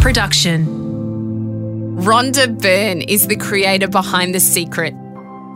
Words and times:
production. 0.00 0.64
Rhonda 1.96 2.58
Byrne 2.60 3.02
is 3.02 3.26
the 3.26 3.36
creator 3.36 3.86
behind 3.86 4.34
The 4.34 4.40
Secret, 4.40 4.94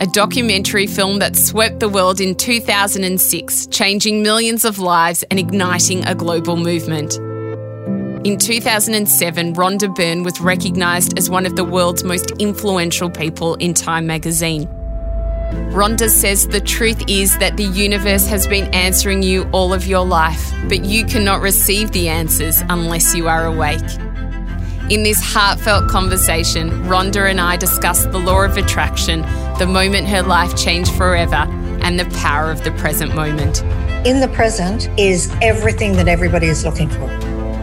a 0.03 0.07
documentary 0.07 0.87
film 0.87 1.19
that 1.21 1.35
swept 1.35 1.81
the 1.81 1.89
world 1.89 2.21
in 2.21 2.35
2006, 2.35 3.67
changing 3.69 4.23
millions 4.23 4.67
of 4.67 4.79
lives 4.79 5.25
and 5.31 5.41
igniting 5.41 6.05
a 6.05 6.15
global 6.15 6.57
movement. 6.57 7.15
In 8.27 8.37
2007, 8.37 9.55
Rhonda 9.55 9.95
Byrne 9.95 10.23
was 10.23 10.39
recognised 10.41 11.19
as 11.19 11.31
one 11.31 11.47
of 11.47 11.57
the 11.57 11.65
world's 11.65 12.05
most 12.05 12.31
influential 12.33 13.09
people 13.09 13.55
in 13.55 13.73
Time 13.73 14.07
magazine. 14.07 14.67
Rhonda 15.73 16.11
says 16.11 16.49
the 16.49 16.61
truth 16.61 17.03
is 17.09 17.39
that 17.39 17.57
the 17.57 17.65
universe 17.65 18.27
has 18.27 18.47
been 18.47 18.73
answering 18.75 19.23
you 19.23 19.49
all 19.53 19.73
of 19.73 19.87
your 19.87 20.05
life, 20.05 20.53
but 20.69 20.85
you 20.85 21.07
cannot 21.07 21.41
receive 21.41 21.93
the 21.93 22.11
answers 22.11 22.63
unless 22.69 23.15
you 23.15 23.27
are 23.27 23.47
awake. 23.47 23.81
In 24.91 25.03
this 25.03 25.19
heartfelt 25.19 25.89
conversation, 25.89 26.69
Rhonda 26.85 27.31
and 27.31 27.41
I 27.41 27.57
discussed 27.57 28.13
the 28.13 28.19
law 28.19 28.43
of 28.45 28.59
attraction, 28.59 29.23
the 29.59 29.67
moment 29.67 30.07
her 30.09 30.21
life 30.21 30.55
changed 30.59 30.93
forever, 30.93 31.47
and 31.81 31.99
the 31.99 32.05
power 32.17 32.51
of 32.51 32.65
the 32.65 32.71
present 32.73 33.15
moment. 33.15 33.63
In 34.07 34.21
the 34.21 34.29
present 34.29 34.91
is 34.99 35.35
everything 35.41 35.95
that 35.95 36.07
everybody 36.07 36.49
is 36.49 36.67
looking 36.67 36.91
for. 36.91 37.11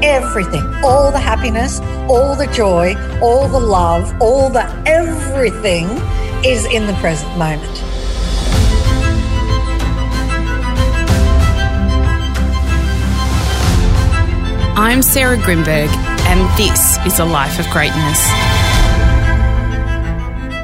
Everything, 0.02 0.64
all 0.84 1.12
the 1.12 1.20
happiness, 1.20 1.80
all 2.10 2.36
the 2.36 2.48
joy, 2.48 2.96
all 3.22 3.48
the 3.48 3.60
love, 3.60 4.20
all 4.20 4.50
the 4.50 4.66
everything 4.88 5.86
is 6.44 6.66
in 6.66 6.88
the 6.88 6.94
present 6.94 7.38
moment. 7.38 7.84
I'm 14.76 15.04
Sarah 15.04 15.38
Grynberg, 15.38 16.11
and 16.32 16.58
this 16.58 16.98
is 17.06 17.20
a 17.20 17.26
life 17.26 17.60
of 17.60 17.70
greatness. 17.72 18.32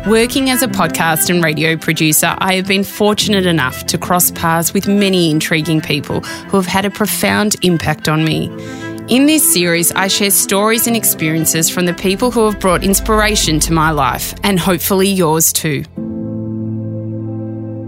Working 0.07 0.49
as 0.49 0.63
a 0.63 0.67
podcast 0.69 1.29
and 1.29 1.43
radio 1.43 1.75
producer, 1.75 2.33
I 2.37 2.53
have 2.53 2.67
been 2.67 2.85
fortunate 2.85 3.45
enough 3.45 3.85
to 3.87 3.97
cross 3.97 4.31
paths 4.31 4.73
with 4.73 4.87
many 4.87 5.29
intriguing 5.29 5.81
people 5.81 6.21
who 6.21 6.55
have 6.55 6.67
had 6.67 6.85
a 6.85 6.89
profound 6.89 7.57
impact 7.63 8.07
on 8.07 8.23
me. 8.23 8.45
In 9.09 9.25
this 9.25 9.53
series, 9.53 9.91
I 9.91 10.07
share 10.07 10.31
stories 10.31 10.87
and 10.87 10.95
experiences 10.95 11.69
from 11.69 11.85
the 11.85 11.93
people 11.93 12.31
who 12.31 12.45
have 12.45 12.61
brought 12.61 12.85
inspiration 12.85 13.59
to 13.59 13.73
my 13.73 13.91
life 13.91 14.33
and 14.43 14.57
hopefully 14.57 15.09
yours 15.09 15.51
too. 15.51 15.83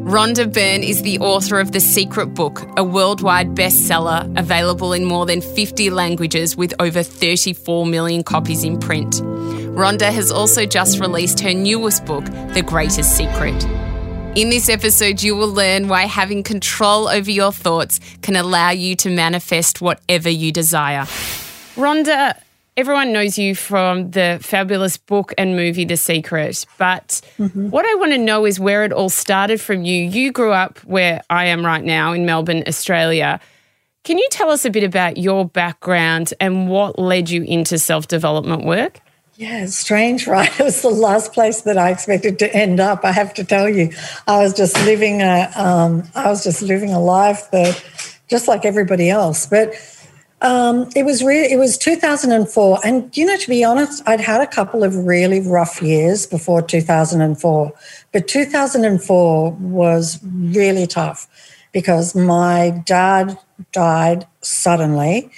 Rhonda 0.09 0.51
Byrne 0.51 0.81
is 0.81 1.03
the 1.03 1.19
author 1.19 1.59
of 1.59 1.71
The 1.71 1.79
Secret 1.79 2.33
Book, 2.33 2.67
a 2.77 2.83
worldwide 2.83 3.49
bestseller 3.49 4.25
available 4.39 4.91
in 4.91 5.05
more 5.05 5.27
than 5.27 5.39
50 5.39 5.91
languages 5.91 6.57
with 6.57 6.73
over 6.79 7.03
34 7.03 7.85
million 7.85 8.23
copies 8.23 8.63
in 8.63 8.79
print. 8.79 9.21
Rhonda 9.77 10.11
has 10.11 10.31
also 10.31 10.65
just 10.65 10.99
released 10.99 11.39
her 11.41 11.53
newest 11.53 12.05
book, 12.05 12.25
The 12.25 12.63
Greatest 12.65 13.15
Secret. 13.15 13.63
In 14.35 14.49
this 14.49 14.67
episode, 14.67 15.21
you 15.21 15.35
will 15.35 15.53
learn 15.53 15.87
why 15.89 16.07
having 16.07 16.41
control 16.41 17.07
over 17.07 17.29
your 17.29 17.51
thoughts 17.51 17.99
can 18.23 18.35
allow 18.35 18.71
you 18.71 18.95
to 18.95 19.11
manifest 19.11 19.79
whatever 19.79 20.27
you 20.27 20.51
desire. 20.51 21.01
Rhonda, 21.75 22.35
everyone 22.79 23.11
knows 23.11 23.37
you 23.37 23.53
from 23.55 24.11
the 24.11 24.39
fabulous 24.41 24.95
book 24.95 25.33
and 25.37 25.53
movie 25.53 25.83
The 25.83 25.97
Secret, 25.97 26.65
but 26.77 27.19
mm-hmm. 27.37 27.71
what 27.71 27.85
I 27.85 27.93
want 27.95 28.13
to 28.13 28.17
know 28.17 28.45
is 28.45 28.57
where 28.57 28.85
it 28.85 28.93
all 28.93 29.09
started 29.09 29.59
from 29.59 29.83
you. 29.83 30.05
You 30.05 30.31
grew 30.31 30.53
up 30.53 30.79
where 30.85 31.21
I 31.29 31.47
am 31.47 31.65
right 31.65 31.83
now 31.83 32.13
in 32.13 32.25
Melbourne, 32.25 32.63
Australia. 32.67 33.41
Can 34.05 34.17
you 34.17 34.25
tell 34.31 34.49
us 34.49 34.63
a 34.63 34.69
bit 34.69 34.85
about 34.85 35.17
your 35.17 35.43
background 35.43 36.33
and 36.39 36.69
what 36.69 36.97
led 36.97 37.29
you 37.29 37.43
into 37.43 37.77
self 37.77 38.07
development 38.07 38.63
work? 38.63 39.01
Yeah, 39.35 39.65
strange, 39.65 40.25
right? 40.35 40.49
It 40.57 40.63
was 40.63 40.81
the 40.81 40.89
last 40.89 41.33
place 41.33 41.63
that 41.63 41.77
I 41.77 41.89
expected 41.89 42.39
to 42.39 42.55
end 42.55 42.79
up. 42.79 43.03
I 43.03 43.11
have 43.11 43.33
to 43.33 43.43
tell 43.43 43.67
you, 43.67 43.91
I 44.25 44.37
was 44.37 44.53
just 44.53 44.77
living 44.85 45.21
a, 45.21 45.51
um, 45.57 46.03
I 46.15 46.29
was 46.29 46.45
just 46.45 46.61
living 46.61 46.93
a 46.93 46.99
life 47.01 47.51
that, 47.51 47.83
just 48.29 48.47
like 48.47 48.63
everybody 48.63 49.09
else. 49.09 49.47
But 49.47 49.73
um, 50.41 50.89
it 50.95 51.03
was 51.03 51.23
really, 51.23 51.51
it 51.51 51.57
was 51.57 51.77
2004. 51.77 52.79
And, 52.83 53.15
you 53.15 53.25
know, 53.25 53.37
to 53.37 53.49
be 53.49 53.63
honest, 53.63 54.01
I'd 54.07 54.21
had 54.21 54.41
a 54.41 54.47
couple 54.47 54.83
of 54.83 54.95
really 54.95 55.41
rough 55.41 55.81
years 55.81 56.25
before 56.25 56.61
2004. 56.61 57.73
But 58.11 58.27
2004 58.27 59.51
was 59.51 60.19
really 60.23 60.87
tough 60.87 61.27
because 61.71 62.15
my 62.15 62.81
dad 62.85 63.37
died 63.71 64.27
suddenly. 64.41 65.29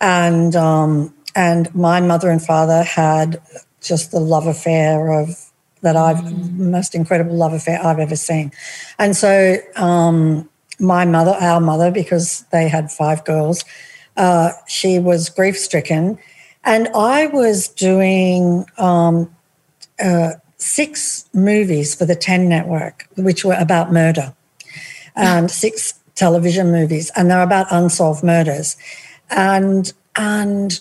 And, 0.00 0.56
um, 0.56 1.14
and 1.36 1.72
my 1.74 2.00
mother 2.00 2.30
and 2.30 2.42
father 2.42 2.82
had 2.82 3.40
just 3.80 4.10
the 4.10 4.20
love 4.20 4.46
affair 4.46 5.12
of 5.12 5.48
that 5.82 5.96
I've 5.96 6.18
mm. 6.18 6.58
most 6.58 6.94
incredible 6.94 7.36
love 7.36 7.52
affair 7.52 7.80
I've 7.84 8.00
ever 8.00 8.16
seen. 8.16 8.52
And 8.98 9.16
so 9.16 9.56
um, 9.76 10.48
my 10.80 11.04
mother, 11.04 11.36
our 11.40 11.60
mother, 11.60 11.90
because 11.90 12.44
they 12.50 12.68
had 12.68 12.90
five 12.90 13.24
girls, 13.24 13.64
uh, 14.18 14.50
she 14.66 14.98
was 14.98 15.30
grief 15.30 15.56
stricken. 15.56 16.18
And 16.64 16.88
I 16.88 17.26
was 17.28 17.68
doing 17.68 18.66
um, 18.76 19.34
uh, 20.02 20.32
six 20.58 21.24
movies 21.32 21.94
for 21.94 22.04
the 22.04 22.16
10 22.16 22.48
network, 22.48 23.08
which 23.16 23.44
were 23.44 23.56
about 23.58 23.92
murder, 23.92 24.34
and 25.16 25.50
six 25.64 25.94
television 26.16 26.72
movies, 26.72 27.10
and 27.16 27.30
they're 27.30 27.42
about 27.42 27.68
unsolved 27.70 28.24
murders. 28.24 28.76
And, 29.30 29.92
and 30.16 30.78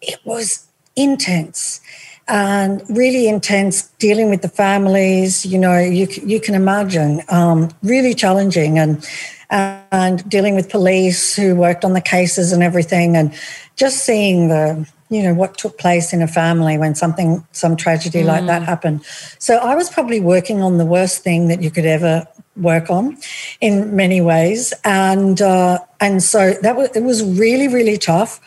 it 0.00 0.18
was 0.24 0.66
intense 0.96 1.80
and 2.28 2.82
really 2.88 3.28
intense 3.28 3.88
dealing 3.98 4.30
with 4.30 4.42
the 4.42 4.48
families 4.48 5.44
you 5.44 5.58
know 5.58 5.78
you, 5.78 6.06
you 6.24 6.38
can 6.38 6.54
imagine 6.54 7.20
um, 7.28 7.68
really 7.82 8.14
challenging 8.14 8.78
and 8.78 9.04
and 9.52 10.28
dealing 10.28 10.54
with 10.54 10.70
police 10.70 11.36
who 11.36 11.54
worked 11.54 11.84
on 11.84 11.92
the 11.92 12.00
cases 12.00 12.52
and 12.52 12.62
everything, 12.62 13.16
and 13.16 13.32
just 13.76 14.04
seeing 14.04 14.48
the 14.48 14.88
you 15.10 15.22
know 15.22 15.34
what 15.34 15.58
took 15.58 15.78
place 15.78 16.12
in 16.12 16.22
a 16.22 16.26
family 16.26 16.78
when 16.78 16.94
something 16.94 17.46
some 17.52 17.76
tragedy 17.76 18.22
mm. 18.22 18.26
like 18.26 18.46
that 18.46 18.62
happened. 18.62 19.04
So 19.38 19.58
i 19.58 19.74
was 19.74 19.90
probably 19.90 20.20
working 20.20 20.62
on 20.62 20.78
the 20.78 20.86
worst 20.86 21.22
thing 21.22 21.48
that 21.48 21.62
you 21.62 21.70
could 21.70 21.84
ever 21.84 22.26
work 22.56 22.90
on 22.90 23.18
in 23.60 23.94
many 23.94 24.20
ways. 24.20 24.72
And 24.84 25.40
uh, 25.40 25.78
and 26.00 26.22
so 26.22 26.54
that 26.62 26.76
was 26.76 26.88
it 26.94 27.02
was 27.02 27.22
really 27.22 27.68
really 27.68 27.98
tough. 27.98 28.40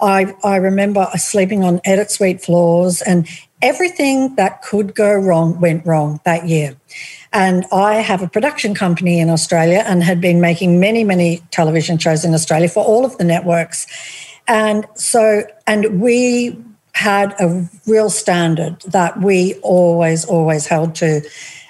I 0.00 0.34
i 0.44 0.56
remember 0.56 1.08
sleeping 1.16 1.64
on 1.64 1.80
edit 1.84 2.10
suite 2.10 2.40
floors 2.42 3.02
and 3.02 3.26
everything 3.62 4.34
that 4.36 4.62
could 4.62 4.94
go 4.94 5.12
wrong 5.12 5.60
went 5.60 5.84
wrong 5.84 6.20
that 6.24 6.46
year 6.46 6.76
and 7.32 7.66
I 7.72 7.96
have 7.96 8.22
a 8.22 8.28
production 8.28 8.74
company 8.74 9.20
in 9.20 9.28
Australia 9.30 9.84
and 9.86 10.02
had 10.02 10.20
been 10.20 10.40
making 10.40 10.80
many, 10.80 11.04
many 11.04 11.42
television 11.50 11.98
shows 11.98 12.24
in 12.24 12.34
Australia 12.34 12.68
for 12.68 12.84
all 12.84 13.04
of 13.04 13.18
the 13.18 13.24
networks. 13.24 13.86
And 14.46 14.86
so, 14.94 15.44
and 15.66 16.00
we 16.00 16.56
had 16.92 17.34
a 17.38 17.68
real 17.86 18.10
standard 18.10 18.80
that 18.82 19.20
we 19.20 19.54
always, 19.62 20.24
always 20.24 20.66
held 20.66 20.94
to, 20.96 21.20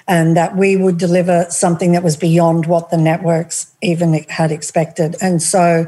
and 0.07 0.37
that 0.37 0.57
we 0.57 0.77
would 0.77 0.97
deliver 0.97 1.45
something 1.51 1.93
that 1.93 2.03
was 2.03 2.17
beyond 2.17 2.67
what 2.67 2.91
the 2.91 2.97
networks 2.97 3.71
even 3.83 4.15
had 4.29 4.51
expected. 4.51 5.17
And 5.21 5.43
so, 5.43 5.87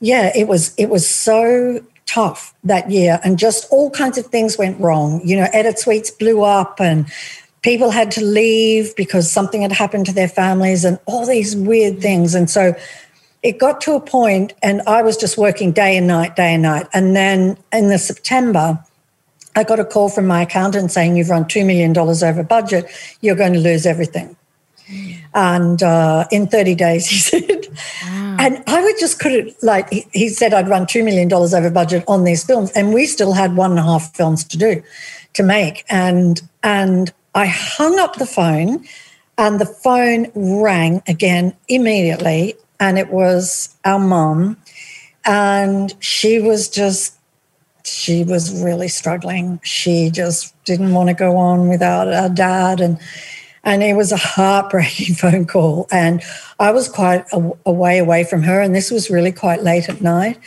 yeah, 0.00 0.32
it 0.34 0.48
was 0.48 0.74
it 0.78 0.88
was 0.88 1.08
so 1.08 1.84
tough 2.06 2.54
that 2.64 2.90
year, 2.90 3.20
and 3.24 3.38
just 3.38 3.66
all 3.70 3.90
kinds 3.90 4.18
of 4.18 4.26
things 4.26 4.56
went 4.56 4.80
wrong. 4.80 5.20
You 5.24 5.36
know, 5.36 5.48
edit 5.52 5.78
suites 5.78 6.10
blew 6.10 6.42
up, 6.42 6.80
and 6.80 7.06
people 7.64 7.90
had 7.90 8.10
to 8.12 8.22
leave 8.22 8.94
because 8.94 9.32
something 9.32 9.62
had 9.62 9.72
happened 9.72 10.04
to 10.04 10.12
their 10.12 10.28
families 10.28 10.84
and 10.84 10.98
all 11.06 11.26
these 11.26 11.56
weird 11.56 11.98
things. 12.00 12.34
And 12.34 12.48
so 12.48 12.74
it 13.42 13.58
got 13.58 13.80
to 13.82 13.94
a 13.94 14.00
point, 14.00 14.52
and 14.62 14.82
I 14.82 15.02
was 15.02 15.16
just 15.16 15.38
working 15.38 15.72
day 15.72 15.96
and 15.96 16.06
night, 16.06 16.36
day 16.36 16.52
and 16.54 16.62
night. 16.62 16.86
And 16.92 17.16
then 17.16 17.56
in 17.72 17.88
the 17.88 17.98
September, 17.98 18.78
I 19.56 19.64
got 19.64 19.80
a 19.80 19.84
call 19.84 20.10
from 20.10 20.26
my 20.26 20.42
accountant 20.42 20.90
saying, 20.92 21.16
You've 21.16 21.30
run 21.30 21.44
$2 21.44 21.66
million 21.66 21.96
over 21.96 22.42
budget, 22.42 22.86
you're 23.22 23.34
going 23.34 23.54
to 23.54 23.58
lose 23.58 23.86
everything. 23.86 24.36
And 25.32 25.82
uh, 25.82 26.26
in 26.30 26.46
30 26.46 26.74
days, 26.74 27.06
he 27.08 27.16
said, 27.16 27.66
wow. 28.04 28.36
and 28.38 28.62
I 28.66 28.82
would 28.82 28.96
just 29.00 29.18
couldn't, 29.18 29.54
like, 29.62 29.88
he, 29.90 30.06
he 30.12 30.28
said 30.28 30.52
I'd 30.52 30.68
run 30.68 30.84
$2 30.84 31.02
million 31.02 31.32
over 31.32 31.70
budget 31.70 32.04
on 32.06 32.24
these 32.24 32.44
films, 32.44 32.70
and 32.72 32.92
we 32.92 33.06
still 33.06 33.32
had 33.32 33.56
one 33.56 33.70
and 33.70 33.80
a 33.80 33.82
half 33.82 34.14
films 34.14 34.44
to 34.44 34.58
do, 34.58 34.82
to 35.32 35.42
make. 35.42 35.84
And, 35.88 36.42
and 36.62 37.12
I 37.34 37.46
hung 37.46 37.98
up 37.98 38.16
the 38.16 38.26
phone 38.26 38.84
and 39.36 39.60
the 39.60 39.66
phone 39.66 40.30
rang 40.34 41.02
again 41.06 41.54
immediately. 41.68 42.54
And 42.80 42.98
it 42.98 43.10
was 43.10 43.74
our 43.84 43.98
mom. 43.98 44.56
And 45.24 45.94
she 46.00 46.38
was 46.38 46.68
just, 46.68 47.18
she 47.84 48.24
was 48.24 48.62
really 48.62 48.88
struggling. 48.88 49.60
She 49.64 50.10
just 50.10 50.54
didn't 50.64 50.92
want 50.92 51.08
to 51.08 51.14
go 51.14 51.36
on 51.36 51.68
without 51.68 52.12
our 52.12 52.28
dad. 52.28 52.80
And, 52.80 52.98
and 53.64 53.82
it 53.82 53.94
was 53.94 54.12
a 54.12 54.16
heartbreaking 54.16 55.14
phone 55.16 55.46
call. 55.46 55.88
And 55.90 56.22
I 56.60 56.70
was 56.70 56.88
quite 56.88 57.24
a, 57.32 57.52
a 57.66 57.72
way 57.72 57.98
away 57.98 58.24
from 58.24 58.42
her. 58.42 58.60
And 58.60 58.74
this 58.74 58.90
was 58.90 59.10
really 59.10 59.32
quite 59.32 59.62
late 59.62 59.88
at 59.88 60.00
night. 60.00 60.38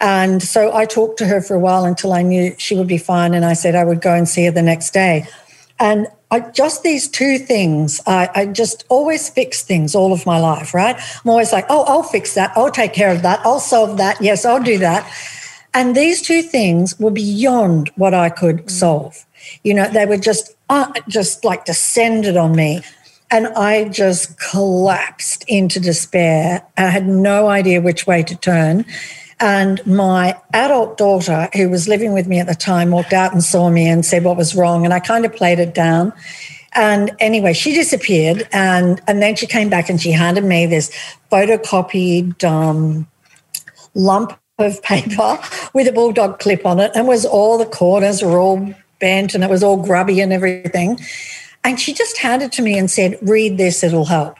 And 0.00 0.42
so 0.42 0.74
I 0.74 0.84
talked 0.84 1.18
to 1.18 1.26
her 1.26 1.40
for 1.40 1.54
a 1.54 1.60
while 1.60 1.84
until 1.84 2.12
I 2.12 2.22
knew 2.22 2.54
she 2.58 2.74
would 2.74 2.88
be 2.88 2.98
fine. 2.98 3.34
And 3.34 3.44
I 3.44 3.52
said 3.52 3.74
I 3.74 3.84
would 3.84 4.00
go 4.00 4.14
and 4.14 4.28
see 4.28 4.44
her 4.46 4.50
the 4.50 4.62
next 4.62 4.92
day. 4.92 5.26
And 5.78 6.06
I, 6.32 6.40
just 6.40 6.82
these 6.82 7.08
two 7.08 7.38
things, 7.38 8.00
I, 8.06 8.30
I, 8.34 8.46
just 8.46 8.84
always 8.88 9.28
fix 9.28 9.62
things 9.62 9.94
all 9.94 10.14
of 10.14 10.24
my 10.24 10.38
life, 10.38 10.72
right? 10.72 10.96
I'm 10.96 11.30
always 11.30 11.52
like, 11.52 11.66
oh, 11.68 11.84
I'll 11.84 12.02
fix 12.02 12.34
that. 12.34 12.52
I'll 12.56 12.70
take 12.70 12.94
care 12.94 13.12
of 13.12 13.20
that. 13.20 13.40
I'll 13.44 13.60
solve 13.60 13.98
that. 13.98 14.18
Yes, 14.18 14.46
I'll 14.46 14.62
do 14.62 14.78
that. 14.78 15.06
And 15.74 15.94
these 15.94 16.22
two 16.22 16.40
things 16.40 16.98
were 16.98 17.10
beyond 17.10 17.90
what 17.96 18.14
I 18.14 18.30
could 18.30 18.64
mm. 18.64 18.70
solve. 18.70 19.26
You 19.62 19.74
know, 19.74 19.88
they 19.90 20.06
were 20.06 20.16
just, 20.16 20.56
uh, 20.70 20.90
just 21.06 21.44
like 21.44 21.66
descended 21.66 22.38
on 22.38 22.56
me. 22.56 22.80
And 23.30 23.48
I 23.48 23.88
just 23.90 24.38
collapsed 24.38 25.44
into 25.48 25.80
despair. 25.80 26.66
I 26.78 26.88
had 26.88 27.06
no 27.06 27.48
idea 27.48 27.82
which 27.82 28.06
way 28.06 28.22
to 28.22 28.34
turn. 28.36 28.86
And 29.42 29.84
my 29.84 30.40
adult 30.52 30.96
daughter, 30.96 31.48
who 31.52 31.68
was 31.68 31.88
living 31.88 32.12
with 32.14 32.28
me 32.28 32.38
at 32.38 32.46
the 32.46 32.54
time, 32.54 32.92
walked 32.92 33.12
out 33.12 33.32
and 33.32 33.42
saw 33.42 33.70
me 33.70 33.88
and 33.88 34.06
said 34.06 34.22
what 34.22 34.36
was 34.36 34.54
wrong. 34.54 34.84
And 34.84 34.94
I 34.94 35.00
kind 35.00 35.24
of 35.24 35.34
played 35.34 35.58
it 35.58 35.74
down. 35.74 36.12
And 36.74 37.10
anyway, 37.18 37.52
she 37.52 37.74
disappeared. 37.74 38.48
And, 38.52 39.02
and 39.08 39.20
then 39.20 39.34
she 39.34 39.48
came 39.48 39.68
back 39.68 39.90
and 39.90 40.00
she 40.00 40.12
handed 40.12 40.44
me 40.44 40.66
this 40.66 40.92
photocopied 41.32 42.44
um, 42.44 43.08
lump 43.94 44.38
of 44.60 44.80
paper 44.84 45.36
with 45.74 45.88
a 45.88 45.92
bulldog 45.92 46.38
clip 46.38 46.64
on 46.64 46.78
it. 46.78 46.92
And 46.94 47.08
was 47.08 47.26
all 47.26 47.58
the 47.58 47.66
corners 47.66 48.22
were 48.22 48.38
all 48.38 48.72
bent 49.00 49.34
and 49.34 49.42
it 49.42 49.50
was 49.50 49.64
all 49.64 49.76
grubby 49.76 50.20
and 50.20 50.32
everything. 50.32 51.00
And 51.64 51.80
she 51.80 51.94
just 51.94 52.18
handed 52.18 52.52
to 52.52 52.62
me 52.62 52.78
and 52.78 52.88
said, 52.88 53.18
Read 53.22 53.58
this, 53.58 53.82
it'll 53.82 54.04
help. 54.04 54.36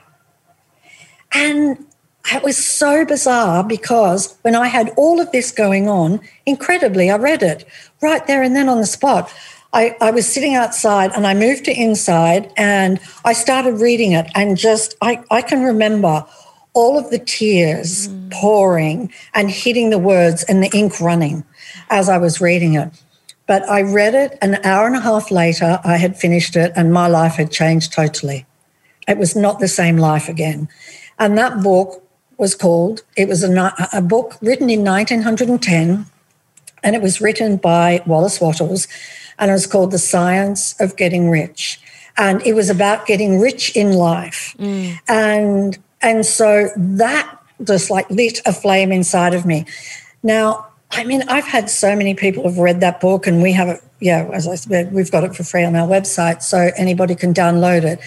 And 1.33 1.85
it 2.31 2.43
was 2.43 2.57
so 2.57 3.05
bizarre 3.05 3.63
because 3.63 4.37
when 4.43 4.55
I 4.55 4.67
had 4.67 4.91
all 4.95 5.19
of 5.19 5.31
this 5.31 5.51
going 5.51 5.89
on, 5.89 6.21
incredibly, 6.45 7.09
I 7.09 7.17
read 7.17 7.43
it 7.43 7.67
right 8.01 8.25
there 8.27 8.41
and 8.41 8.55
then 8.55 8.69
on 8.69 8.79
the 8.79 8.85
spot. 8.85 9.31
I, 9.73 9.95
I, 9.99 10.11
was 10.11 10.31
sitting 10.31 10.53
outside 10.53 11.11
and 11.15 11.25
I 11.25 11.33
moved 11.33 11.65
to 11.65 11.73
inside 11.73 12.51
and 12.57 12.99
I 13.25 13.33
started 13.33 13.81
reading 13.81 14.11
it 14.11 14.27
and 14.35 14.55
just 14.55 14.95
I, 15.01 15.23
I 15.31 15.41
can 15.41 15.63
remember 15.63 16.25
all 16.73 16.97
of 16.97 17.09
the 17.09 17.17
tears 17.17 18.07
mm. 18.07 18.31
pouring 18.31 19.11
and 19.33 19.49
hitting 19.49 19.89
the 19.89 19.97
words 19.97 20.43
and 20.43 20.63
the 20.63 20.69
ink 20.75 20.99
running 20.99 21.43
as 21.89 22.07
I 22.07 22.19
was 22.19 22.39
reading 22.39 22.75
it. 22.75 22.89
But 23.47 23.67
I 23.67 23.81
read 23.81 24.13
it 24.13 24.37
an 24.41 24.63
hour 24.63 24.87
and 24.87 24.95
a 24.95 25.01
half 25.01 25.31
later, 25.31 25.79
I 25.83 25.97
had 25.97 26.17
finished 26.17 26.55
it, 26.55 26.71
and 26.75 26.93
my 26.93 27.07
life 27.07 27.33
had 27.33 27.51
changed 27.51 27.91
totally. 27.91 28.45
It 29.07 29.17
was 29.17 29.35
not 29.35 29.59
the 29.59 29.67
same 29.67 29.97
life 29.97 30.29
again. 30.29 30.69
And 31.19 31.37
that 31.37 31.61
book 31.61 32.02
was 32.43 32.55
called, 32.55 33.03
it 33.15 33.29
was 33.29 33.41
a, 33.41 33.73
a 33.93 34.01
book 34.01 34.35
written 34.41 34.69
in 34.69 34.83
1910, 34.83 36.05
and 36.83 36.95
it 36.95 37.01
was 37.01 37.21
written 37.21 37.55
by 37.55 38.03
Wallace 38.05 38.41
Wattles, 38.41 38.87
and 39.39 39.49
it 39.49 39.53
was 39.53 39.65
called 39.65 39.91
The 39.91 39.97
Science 39.97 40.75
of 40.81 40.97
Getting 40.97 41.29
Rich. 41.29 41.79
And 42.17 42.45
it 42.45 42.53
was 42.53 42.69
about 42.69 43.07
getting 43.07 43.39
rich 43.39 43.75
in 43.75 43.93
life. 43.93 44.55
Mm. 44.59 44.99
And 45.07 45.79
and 46.01 46.25
so 46.25 46.69
that 46.75 47.25
just 47.63 47.89
like 47.89 48.07
lit 48.09 48.41
a 48.45 48.53
flame 48.53 48.91
inside 48.91 49.33
of 49.33 49.45
me. 49.45 49.65
Now, 50.21 50.67
I 50.91 51.05
mean, 51.05 51.23
I've 51.27 51.45
had 51.45 51.69
so 51.69 51.95
many 51.95 52.13
people 52.13 52.43
have 52.43 52.59
read 52.59 52.81
that 52.81 52.99
book, 52.99 53.25
and 53.25 53.41
we 53.41 53.53
have 53.53 53.69
it. 53.69 53.81
Yeah, 53.99 54.29
as 54.33 54.47
I 54.47 54.55
said, 54.55 54.91
we've 54.91 55.09
got 55.09 55.23
it 55.23 55.33
for 55.33 55.43
free 55.43 55.63
on 55.63 55.75
our 55.75 55.87
website, 55.87 56.43
so 56.43 56.69
anybody 56.77 57.15
can 57.15 57.33
download 57.33 57.83
it. 57.83 57.99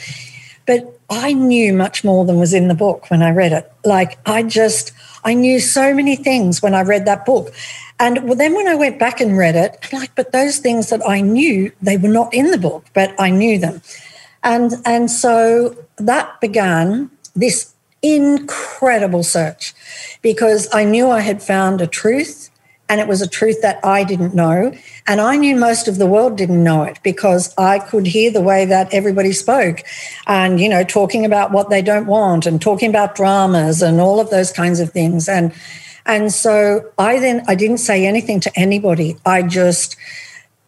But 0.67 0.99
I 1.09 1.33
knew 1.33 1.73
much 1.73 2.05
more 2.05 2.25
than 2.25 2.39
was 2.39 2.53
in 2.53 2.69
the 2.69 2.75
book 2.75 3.11
when 3.11 3.23
I 3.23 3.31
read 3.31 3.53
it. 3.53 3.73
Like 3.85 4.19
I 4.27 4.43
just, 4.43 4.93
I 5.25 5.35
knew 5.35 5.61
so 5.61 5.95
many 5.95 6.17
things 6.17 6.61
when 6.61 6.75
I 6.75 6.83
read 6.83 7.05
that 7.07 7.25
book. 7.25 7.55
And 7.99 8.25
well, 8.25 8.35
then 8.35 8.55
when 8.55 8.69
I 8.69 8.75
went 8.75 8.99
back 8.99 9.21
and 9.21 9.39
read 9.39 9.57
it, 9.57 9.79
I'm 9.93 10.01
like, 10.01 10.15
but 10.15 10.33
those 10.33 10.59
things 10.59 10.91
that 10.91 11.07
I 11.09 11.21
knew, 11.21 11.73
they 11.81 11.97
were 11.97 12.09
not 12.09 12.35
in 12.35 12.51
the 12.51 12.59
book, 12.59 12.85
but 12.93 13.15
I 13.19 13.31
knew 13.31 13.59
them. 13.59 13.81
And 14.43 14.75
and 14.85 15.11
so 15.11 15.77
that 15.97 16.41
began 16.41 17.11
this 17.35 17.73
incredible 18.03 19.23
search 19.23 19.75
because 20.23 20.69
I 20.73 20.85
knew 20.85 21.11
I 21.11 21.21
had 21.21 21.43
found 21.43 21.81
a 21.81 21.87
truth 21.87 22.46
and 22.89 23.01
it 23.01 23.09
was 23.09 23.21
a 23.21 23.29
truth 23.29 23.63
that 23.63 23.85
I 23.85 24.05
didn't 24.05 24.35
know. 24.35 24.73
And 25.07 25.21
I 25.21 25.37
knew 25.37 25.57
most 25.57 25.89
of 25.89 25.99
the 25.99 26.07
world 26.07 26.37
didn't 26.37 26.63
know 26.63 26.83
it 26.85 27.01
because 27.03 27.55
I 27.59 27.79
could 27.79 28.07
hear 28.07 28.31
the 28.31 28.41
way 28.41 28.65
that 28.65 28.93
everybody 28.93 29.33
spoke 29.33 29.83
and, 30.27 30.61
you 30.61 30.69
know, 30.69 30.85
talking 30.85 31.25
about 31.25 31.53
what 31.53 31.71
they 31.71 31.83
don't 31.83 32.07
want 32.07 32.47
and 32.47 32.61
talking 32.61 32.91
about 32.91 33.15
dramas 33.15 33.83
and 33.83 34.01
all 34.01 34.21
of 34.21 34.31
those 34.31 34.53
kinds 34.53 34.81
of 34.81 34.93
things. 34.93 35.29
And, 35.29 35.53
and 36.05 36.33
so 36.33 36.89
I 36.99 37.19
then, 37.19 37.43
I 37.49 37.57
didn't 37.57 37.79
say 37.79 38.07
anything 38.07 38.41
to 38.41 38.53
anybody. 38.57 39.17
I 39.27 39.43
just, 39.43 39.97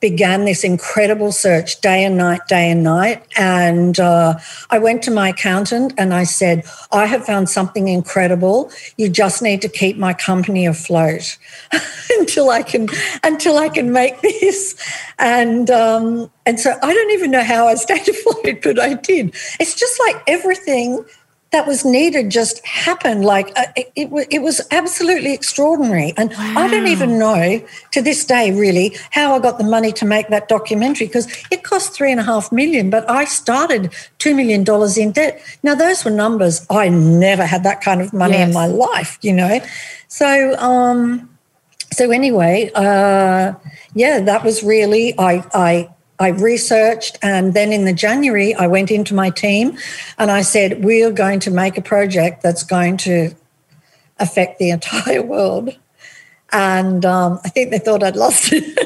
began 0.01 0.45
this 0.45 0.65
incredible 0.65 1.33
search 1.33 1.81
day 1.81 2.05
and 2.05 2.17
night, 2.17 2.41
day 2.49 2.71
and 2.71 2.83
night. 2.83 3.25
And 3.37 3.99
uh, 3.99 4.39
I 4.71 4.79
went 4.79 5.03
to 5.05 5.11
my 5.11 5.31
accountant 5.31 5.93
and 5.99 6.15
I 6.15 6.25
said, 6.25 6.65
I 6.93 7.07
have 7.07 7.25
found 7.25 7.49
something 7.49 7.89
incredible. 7.89 8.71
You 8.97 9.09
just 9.09 9.43
need 9.43 9.61
to 9.63 9.69
keep 9.69 9.97
my 9.97 10.15
company 10.15 10.67
afloat 10.67 11.37
until 12.19 12.51
I 12.51 12.63
can 12.63 12.89
until 13.25 13.59
I 13.59 13.69
can 13.69 13.93
make 13.93 14.21
this. 14.23 14.77
And 15.19 15.71
um, 15.71 16.31
and 16.47 16.61
so 16.61 16.75
I 16.83 16.95
don't 16.95 17.11
even 17.11 17.31
know 17.31 17.45
how 17.45 17.67
I 17.67 17.75
stayed 17.75 18.09
afloat, 18.09 18.63
but 18.63 18.79
I 18.79 18.95
did. 18.95 19.35
It's 19.59 19.75
just 19.75 19.99
like 20.07 20.23
everything 20.27 21.05
that 21.51 21.67
was 21.67 21.85
needed 21.85 22.31
just 22.31 22.65
happened. 22.67 23.25
Like 23.25 23.51
uh, 23.57 23.65
it, 23.75 23.91
it, 23.97 24.29
it, 24.31 24.43
was 24.43 24.61
absolutely 24.71 25.33
extraordinary. 25.33 26.13
And 26.17 26.31
wow. 26.31 26.55
I 26.57 26.69
don't 26.69 26.89
even 26.89 27.19
know 27.19 27.65
to 27.93 28.03
this 28.03 28.25
day, 28.25 28.51
really, 28.53 28.97
how 29.13 29.35
I 29.35 29.39
got 29.39 29.57
the 29.59 29.65
money 29.65 29.93
to 29.93 30.05
make 30.05 30.29
that 30.29 30.49
documentary 30.49 31.07
because 31.07 31.27
it 31.51 31.63
cost 31.63 31.95
three 31.95 32.11
and 32.11 32.21
a 32.21 32.25
half 32.25 32.53
million, 32.53 32.91
but 32.91 33.09
I 33.09 33.25
started 33.25 33.93
$2 34.19 34.37
million 34.37 34.65
in 34.99 35.13
debt. 35.13 35.43
Now, 35.63 35.75
those 35.75 36.05
were 36.05 36.11
numbers. 36.11 36.67
I 36.69 36.89
never 36.91 37.47
had 37.47 37.63
that 37.65 37.81
kind 37.81 38.03
of 38.03 38.13
money 38.13 38.35
yes. 38.35 38.49
in 38.49 38.55
my 38.55 38.67
life, 38.67 39.19
you 39.23 39.33
know. 39.33 39.61
So, 40.09 40.55
um, 40.59 41.31
so 41.93 42.11
anyway, 42.11 42.71
uh, 42.75 43.55
yeah, 43.95 44.21
that 44.21 44.45
was 44.45 44.63
really, 44.63 45.19
I, 45.19 45.45
I, 45.55 45.89
I 46.21 46.29
researched, 46.29 47.19
and 47.23 47.55
then 47.55 47.73
in 47.73 47.85
the 47.85 47.93
January, 47.93 48.55
I 48.55 48.67
went 48.67 48.91
into 48.91 49.15
my 49.15 49.31
team 49.31 49.79
and 50.19 50.31
I 50.31 50.43
said, 50.43 50.85
We 50.85 51.05
are 51.05 51.13
going 51.13 51.41
to 51.41 51.51
make 51.51 51.79
a 51.79 51.83
project 51.83 52.43
that's 52.43 52.65
going 52.65 52.97
to 52.99 53.35
affect 54.19 54.59
the 54.59 54.71
entire 54.71 55.23
world. 55.35 55.77
And 56.51 57.05
um, 57.05 57.41
I 57.45 57.51
think 57.51 57.71
they 57.71 57.79
thought 57.79 58.03
I'd 58.03 58.17
lost 58.17 58.51
it. 58.53 58.79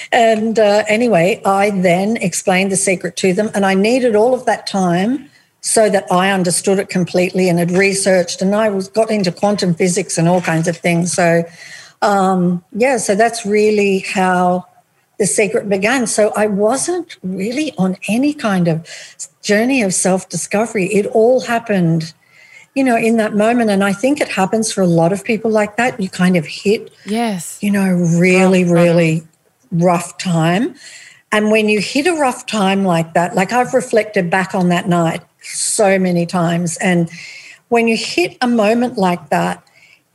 and 0.12 0.58
uh, 0.58 0.84
anyway, 0.88 1.40
I 1.44 1.70
then 1.70 2.16
explained 2.16 2.72
the 2.72 2.76
secret 2.76 3.16
to 3.18 3.32
them, 3.32 3.50
and 3.54 3.64
I 3.64 3.74
needed 3.74 4.16
all 4.16 4.34
of 4.34 4.44
that 4.46 4.66
time 4.66 5.30
so 5.60 5.88
that 5.88 6.10
I 6.12 6.30
understood 6.30 6.78
it 6.78 6.88
completely 6.88 7.48
and 7.48 7.58
had 7.58 7.70
researched, 7.70 8.42
and 8.42 8.54
I 8.54 8.68
was 8.68 8.88
got 8.88 9.10
into 9.10 9.32
quantum 9.32 9.74
physics 9.74 10.18
and 10.18 10.28
all 10.28 10.40
kinds 10.40 10.68
of 10.68 10.76
things. 10.76 11.12
So, 11.12 11.44
um, 12.02 12.62
yeah, 12.72 12.98
so 12.98 13.14
that's 13.14 13.46
really 13.46 14.00
how 14.00 14.66
the 15.18 15.26
secret 15.26 15.68
began. 15.68 16.06
So 16.06 16.32
I 16.36 16.46
wasn't 16.46 17.16
really 17.22 17.72
on 17.78 17.96
any 18.08 18.34
kind 18.34 18.68
of 18.68 18.86
journey 19.42 19.82
of 19.82 19.94
self 19.94 20.28
discovery. 20.28 20.86
It 20.86 21.06
all 21.06 21.40
happened, 21.40 22.12
you 22.74 22.84
know, 22.84 22.96
in 22.96 23.16
that 23.16 23.34
moment. 23.34 23.70
And 23.70 23.82
I 23.82 23.92
think 23.92 24.20
it 24.20 24.28
happens 24.28 24.72
for 24.72 24.82
a 24.82 24.86
lot 24.86 25.12
of 25.12 25.24
people 25.24 25.50
like 25.50 25.76
that. 25.76 26.00
You 26.00 26.08
kind 26.08 26.36
of 26.36 26.46
hit, 26.46 26.92
yes, 27.04 27.58
you 27.62 27.70
know, 27.70 27.90
really, 28.18 28.64
rough, 28.64 28.72
really 28.72 29.26
rough 29.72 30.18
time. 30.18 30.74
And 31.32 31.50
when 31.50 31.68
you 31.68 31.80
hit 31.80 32.06
a 32.06 32.14
rough 32.14 32.46
time 32.46 32.84
like 32.84 33.14
that, 33.14 33.34
like 33.34 33.52
I've 33.52 33.74
reflected 33.74 34.30
back 34.30 34.54
on 34.54 34.68
that 34.68 34.88
night 34.88 35.22
so 35.42 35.98
many 35.98 36.26
times. 36.26 36.76
And 36.78 37.10
when 37.68 37.88
you 37.88 37.96
hit 37.96 38.36
a 38.40 38.46
moment 38.46 38.96
like 38.96 39.30
that, 39.30 39.62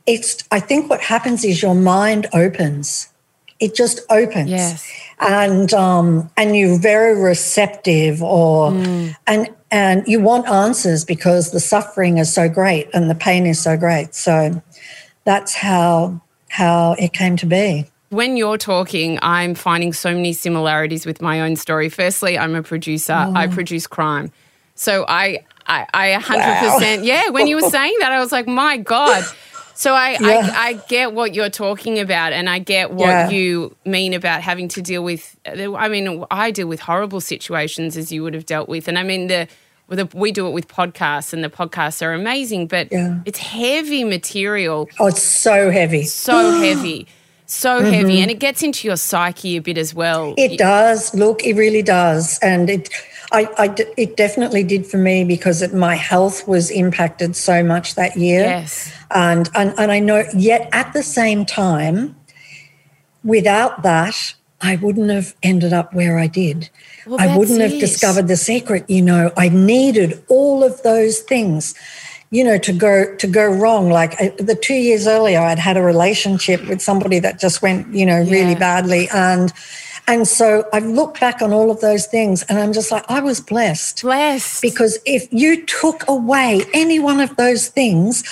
it's, 0.06 0.42
I 0.50 0.58
think 0.58 0.90
what 0.90 1.00
happens 1.00 1.44
is 1.44 1.62
your 1.62 1.74
mind 1.74 2.26
opens 2.32 3.11
it 3.62 3.74
just 3.76 4.00
opens 4.10 4.50
yes. 4.50 4.90
and 5.20 5.72
um, 5.72 6.28
and 6.36 6.56
you're 6.56 6.78
very 6.78 7.18
receptive 7.18 8.22
or 8.22 8.72
mm. 8.72 9.14
and 9.26 9.48
and 9.70 10.06
you 10.06 10.20
want 10.20 10.48
answers 10.48 11.04
because 11.04 11.52
the 11.52 11.60
suffering 11.60 12.18
is 12.18 12.32
so 12.32 12.48
great 12.48 12.90
and 12.92 13.08
the 13.08 13.14
pain 13.14 13.46
is 13.46 13.62
so 13.62 13.76
great 13.76 14.14
so 14.14 14.60
that's 15.24 15.54
how 15.54 16.20
how 16.48 16.94
it 16.98 17.12
came 17.12 17.36
to 17.36 17.46
be 17.46 17.86
when 18.08 18.36
you're 18.36 18.58
talking, 18.58 19.18
I'm 19.22 19.54
finding 19.54 19.94
so 19.94 20.12
many 20.12 20.34
similarities 20.34 21.06
with 21.06 21.22
my 21.22 21.40
own 21.40 21.56
story. 21.56 21.88
Firstly, 21.88 22.38
I'm 22.38 22.54
a 22.54 22.62
producer. 22.62 23.14
Mm. 23.14 23.34
I 23.34 23.46
produce 23.46 23.86
crime. 23.86 24.30
So 24.74 25.06
I, 25.08 25.46
I, 25.66 25.86
I 25.94 26.20
100%, 26.20 26.98
wow. 26.98 27.02
yeah, 27.02 27.30
when 27.30 27.46
you 27.46 27.56
were 27.56 27.70
saying 27.70 27.96
that, 28.00 28.12
I 28.12 28.20
was 28.20 28.30
like, 28.30 28.46
my 28.46 28.76
God. 28.76 29.24
So 29.74 29.94
I, 29.94 30.18
yeah. 30.20 30.50
I, 30.54 30.68
I 30.68 30.72
get 30.88 31.12
what 31.12 31.34
you're 31.34 31.50
talking 31.50 31.98
about, 31.98 32.32
and 32.32 32.48
I 32.48 32.58
get 32.58 32.92
what 32.92 33.08
yeah. 33.08 33.30
you 33.30 33.74
mean 33.84 34.14
about 34.14 34.42
having 34.42 34.68
to 34.68 34.82
deal 34.82 35.02
with. 35.02 35.36
I 35.46 35.88
mean, 35.88 36.24
I 36.30 36.50
deal 36.50 36.68
with 36.68 36.80
horrible 36.80 37.20
situations 37.20 37.96
as 37.96 38.12
you 38.12 38.22
would 38.22 38.34
have 38.34 38.46
dealt 38.46 38.68
with, 38.68 38.88
and 38.88 38.98
I 38.98 39.02
mean 39.02 39.26
the 39.28 39.48
we 40.14 40.32
do 40.32 40.46
it 40.46 40.52
with 40.52 40.68
podcasts, 40.68 41.32
and 41.32 41.44
the 41.44 41.50
podcasts 41.50 42.00
are 42.02 42.14
amazing, 42.14 42.66
but 42.66 42.90
Yeah. 42.90 43.18
it's 43.24 43.38
heavy 43.38 44.04
material, 44.04 44.88
Oh, 44.98 45.08
it's 45.08 45.22
so 45.22 45.70
heavy. 45.70 46.04
so 46.04 46.60
heavy, 46.60 47.06
so 47.46 47.82
heavy, 47.82 48.14
mm-hmm. 48.14 48.22
and 48.22 48.30
it 48.30 48.38
gets 48.38 48.62
into 48.62 48.88
your 48.88 48.96
psyche 48.96 49.56
a 49.56 49.60
bit 49.60 49.76
as 49.76 49.94
well. 49.94 50.34
It 50.38 50.58
does. 50.58 51.14
Look, 51.14 51.44
it 51.44 51.56
really 51.56 51.82
does, 51.82 52.38
and 52.40 52.70
it, 52.70 52.88
I, 53.32 53.48
I 53.58 53.68
d- 53.68 53.84
it 53.96 54.16
definitely 54.16 54.62
did 54.62 54.86
for 54.86 54.98
me 54.98 55.24
because 55.24 55.62
it, 55.62 55.72
my 55.74 55.94
health 55.94 56.46
was 56.46 56.70
impacted 56.70 57.34
so 57.34 57.62
much 57.64 57.94
that 57.94 58.16
year. 58.16 58.42
yes, 58.42 58.92
and, 59.10 59.48
and 59.54 59.74
and 59.78 59.90
I 59.90 59.98
know. 60.00 60.24
Yet 60.36 60.68
at 60.72 60.92
the 60.92 61.02
same 61.02 61.44
time, 61.46 62.14
without 63.24 63.82
that, 63.82 64.34
I 64.60 64.76
wouldn't 64.76 65.10
have 65.10 65.34
ended 65.42 65.72
up 65.72 65.92
where 65.94 66.18
I 66.18 66.26
did. 66.26 66.70
Well, 67.06 67.20
I 67.20 67.36
wouldn't 67.36 67.60
have 67.60 67.72
discovered 67.80 68.28
the 68.28 68.36
secret. 68.36 68.88
You 68.88 69.02
know, 69.02 69.32
I 69.36 69.48
needed 69.48 70.22
all 70.28 70.62
of 70.62 70.82
those 70.82 71.18
things. 71.20 71.74
You 72.30 72.44
know, 72.44 72.56
to 72.58 72.72
go 72.72 73.14
to 73.16 73.26
go 73.26 73.46
wrong. 73.46 73.90
Like 73.90 74.18
I, 74.20 74.28
the 74.38 74.54
two 74.54 74.74
years 74.74 75.06
earlier, 75.06 75.38
I'd 75.40 75.58
had 75.58 75.76
a 75.76 75.82
relationship 75.82 76.66
with 76.66 76.80
somebody 76.80 77.18
that 77.18 77.38
just 77.38 77.60
went, 77.60 77.94
you 77.94 78.06
know, 78.06 78.18
really 78.20 78.52
Yeah. 78.52 78.58
badly, 78.58 79.08
and 79.12 79.52
and 80.08 80.26
so 80.26 80.68
I 80.72 80.80
look 80.80 81.18
back 81.20 81.42
on 81.42 81.52
all 81.52 81.70
of 81.70 81.80
those 81.80 82.06
things, 82.06 82.42
and 82.44 82.58
I'm 82.58 82.72
just 82.72 82.90
like, 82.90 83.04
I 83.08 83.20
was 83.20 83.40
blessed 83.40 84.02
blessed. 84.02 84.62
because 84.62 84.98
if 85.06 85.28
you 85.32 85.64
took 85.66 86.06
away 86.08 86.62
any 86.72 86.98
one 86.98 87.20
of 87.20 87.36
those 87.36 87.68
things 87.68 88.24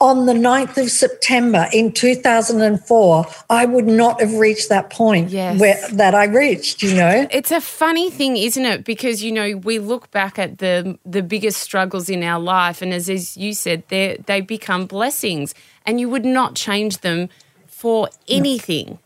on 0.00 0.26
the 0.26 0.32
9th 0.34 0.76
of 0.76 0.90
September 0.90 1.66
in 1.72 1.92
2004, 1.92 3.26
I 3.48 3.64
would 3.64 3.86
not 3.86 4.20
have 4.20 4.34
reached 4.34 4.68
that 4.68 4.90
point 4.90 5.30
Yes. 5.30 5.58
where 5.58 5.78
that 5.92 6.14
I 6.14 6.24
reached, 6.24 6.82
you 6.82 6.94
know? 6.94 7.26
It's 7.30 7.52
a 7.52 7.60
funny 7.60 8.10
thing, 8.10 8.36
isn't 8.36 8.64
it? 8.66 8.84
Because 8.84 9.22
you 9.22 9.32
know 9.32 9.56
we 9.58 9.78
look 9.78 10.10
back 10.10 10.38
at 10.38 10.58
the 10.58 10.98
the 11.06 11.22
biggest 11.22 11.60
struggles 11.60 12.08
in 12.10 12.22
our 12.22 12.40
life, 12.40 12.82
and 12.82 12.92
as, 12.92 13.08
as 13.08 13.36
you 13.36 13.54
said, 13.54 13.84
they 13.88 14.18
they 14.26 14.40
become 14.40 14.86
blessings, 14.86 15.54
and 15.86 16.00
you 16.00 16.08
would 16.10 16.24
not 16.26 16.54
change 16.54 16.98
them 16.98 17.28
for 17.66 18.08
anything. 18.28 18.98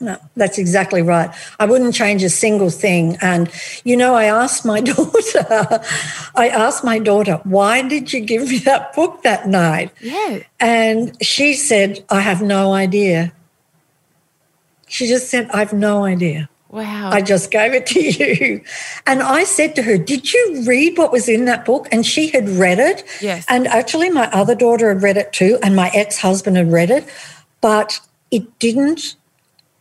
No, 0.00 0.16
that's 0.36 0.58
exactly 0.58 1.02
right. 1.02 1.28
I 1.58 1.66
wouldn't 1.66 1.92
change 1.92 2.22
a 2.22 2.30
single 2.30 2.70
thing. 2.70 3.16
And, 3.20 3.50
you 3.82 3.96
know, 3.96 4.14
I 4.14 4.24
asked 4.26 4.64
my 4.64 4.80
daughter, 4.92 5.80
I 6.36 6.48
asked 6.54 6.84
my 6.84 7.00
daughter, 7.00 7.40
why 7.42 7.82
did 7.82 8.12
you 8.12 8.20
give 8.20 8.48
me 8.48 8.58
that 8.58 8.94
book 8.94 9.22
that 9.24 9.48
night? 9.48 9.90
Yeah, 10.00 10.40
And 10.60 11.20
she 11.20 11.54
said, 11.54 12.04
I 12.10 12.20
have 12.20 12.42
no 12.42 12.72
idea. 12.74 13.32
She 14.86 15.06
just 15.08 15.28
said, 15.30 15.50
I 15.50 15.58
have 15.58 15.72
no 15.72 16.04
idea. 16.04 16.48
wow. 16.68 17.10
I 17.10 17.20
just 17.20 17.50
gave 17.50 17.74
it 17.74 17.86
to 17.86 18.00
you. 18.44 18.62
And 19.06 19.22
I 19.22 19.44
said 19.44 19.74
to 19.76 19.82
her, 19.82 19.98
Did 19.98 20.32
you 20.32 20.62
read 20.64 20.96
what 20.96 21.10
was 21.12 21.28
in 21.28 21.44
that 21.46 21.64
book? 21.64 21.88
And 21.90 22.06
she 22.06 22.28
had 22.28 22.48
read 22.48 22.78
it. 22.78 23.04
Yes. 23.20 23.44
And 23.48 23.66
actually, 23.66 24.10
my 24.10 24.30
other 24.30 24.54
daughter 24.54 24.88
had 24.90 25.02
read 25.02 25.16
it 25.16 25.32
too, 25.32 25.58
and 25.62 25.74
my 25.74 25.90
ex 25.92 26.18
husband 26.18 26.56
had 26.56 26.70
read 26.72 26.90
it, 26.90 27.04
but 27.60 28.00
it 28.30 28.58
didn't 28.60 29.16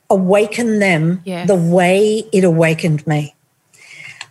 awaken 0.10 0.80
them 0.80 1.22
Yes. 1.26 1.48
the 1.48 1.56
way 1.56 2.28
it 2.32 2.44
awakened 2.44 3.06
me. 3.08 3.36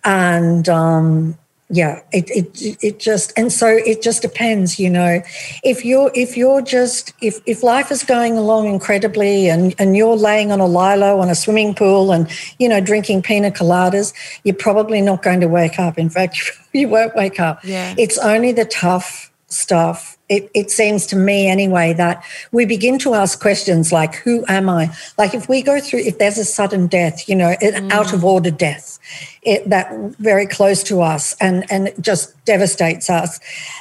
And, 0.05 0.69
um, 0.69 1.37
yeah, 1.69 2.01
it, 2.13 2.31
it 2.31 2.77
it 2.81 3.01
just 3.01 3.33
and 3.37 3.53
so 3.53 3.67
it 3.67 4.01
just 4.01 4.23
depends, 4.23 4.79
you 4.79 4.89
know. 4.89 5.21
If 5.65 5.85
you're 5.85 6.13
if 6.15 6.37
you're 6.37 6.63
just 6.63 7.13
if 7.21 7.41
if 7.45 7.65
life 7.65 7.91
is 7.91 8.05
going 8.05 8.39
along 8.39 8.69
incredibly 8.69 9.49
and 9.49 9.75
and 9.81 9.97
you're 9.97 10.15
laying 10.15 10.53
on 10.53 10.61
a 10.61 10.67
lilo 10.67 11.19
on 11.19 11.29
a 11.29 11.35
swimming 11.35 11.75
pool 11.75 12.13
and 12.13 12.31
you 12.61 12.69
know 12.69 12.81
drinking 12.81 13.23
pina 13.23 13.51
coladas, 13.51 14.13
you're 14.45 14.55
probably 14.55 15.01
not 15.01 15.25
going 15.25 15.41
to 15.41 15.49
wake 15.49 15.81
up. 15.81 15.99
In 15.99 16.09
fact, 16.09 16.39
you 16.73 16.89
won't 16.89 17.17
wake 17.17 17.41
up. 17.41 17.65
Yeah. 17.65 17.97
It's 17.99 18.17
only 18.19 18.53
the 18.53 18.65
tough 18.67 19.33
stuff. 19.49 20.16
It, 20.29 20.51
it 20.55 20.71
seems 20.73 21.07
to 21.07 21.17
me 21.17 21.49
anyway 21.49 21.93
that 21.93 22.25
we 22.51 22.67
begin 22.67 22.99
to 23.01 23.15
ask 23.15 23.41
questions 23.41 23.93
like, 23.93 24.17
"Who 24.17 24.45
am 24.49 24.69
I?" 24.69 24.91
Like 25.19 25.35
if 25.35 25.49
we 25.49 25.63
go 25.63 25.81
through, 25.81 26.01
if 26.01 26.19
there's 26.19 26.39
a 26.39 26.45
sudden 26.45 26.89
death, 26.89 27.29
you 27.29 27.37
know, 27.37 27.57
an 27.61 27.89
mm. 27.89 27.93
out 27.93 28.13
of 28.13 28.25
order 28.25 28.51
death, 28.51 28.99
it, 29.43 29.69
that 29.71 29.93
very 30.19 30.47
close 30.47 30.83
to 30.85 31.01
us 31.01 31.37
and 31.41 31.65
and 31.71 31.93
just 32.01 32.35
devastates 32.45 33.09
us, 33.09 33.39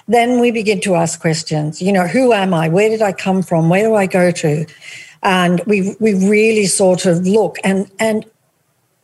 then 0.07 0.39
we 0.39 0.51
begin 0.51 0.79
to 0.81 0.95
ask 0.95 1.19
questions. 1.19 1.81
You 1.81 1.91
know, 1.91 2.05
who 2.07 2.31
am 2.31 2.53
I? 2.53 2.69
Where 2.69 2.89
did 2.89 3.01
I 3.01 3.11
come 3.11 3.41
from? 3.41 3.69
Where 3.69 3.83
do 3.83 3.95
I 3.95 4.05
go 4.05 4.29
to? 4.31 4.65
And 5.23 5.61
we 5.65 5.95
we 5.99 6.13
really 6.13 6.67
sort 6.67 7.07
of 7.07 7.25
look 7.25 7.57
and 7.63 7.89
and 7.99 8.23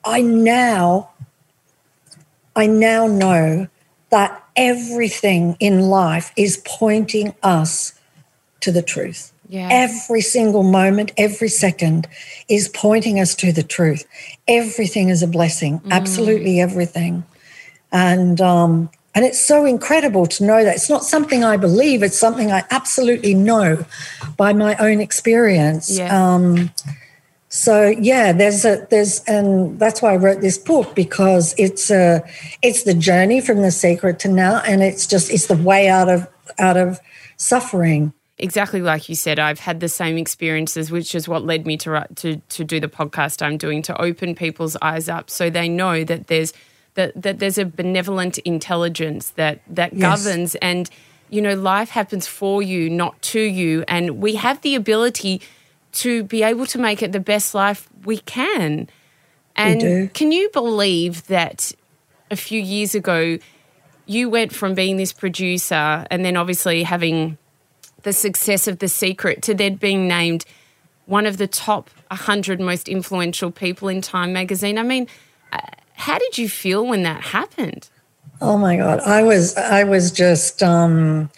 I 0.06 0.22
now 0.22 1.10
I 2.56 2.68
now 2.68 3.08
know 3.08 3.68
that 4.10 4.41
everything 4.56 5.58
in 5.60 5.82
life 5.82 6.32
is 6.36 6.62
pointing 6.66 7.34
us 7.44 7.94
to 8.62 8.72
the 8.72 8.82
truth. 8.82 9.32
Yeah. 9.50 9.68
Every 9.70 10.22
single 10.22 10.64
moment, 10.64 11.12
every 11.18 11.50
second 11.50 12.08
is 12.48 12.70
pointing 12.70 13.20
us 13.20 13.36
to 13.36 13.52
the 13.52 13.64
truth. 13.64 14.06
Everything 14.48 15.10
is 15.10 15.22
a 15.22 15.28
blessing, 15.28 15.82
absolutely 15.92 16.62
everything. 16.62 17.26
And 17.92 18.40
um, 18.40 18.90
and 19.14 19.26
it's 19.26 19.42
so 19.42 19.66
incredible 19.66 20.26
to 20.28 20.46
know 20.46 20.64
that 20.64 20.76
it's 20.76 20.90
not 20.90 21.04
something 21.04 21.44
I 21.44 21.58
believe; 21.58 22.02
it's 22.02 22.18
something 22.18 22.50
I 22.50 22.64
absolutely 22.72 23.34
know 23.34 23.86
by 24.38 24.54
my 24.54 24.76
own 24.78 25.02
experience. 25.02 25.98
Yes. 25.98 26.14
Um, 26.14 26.72
so 27.54 27.88
yeah, 28.00 28.32
there's 28.32 28.64
a 28.64 28.88
there's 28.90 29.20
and 29.26 29.78
that's 29.78 30.02
why 30.02 30.14
I 30.14 30.16
wrote 30.16 30.40
this 30.40 30.58
book 30.58 30.96
because 30.96 31.54
it's 31.58 31.92
a 31.92 32.24
it's 32.62 32.84
the 32.84 32.94
journey 32.94 33.42
from 33.42 33.62
the 33.62 33.72
secret 33.72 34.20
to 34.20 34.30
now, 34.30 34.62
and 34.66 34.82
it's 34.82 35.06
just 35.06 35.30
it's 35.30 35.48
the 35.48 35.58
way 35.58 35.90
out 35.90 36.08
of 36.08 36.28
out 36.58 36.78
of 36.78 37.00
suffering. 37.36 38.14
exactly 38.38 38.82
like 38.82 39.10
you 39.10 39.16
said, 39.16 39.38
I've 39.38 39.60
had 39.60 39.82
the 39.82 39.90
same 39.90 40.18
experiences, 40.18 40.90
which 40.92 41.14
is 41.14 41.28
what 41.28 41.44
led 41.44 41.66
me 41.66 41.76
to 41.78 41.92
write, 41.92 42.16
to 42.18 42.38
to 42.38 42.64
do 42.64 42.80
the 42.80 42.88
podcast 42.88 43.42
I'm 43.46 43.58
doing 43.58 43.82
to 43.84 44.02
open 44.02 44.34
people's 44.34 44.78
eyes 44.82 45.10
up, 45.10 45.30
so 45.30 45.50
they 45.50 45.68
know 45.68 46.06
that 46.06 46.28
there's 46.28 46.54
that 46.96 47.22
that 47.22 47.40
there's 47.40 47.58
a 47.58 47.66
benevolent 47.66 48.38
intelligence 48.40 49.32
that 49.32 49.60
that 49.68 49.94
Yes. 49.94 50.02
governs, 50.24 50.56
and 50.56 50.90
you 51.30 51.42
know 51.42 51.56
life 51.56 51.90
happens 51.90 52.28
for 52.28 52.62
you, 52.64 52.90
not 52.90 53.22
to 53.34 53.42
you, 53.42 53.84
and 53.90 54.22
we 54.22 54.36
have 54.36 54.62
the 54.62 54.76
ability 54.76 55.42
to 55.94 56.24
be 56.24 56.44
able 56.44 56.66
to 56.68 56.80
make 56.80 57.02
it 57.02 57.12
the 57.12 57.20
best 57.20 57.54
life 57.54 57.88
we 58.06 58.18
can. 58.20 58.90
And 59.56 59.80
do. 59.80 60.10
can 60.14 60.32
you 60.32 60.50
believe 60.54 61.28
that 61.28 61.72
a 62.30 62.36
few 62.36 62.62
years 62.62 62.96
ago 62.96 63.38
you 64.06 64.30
went 64.30 64.54
from 64.54 64.74
being 64.74 64.98
this 64.98 65.14
producer 65.14 66.06
and 66.10 66.26
then 66.26 66.38
obviously 66.38 66.84
having 66.84 67.38
the 68.04 68.14
success 68.14 68.68
of 68.68 68.80
The 68.80 68.88
Secret 68.88 69.42
to 69.44 69.54
then 69.54 69.76
being 69.76 70.08
named 70.08 70.46
one 71.06 71.26
of 71.26 71.38
the 71.38 71.48
top 71.48 71.90
100 72.08 72.60
most 72.60 72.88
influential 72.88 73.52
people 73.52 73.88
in 73.90 74.02
Time 74.02 74.34
magazine. 74.34 74.78
I 74.78 74.84
mean, 74.84 75.08
uh, 75.52 75.60
how 75.94 76.18
did 76.18 76.38
you 76.38 76.50
feel 76.50 76.86
when 76.86 77.04
that 77.04 77.22
happened? 77.22 77.90
Oh 78.42 78.58
my 78.58 78.78
god, 78.78 79.02
I 79.02 79.22
was 79.22 79.56
I 79.56 79.84
was 79.84 80.12
just 80.12 80.64
um, 80.64 81.30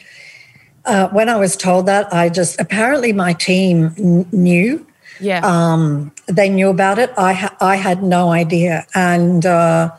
uh, 0.86 1.08
when 1.10 1.30
I 1.30 1.38
was 1.38 1.56
told 1.56 1.86
that 1.86 2.14
I 2.14 2.30
just 2.30 2.60
apparently 2.60 3.14
my 3.14 3.34
team 3.34 3.94
n- 3.98 4.26
knew. 4.32 4.86
Yeah. 5.20 5.42
Um, 5.44 6.12
they 6.26 6.50
knew 6.50 6.70
about 6.70 7.00
it. 7.00 7.12
I 7.18 7.34
ha- 7.34 7.56
I 7.62 7.76
had 7.76 8.04
no 8.04 8.32
idea, 8.32 8.86
and 8.96 9.46
uh, 9.46 9.92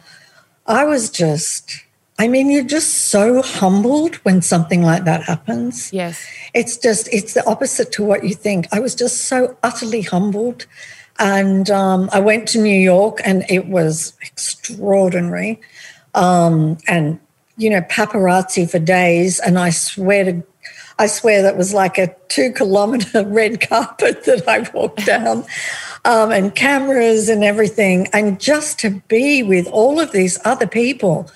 I 0.67 0.85
was 0.85 1.11
just. 1.11 1.81
I 2.17 2.29
mean, 2.29 2.49
you're 2.49 2.63
just 2.63 3.09
so 3.09 3.43
humbled 3.43 4.17
when 4.23 4.41
something 4.41 4.83
like 4.83 5.03
that 5.05 5.25
happens. 5.25 5.93
yes. 5.93 6.25
It's 6.55 6.77
just 6.77 7.09
it's 7.13 7.35
the 7.35 7.45
opposite 7.47 7.91
to 7.93 8.05
what 8.05 8.23
you 8.23 8.35
think. 8.35 8.67
I 8.73 8.79
was 8.79 8.95
just 8.95 9.23
so 9.23 9.57
utterly 9.65 10.03
humbled, 10.03 10.67
and 11.19 11.71
um, 11.71 12.09
I 12.13 12.21
went 12.21 12.47
to 12.49 12.61
New 12.61 12.79
York, 12.79 13.21
and 13.25 13.45
it 13.49 13.67
was 13.67 14.13
extraordinary, 14.23 15.61
um, 16.15 16.79
and 16.87 17.19
you 17.57 17.71
know 17.71 17.81
paparazzi 17.83 18.69
for 18.71 18.79
days, 18.79 19.39
and 19.41 19.59
I 19.59 19.71
swear 19.71 20.25
to. 20.25 20.43
I 20.99 21.07
swear 21.07 21.43
that 21.43 21.57
was 21.57 21.75
like 21.75 21.99
a 21.99 22.15
two 22.29 22.53
kilometer 22.53 23.25
red 23.27 23.61
carpet 23.61 24.25
that 24.25 24.49
I 24.49 24.69
walked 24.73 25.07
down, 25.07 25.45
um, 26.05 26.31
and 26.31 26.55
cameras 26.55 27.29
and 27.29 27.43
everything. 27.43 28.09
And 28.13 28.41
just 28.41 28.79
to 28.81 29.03
be 29.09 29.43
with 29.43 29.67
all 29.69 30.01
of 30.01 30.13
these 30.13 30.39
other 30.45 30.67
people, 30.67 31.31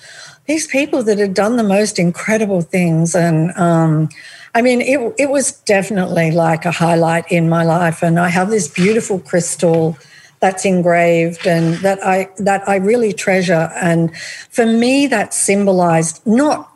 these 0.45 0.67
people 0.67 1.03
that 1.03 1.19
had 1.19 1.33
done 1.33 1.57
the 1.57 1.63
most 1.63 1.99
incredible 1.99 2.61
things. 2.61 3.15
And 3.15 3.51
um, 3.57 4.09
I 4.55 4.61
mean, 4.61 4.81
it, 4.81 5.13
it 5.17 5.29
was 5.29 5.51
definitely 5.61 6.31
like 6.31 6.65
a 6.65 6.71
highlight 6.71 7.31
in 7.31 7.49
my 7.49 7.63
life. 7.63 8.01
And 8.01 8.19
I 8.19 8.29
have 8.29 8.49
this 8.49 8.67
beautiful 8.67 9.19
crystal 9.19 9.97
that's 10.39 10.65
engraved 10.65 11.45
and 11.45 11.75
that 11.75 11.99
I 12.05 12.29
that 12.37 12.67
I 12.67 12.77
really 12.77 13.13
treasure. 13.13 13.69
And 13.75 14.15
for 14.49 14.65
me, 14.65 15.05
that 15.07 15.33
symbolized 15.33 16.25
not 16.25 16.71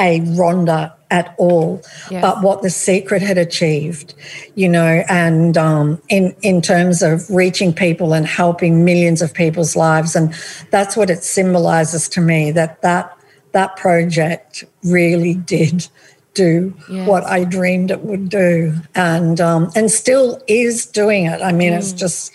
a 0.00 0.20
Rhonda 0.20 0.97
at 1.10 1.34
all, 1.38 1.82
Yes. 2.10 2.20
but 2.22 2.42
what 2.42 2.62
the 2.62 2.70
secret 2.70 3.22
had 3.22 3.38
achieved, 3.38 4.14
you 4.54 4.68
know, 4.68 5.04
and 5.08 5.56
um, 5.56 6.00
in 6.08 6.34
in 6.42 6.60
terms 6.60 7.02
of 7.02 7.28
reaching 7.30 7.72
people 7.72 8.12
and 8.12 8.26
helping 8.26 8.84
millions 8.84 9.22
of 9.22 9.32
people's 9.32 9.74
lives, 9.76 10.14
and 10.14 10.34
that's 10.70 10.96
what 10.96 11.10
it 11.10 11.24
symbolizes 11.24 12.08
to 12.10 12.20
me. 12.20 12.50
That 12.50 12.82
that 12.82 13.16
that 13.52 13.76
project 13.76 14.64
really 14.84 15.34
did 15.34 15.88
do 16.34 16.72
yes. 16.88 17.08
what 17.08 17.24
I 17.24 17.44
dreamed 17.44 17.90
it 17.90 18.02
would 18.04 18.28
do, 18.28 18.74
and 18.94 19.40
um, 19.40 19.70
and 19.74 19.90
still 19.90 20.42
is 20.46 20.86
doing 20.86 21.26
it. 21.26 21.40
I 21.42 21.52
mean, 21.52 21.72
mm. 21.72 21.78
it's 21.78 21.92
just 21.92 22.32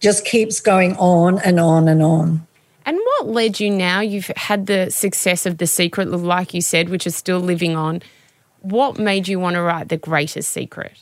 just 0.00 0.24
keeps 0.24 0.60
going 0.60 0.96
on 0.96 1.38
and 1.40 1.60
on 1.60 1.88
and 1.88 2.02
on. 2.02 2.46
And 2.86 2.98
what 2.98 3.28
led 3.28 3.60
you 3.60 3.70
now? 3.70 4.00
You've 4.00 4.30
had 4.36 4.66
the 4.66 4.90
success 4.90 5.46
of 5.46 5.58
The 5.58 5.66
Secret, 5.66 6.08
like 6.08 6.52
you 6.52 6.60
said, 6.60 6.88
which 6.88 7.06
is 7.06 7.16
still 7.16 7.40
living 7.40 7.76
on. 7.76 8.02
What 8.60 8.98
made 8.98 9.28
you 9.28 9.40
want 9.40 9.54
to 9.54 9.62
write 9.62 9.88
The 9.88 9.96
Greatest 9.96 10.50
Secret? 10.50 10.92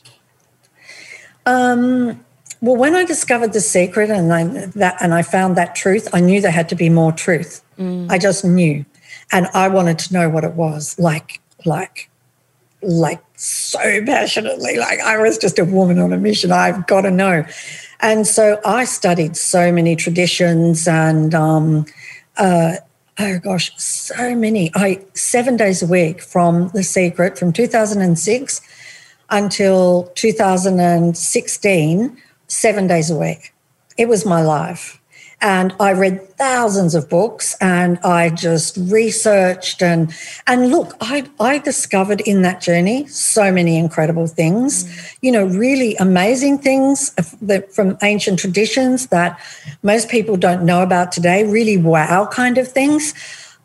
Um, 1.45 2.23
well, 2.61 2.77
when 2.77 2.95
I 2.95 3.03
discovered 3.03 3.53
The 3.53 3.61
Secret 3.61 4.09
and 4.09 4.33
I, 4.33 4.43
that, 4.75 4.97
and 5.01 5.13
I 5.13 5.21
found 5.21 5.57
that 5.57 5.75
truth, 5.75 6.07
I 6.13 6.21
knew 6.21 6.39
there 6.39 6.51
had 6.51 6.69
to 6.69 6.75
be 6.75 6.89
more 6.89 7.11
truth. 7.11 7.61
Mm. 7.77 8.09
I 8.09 8.17
just 8.17 8.45
knew. 8.45 8.85
And 9.31 9.47
I 9.53 9.67
wanted 9.67 9.99
to 9.99 10.13
know 10.13 10.29
what 10.29 10.43
it 10.43 10.53
was 10.53 10.97
like, 10.99 11.41
like, 11.65 12.09
like 12.81 13.23
so 13.35 13.79
passionately. 14.05 14.77
Like 14.77 14.99
I 14.99 15.17
was 15.17 15.37
just 15.37 15.59
a 15.59 15.65
woman 15.65 15.99
on 15.99 16.13
a 16.13 16.17
mission. 16.17 16.51
I've 16.51 16.87
got 16.87 17.01
to 17.01 17.11
know. 17.11 17.45
And 18.03 18.27
so 18.27 18.59
I 18.65 18.83
studied 18.83 19.37
so 19.37 19.71
many 19.71 19.95
traditions 19.95 20.89
and, 20.89 21.33
um, 21.33 21.85
uh, 22.35 22.75
oh 23.17 23.39
gosh, 23.39 23.71
so 23.77 24.35
many. 24.35 24.71
I 24.75 24.99
seven 25.13 25.55
days 25.55 25.81
a 25.81 25.87
week 25.87 26.21
from 26.21 26.67
The 26.73 26.83
Secret 26.83 27.39
from 27.39 27.53
2006 27.53 28.59
until 29.29 30.11
2016, 30.15 32.17
seven 32.47 32.87
days 32.87 33.09
a 33.09 33.15
week. 33.15 33.53
It 33.97 34.09
was 34.09 34.25
my 34.25 34.41
life. 34.41 34.99
And 35.43 35.75
I 35.77 35.91
read 35.91 36.25
thousands 36.37 36.95
of 36.95 37.09
books 37.09 37.55
and 37.59 37.99
I 37.99 38.29
just 38.29 38.77
researched 38.77 39.83
and 39.83 40.15
and 40.47 40.71
look, 40.71 40.95
I 41.01 41.25
I 41.39 41.59
discovered 41.59 42.21
in 42.21 42.43
that 42.43 42.61
journey 42.61 43.05
so 43.07 43.51
many 43.51 43.77
incredible 43.77 44.27
things, 44.27 44.85
mm. 44.85 45.17
you 45.21 45.33
know, 45.33 45.45
really 45.45 45.95
amazing 45.97 46.59
things 46.59 47.13
that, 47.41 47.73
from 47.73 47.97
ancient 48.01 48.39
traditions 48.39 49.07
that 49.07 49.37
most 49.83 50.07
people 50.07 50.37
don't 50.37 50.63
know 50.63 50.81
about 50.81 51.11
today, 51.11 51.43
really 51.43 51.77
wow 51.77 52.25
kind 52.25 52.57
of 52.57 52.67
things 52.67 53.13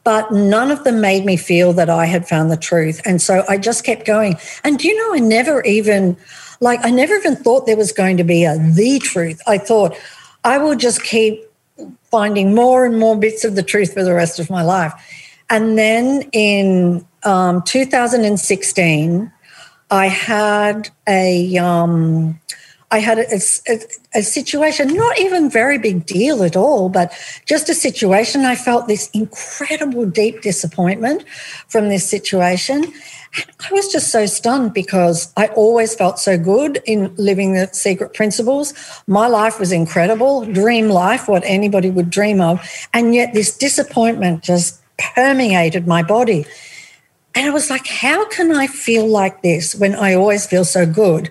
but 0.04 0.32
none 0.32 0.70
of 0.70 0.84
them 0.84 1.02
made 1.02 1.26
me 1.26 1.36
feel 1.36 1.74
that 1.74 1.90
I 1.90 2.06
had 2.06 2.26
found 2.26 2.50
the 2.50 2.56
truth. 2.56 3.02
And 3.04 3.20
so 3.20 3.44
I 3.46 3.58
just 3.58 3.84
kept 3.84 4.06
going. 4.06 4.38
And 4.64 4.78
do 4.78 4.88
you 4.88 4.96
know, 4.96 5.14
I 5.14 5.18
never 5.18 5.62
even, 5.64 6.16
like, 6.60 6.80
I 6.82 6.90
never 6.90 7.14
even 7.14 7.36
thought 7.36 7.66
there 7.66 7.76
was 7.76 7.92
going 7.92 8.16
to 8.16 8.24
be 8.24 8.44
a 8.44 8.56
the 8.56 9.00
truth. 9.00 9.42
I 9.46 9.58
thought 9.58 9.94
I 10.44 10.56
will 10.56 10.76
just 10.76 11.02
keep 11.02 11.47
finding 12.10 12.54
more 12.54 12.84
and 12.84 12.98
more 12.98 13.16
bits 13.16 13.44
of 13.44 13.54
the 13.54 13.62
truth 13.62 13.94
for 13.94 14.02
the 14.02 14.14
rest 14.14 14.38
of 14.38 14.50
my 14.50 14.62
life. 14.62 14.92
And 15.50 15.78
then 15.78 16.28
in 16.32 17.06
um, 17.24 17.62
2016, 17.62 19.32
I 19.90 20.06
had 20.06 20.90
a 21.08 21.56
um, 21.56 22.38
I 22.90 22.98
had 22.98 23.18
a, 23.18 23.40
a, 23.68 23.80
a, 24.14 24.22
situation, 24.22 24.94
not 24.94 25.18
even 25.18 25.50
very 25.50 25.78
big 25.78 26.06
deal 26.06 26.42
at 26.42 26.56
all, 26.56 26.88
but 26.88 27.12
just 27.46 27.68
a 27.68 27.74
situation. 27.74 28.44
I 28.44 28.54
felt 28.54 28.88
this 28.88 29.10
incredible 29.10 30.06
deep 30.06 30.42
disappointment 30.42 31.24
from 31.68 31.88
this 31.88 32.08
situation. 32.08 32.92
I 33.34 33.72
was 33.72 33.88
just 33.88 34.10
so 34.10 34.26
stunned 34.26 34.72
because 34.72 35.32
I 35.36 35.48
always 35.48 35.94
felt 35.94 36.18
so 36.18 36.38
good 36.38 36.80
in 36.86 37.14
living 37.16 37.52
the 37.52 37.68
secret 37.72 38.14
principles. 38.14 38.72
My 39.06 39.26
life 39.26 39.60
was 39.60 39.70
incredible, 39.70 40.46
dream 40.46 40.88
life, 40.88 41.28
what 41.28 41.42
anybody 41.44 41.90
would 41.90 42.10
dream 42.10 42.40
of. 42.40 42.66
And 42.94 43.14
yet 43.14 43.34
this 43.34 43.56
disappointment 43.56 44.42
just 44.42 44.80
permeated 44.98 45.86
my 45.86 46.02
body. 46.02 46.46
And 47.34 47.46
I 47.46 47.50
was 47.50 47.70
like, 47.70 47.86
how 47.86 48.26
can 48.28 48.50
I 48.50 48.66
feel 48.66 49.06
like 49.06 49.42
this 49.42 49.74
when 49.74 49.94
I 49.94 50.14
always 50.14 50.46
feel 50.46 50.64
so 50.64 50.86
good? 50.86 51.30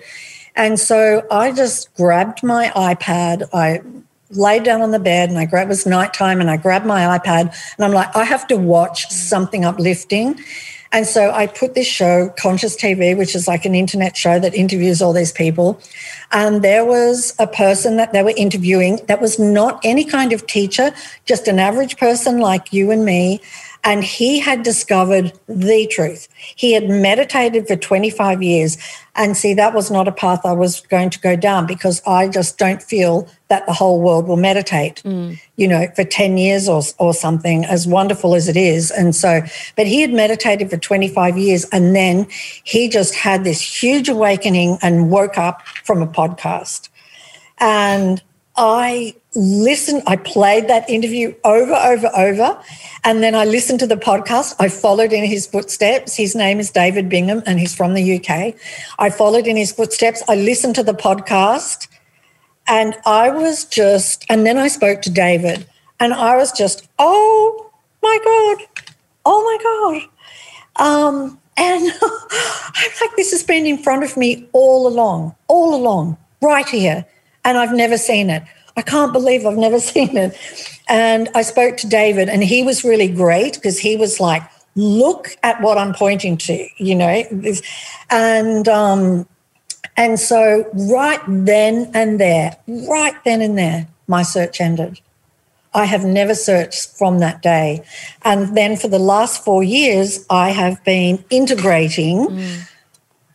And 0.58 0.80
so 0.80 1.26
I 1.30 1.52
just 1.52 1.94
grabbed 1.96 2.44
my 2.44 2.72
iPad. 2.76 3.48
I 3.54 3.82
laid 4.32 4.64
down 4.64 4.82
on 4.82 4.92
the 4.92 5.00
bed 5.00 5.30
and 5.30 5.38
I 5.38 5.46
grabbed, 5.46 5.68
it 5.68 5.70
was 5.70 5.86
nighttime 5.86 6.42
and 6.42 6.50
I 6.50 6.58
grabbed 6.58 6.86
my 6.86 7.18
iPad 7.18 7.56
and 7.78 7.86
I'm 7.86 7.94
like, 7.94 8.14
I 8.16 8.26
have 8.26 8.48
to 8.48 8.58
watch 8.58 9.08
something 9.10 9.64
uplifting. 9.64 10.38
And 10.92 11.06
so 11.06 11.32
I 11.32 11.48
put 11.48 11.76
this 11.76 11.88
show, 11.88 12.30
Conscious 12.40 12.76
TV, 12.76 13.16
which 13.16 13.36
is 13.36 13.48
like 13.48 13.66
an 13.66 13.76
internet 13.76 14.16
show 14.16 14.40
that 14.40 14.56
interviews 14.56 15.02
all 15.02 15.14
these 15.14 15.32
people. 15.32 15.80
And 16.32 16.64
there 16.64 16.86
was 16.86 17.36
a 17.40 17.48
person 17.48 17.98
that 17.98 18.14
they 18.14 18.24
were 18.24 18.34
interviewing 18.36 19.00
that 19.08 19.22
was 19.22 19.38
not 19.38 19.80
any 19.84 20.06
kind 20.06 20.34
of 20.34 20.48
teacher, 20.48 20.92
just 21.26 21.48
an 21.48 21.60
average 21.60 21.98
person 21.98 22.40
like 22.40 22.72
you 22.74 22.90
and 22.90 23.06
me. 23.06 23.42
And 23.88 24.04
he 24.04 24.42
had 24.42 24.64
discovered 24.64 25.32
the 25.48 25.88
truth. 25.88 26.28
He 26.58 26.74
had 26.74 26.90
meditated 26.90 27.70
for 27.70 27.78
25 27.78 28.44
years. 28.44 28.78
And 29.16 29.38
see, 29.38 29.54
that 29.54 29.74
was 29.74 29.90
not 29.90 30.10
a 30.10 30.12
path 30.12 30.42
I 30.44 30.52
was 30.52 30.82
going 30.82 31.10
to 31.12 31.20
go 31.22 31.38
down 31.38 31.66
because 31.66 32.02
I 32.06 32.28
just 32.28 32.58
don't 32.58 32.84
feel 32.84 33.30
that 33.48 33.66
the 33.66 33.72
whole 33.72 34.02
world 34.02 34.28
will 34.28 34.36
meditate, 34.36 35.02
mm. 35.06 35.40
you 35.56 35.70
know, 35.70 35.88
for 35.96 36.04
10 36.04 36.38
years 36.38 36.68
or, 36.68 36.82
or 37.00 37.14
something, 37.14 37.64
as 37.64 37.88
wonderful 37.88 38.36
as 38.36 38.50
it 38.50 38.58
is. 38.58 38.92
And 38.92 39.16
so, 39.16 39.42
but 39.78 39.88
he 39.88 40.02
had 40.02 40.12
meditated 40.12 40.70
for 40.70 40.76
25 40.76 41.38
years 41.38 41.64
and 41.72 41.96
then 41.96 42.28
he 42.66 42.90
just 42.90 43.16
had 43.16 43.46
this 43.46 43.62
huge 43.62 44.10
awakening 44.10 44.80
and 44.82 45.10
woke 45.10 45.38
up 45.38 45.66
from 45.86 46.02
a 46.02 46.08
podcast. 46.08 46.90
And 47.60 48.22
I 48.58 49.16
listened, 49.38 50.02
I 50.08 50.16
played 50.16 50.68
that 50.68 50.90
interview 50.90 51.34
over, 51.44 51.74
over, 51.74 52.10
over. 52.16 52.60
And 53.04 53.22
then 53.22 53.36
I 53.36 53.46
listened 53.46 53.80
to 53.82 53.88
the 53.88 53.96
podcast. 53.96 54.56
I 54.60 54.68
followed 54.68 55.14
in 55.14 55.24
his 55.24 55.46
footsteps. 55.46 56.16
His 56.16 56.36
name 56.36 56.60
is 56.60 56.72
David 56.72 57.08
Bingham 57.08 57.44
and 57.46 57.60
he's 57.60 57.76
from 57.76 57.94
the 57.94 58.18
UK. 58.18 58.56
I 58.98 59.10
followed 59.12 59.46
in 59.46 59.56
his 59.56 59.72
footsteps. 59.72 60.24
I 60.28 60.36
listened 60.36 60.76
to 60.76 60.84
the 60.84 60.94
podcast 60.94 61.88
and 62.68 62.96
I 63.06 63.30
was 63.30 63.66
just, 63.66 64.26
and 64.28 64.46
then 64.46 64.58
I 64.58 64.68
spoke 64.68 65.04
to 65.04 65.12
David 65.12 65.68
and 66.00 66.14
I 66.14 66.36
was 66.36 66.52
just, 66.52 66.88
oh 66.98 67.72
my 68.02 68.20
God, 68.24 68.88
oh 69.26 69.44
my 69.44 70.02
God. 70.02 70.10
Um, 70.84 71.40
and 71.58 71.92
I'm 72.02 72.92
like, 73.02 73.16
this 73.16 73.32
has 73.32 73.44
been 73.44 73.68
in 73.68 73.78
front 73.78 74.04
of 74.04 74.18
me 74.18 74.50
all 74.52 74.88
along, 74.88 75.36
all 75.48 75.76
along, 75.76 76.18
right 76.42 76.68
here. 76.68 77.06
And 77.46 77.58
I've 77.58 77.74
never 77.74 77.98
seen 77.98 78.30
it. 78.30 78.44
I 78.78 78.82
can't 78.84 79.12
believe 79.12 79.46
I've 79.46 79.58
never 79.58 79.80
seen 79.92 80.16
it. 80.16 80.38
And 80.88 81.28
I 81.36 81.42
spoke 81.42 81.76
to 81.78 81.88
David, 81.88 82.30
and 82.30 82.44
he 82.44 82.64
was 82.64 82.84
really 82.84 83.10
great 83.10 83.56
because 83.56 83.80
he 83.80 83.98
was 83.98 84.20
like, 84.20 84.44
look 84.76 85.36
at 85.44 85.60
what 85.62 85.78
I'm 85.78 85.94
pointing 85.94 86.38
to, 86.38 86.68
you 86.78 86.96
know. 86.96 87.24
And 88.10 88.68
um, 88.70 89.28
and 89.98 90.20
so 90.20 90.70
right 90.74 91.20
then 91.28 91.92
and 91.94 92.20
there, 92.20 92.56
right 92.68 93.16
then 93.26 93.42
and 93.42 93.58
there, 93.58 93.88
my 94.08 94.22
search 94.22 94.62
ended. 94.62 95.02
I 95.74 95.86
have 95.86 96.06
never 96.06 96.34
searched 96.34 96.98
from 96.98 97.20
that 97.20 97.42
day. 97.42 97.84
And 98.24 98.56
then 98.56 98.78
for 98.78 98.88
the 98.88 99.00
last 99.00 99.44
four 99.44 99.64
years, 99.64 100.26
I 100.30 100.50
have 100.52 100.84
been 100.86 101.24
integrating 101.30 102.28
mm 102.28 102.70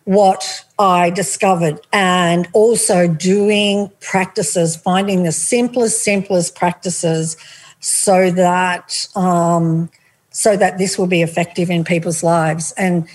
what 0.05 0.65
I 0.79 1.11
discovered 1.11 1.81
and 1.93 2.49
also 2.53 3.07
doing 3.07 3.91
practices, 4.01 4.77
finding 4.77 5.23
the 5.23 5.33
simplest, 5.33 6.03
simplest 6.03 6.57
practices 6.57 7.37
so 7.81 8.31
that 8.31 9.07
um, 9.15 9.91
so 10.31 10.57
that 10.57 10.79
this 10.79 10.99
will 10.99 11.07
be 11.07 11.23
effective 11.23 11.71
in 11.71 11.85
people's 11.85 12.23
lives. 12.23 12.73
And 12.77 13.07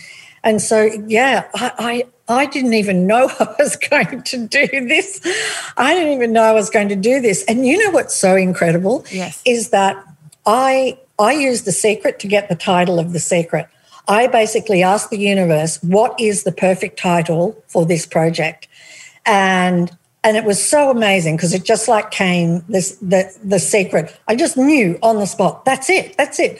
and 0.43 0.61
so 0.61 0.89
yeah, 1.07 1.47
I, 1.55 2.03
I 2.27 2.41
I 2.41 2.45
didn't 2.45 2.73
even 2.73 3.07
know 3.07 3.29
I 3.39 3.55
was 3.59 3.75
going 3.75 4.23
to 4.23 4.37
do 4.47 4.67
this. 4.67 5.21
I 5.77 5.93
didn't 5.93 6.13
even 6.13 6.33
know 6.33 6.43
I 6.43 6.53
was 6.53 6.69
going 6.69 6.89
to 6.89 6.95
do 6.95 7.19
this. 7.19 7.43
And 7.45 7.65
you 7.65 7.83
know 7.83 7.91
what's 7.91 8.15
so 8.15 8.35
incredible? 8.35 9.05
Yes. 9.11 9.41
Is 9.45 9.69
that 9.69 10.01
I 10.45 10.97
I 11.19 11.33
used 11.33 11.65
the 11.65 11.71
secret 11.71 12.19
to 12.19 12.27
get 12.27 12.49
the 12.49 12.55
title 12.55 12.99
of 12.99 13.13
the 13.13 13.19
secret. 13.19 13.67
I 14.07 14.27
basically 14.27 14.83
asked 14.83 15.09
the 15.09 15.17
universe, 15.17 15.81
what 15.83 16.19
is 16.19 16.43
the 16.43 16.51
perfect 16.51 16.97
title 16.97 17.61
for 17.67 17.85
this 17.85 18.05
project? 18.05 18.67
And 19.25 19.91
and 20.23 20.35
it 20.35 20.43
was 20.43 20.61
so 20.61 20.89
amazing 20.89 21.37
because 21.37 21.53
it 21.53 21.63
just 21.63 21.87
like 21.87 22.11
came 22.11 22.63
this 22.67 22.97
the 22.97 23.33
the 23.43 23.59
secret. 23.59 24.17
I 24.27 24.35
just 24.35 24.57
knew 24.57 24.97
on 25.01 25.17
the 25.17 25.25
spot. 25.25 25.65
That's 25.65 25.89
it. 25.89 26.15
That's 26.17 26.39
it. 26.39 26.59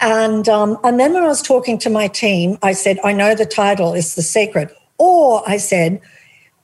And 0.00 0.48
um, 0.48 0.78
and 0.84 0.98
then 0.98 1.12
when 1.12 1.22
I 1.22 1.28
was 1.28 1.42
talking 1.42 1.78
to 1.78 1.90
my 1.90 2.08
team, 2.08 2.58
I 2.62 2.72
said, 2.72 2.98
I 3.04 3.12
know 3.12 3.34
the 3.34 3.46
title 3.46 3.94
is 3.94 4.14
the 4.14 4.22
secret. 4.22 4.74
Or 4.98 5.48
I 5.48 5.56
said, 5.56 6.00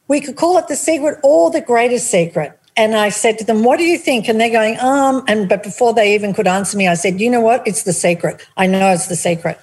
we 0.09 0.21
could 0.21 0.37
call 0.37 0.59
it 0.59 0.69
the 0.69 0.77
secret 0.77 1.19
or 1.23 1.51
the 1.51 1.61
greatest 1.61 2.11
secret. 2.11 2.59
And 2.77 2.95
I 2.95 3.11
said 3.11 3.39
to 3.39 3.45
them, 3.45 3.63
What 3.63 3.79
do 3.79 3.85
you 3.85 3.99
think? 3.99 4.29
And 4.29 4.41
they're 4.41 4.51
going, 4.51 4.79
um, 4.81 5.25
and 5.29 5.49
but 5.49 5.63
before 5.63 5.93
they 5.93 6.15
even 6.15 6.33
could 6.33 6.47
answer 6.47 6.77
me, 6.77 6.89
I 6.89 6.95
said, 6.95 7.21
You 7.21 7.31
know 7.31 7.41
what? 7.41 7.67
It's 7.67 7.83
the 7.83 7.93
secret. 7.93 8.47
I 8.57 8.67
know 8.67 8.93
it's 8.93 9.09
the 9.09 9.17
secret. 9.17 9.61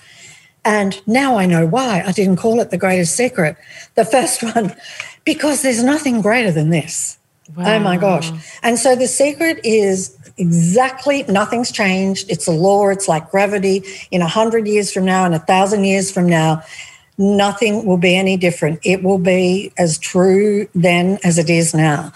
And 0.68 1.02
now 1.08 1.38
I 1.38 1.46
know 1.46 1.66
why 1.66 2.04
I 2.06 2.12
didn't 2.12 2.36
call 2.36 2.60
it 2.60 2.72
the 2.72 2.78
greatest 2.78 3.16
secret, 3.16 3.56
the 3.96 4.04
first 4.04 4.44
one, 4.56 4.76
because 5.24 5.62
there's 5.62 5.82
nothing 5.82 6.22
greater 6.22 6.52
than 6.52 6.70
this. 6.70 7.18
Wow. 7.56 7.76
Oh 7.76 7.80
my 7.80 7.96
gosh. 7.96 8.30
And 8.64 8.78
so 8.78 8.94
the 8.94 9.08
secret 9.08 9.62
is 9.64 10.18
exactly 10.38 11.24
nothing's 11.24 11.72
changed. 11.72 12.30
It's 12.30 12.48
a 12.48 12.52
law, 12.52 12.90
it's 12.90 13.08
like 13.08 13.32
gravity. 13.32 13.82
In 14.12 14.22
a 14.22 14.28
hundred 14.28 14.68
years 14.68 14.92
from 14.92 15.06
now, 15.06 15.26
in 15.26 15.34
a 15.34 15.40
thousand 15.40 15.86
years 15.86 16.12
from 16.12 16.28
now, 16.28 16.62
nothing 17.18 17.86
will 17.86 17.98
be 17.98 18.18
any 18.18 18.36
different. 18.36 18.82
It 18.84 19.04
will 19.04 19.20
be 19.20 19.72
as 19.78 19.98
true 19.98 20.68
then 20.76 21.18
as 21.24 21.38
it 21.38 21.50
is 21.50 21.74
now. 21.74 22.12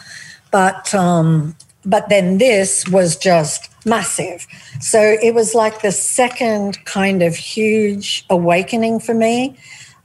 But 0.52 0.94
um, 0.94 1.56
but 1.86 2.10
then 2.10 2.38
this 2.38 2.86
was 2.90 3.16
just 3.16 3.71
massive. 3.86 4.48
So 4.80 5.00
it 5.22 5.34
was 5.34 5.56
like 5.56 5.82
the 5.82 5.92
second 5.92 6.84
kind 6.86 7.22
of 7.24 7.36
huge 7.36 8.26
awakening 8.30 9.00
for 9.00 9.14
me, 9.14 9.58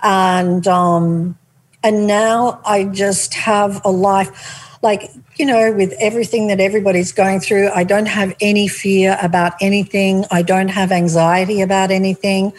and 0.02 0.66
um, 0.66 1.38
and 1.82 2.06
now 2.06 2.60
I 2.64 2.84
just 2.84 3.34
have 3.34 3.80
a 3.84 3.90
life 3.90 4.78
like 4.82 5.10
you 5.36 5.46
know 5.46 5.72
with 5.72 5.92
everything 5.98 6.48
that 6.48 6.60
everybody's 6.60 7.12
going 7.12 7.40
through. 7.40 7.70
I 7.70 7.84
don't 7.84 8.06
have 8.06 8.34
any 8.40 8.68
fear 8.68 9.18
about 9.22 9.54
anything. 9.60 10.24
I 10.30 10.42
don't 10.42 10.68
have 10.68 10.92
anxiety 10.92 11.60
about 11.60 11.90
anything. 11.90 12.52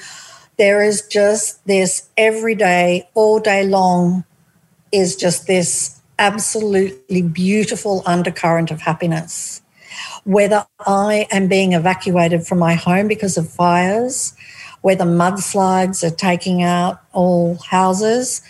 There 0.58 0.84
is 0.84 1.06
just 1.08 1.66
this 1.68 2.10
every 2.18 2.56
day, 2.56 3.08
all 3.14 3.40
day 3.40 3.64
long, 3.64 4.24
is 4.92 5.16
just 5.16 5.46
this 5.46 6.02
absolutely 6.20 7.22
beautiful 7.22 8.02
undercurrent 8.06 8.72
of 8.72 8.82
happiness. 8.82 9.57
Whether 10.28 10.68
I 10.86 11.26
am 11.32 11.48
being 11.48 11.72
evacuated 11.72 12.46
from 12.46 12.60
my 12.60 12.74
home 12.74 13.08
because 13.08 13.38
of 13.38 13.50
fires, 13.50 14.34
whether 14.82 15.06
mudslides 15.06 16.04
are 16.04 16.14
taking 16.14 16.62
out 16.62 17.02
all 17.14 17.56
houses, 17.56 18.42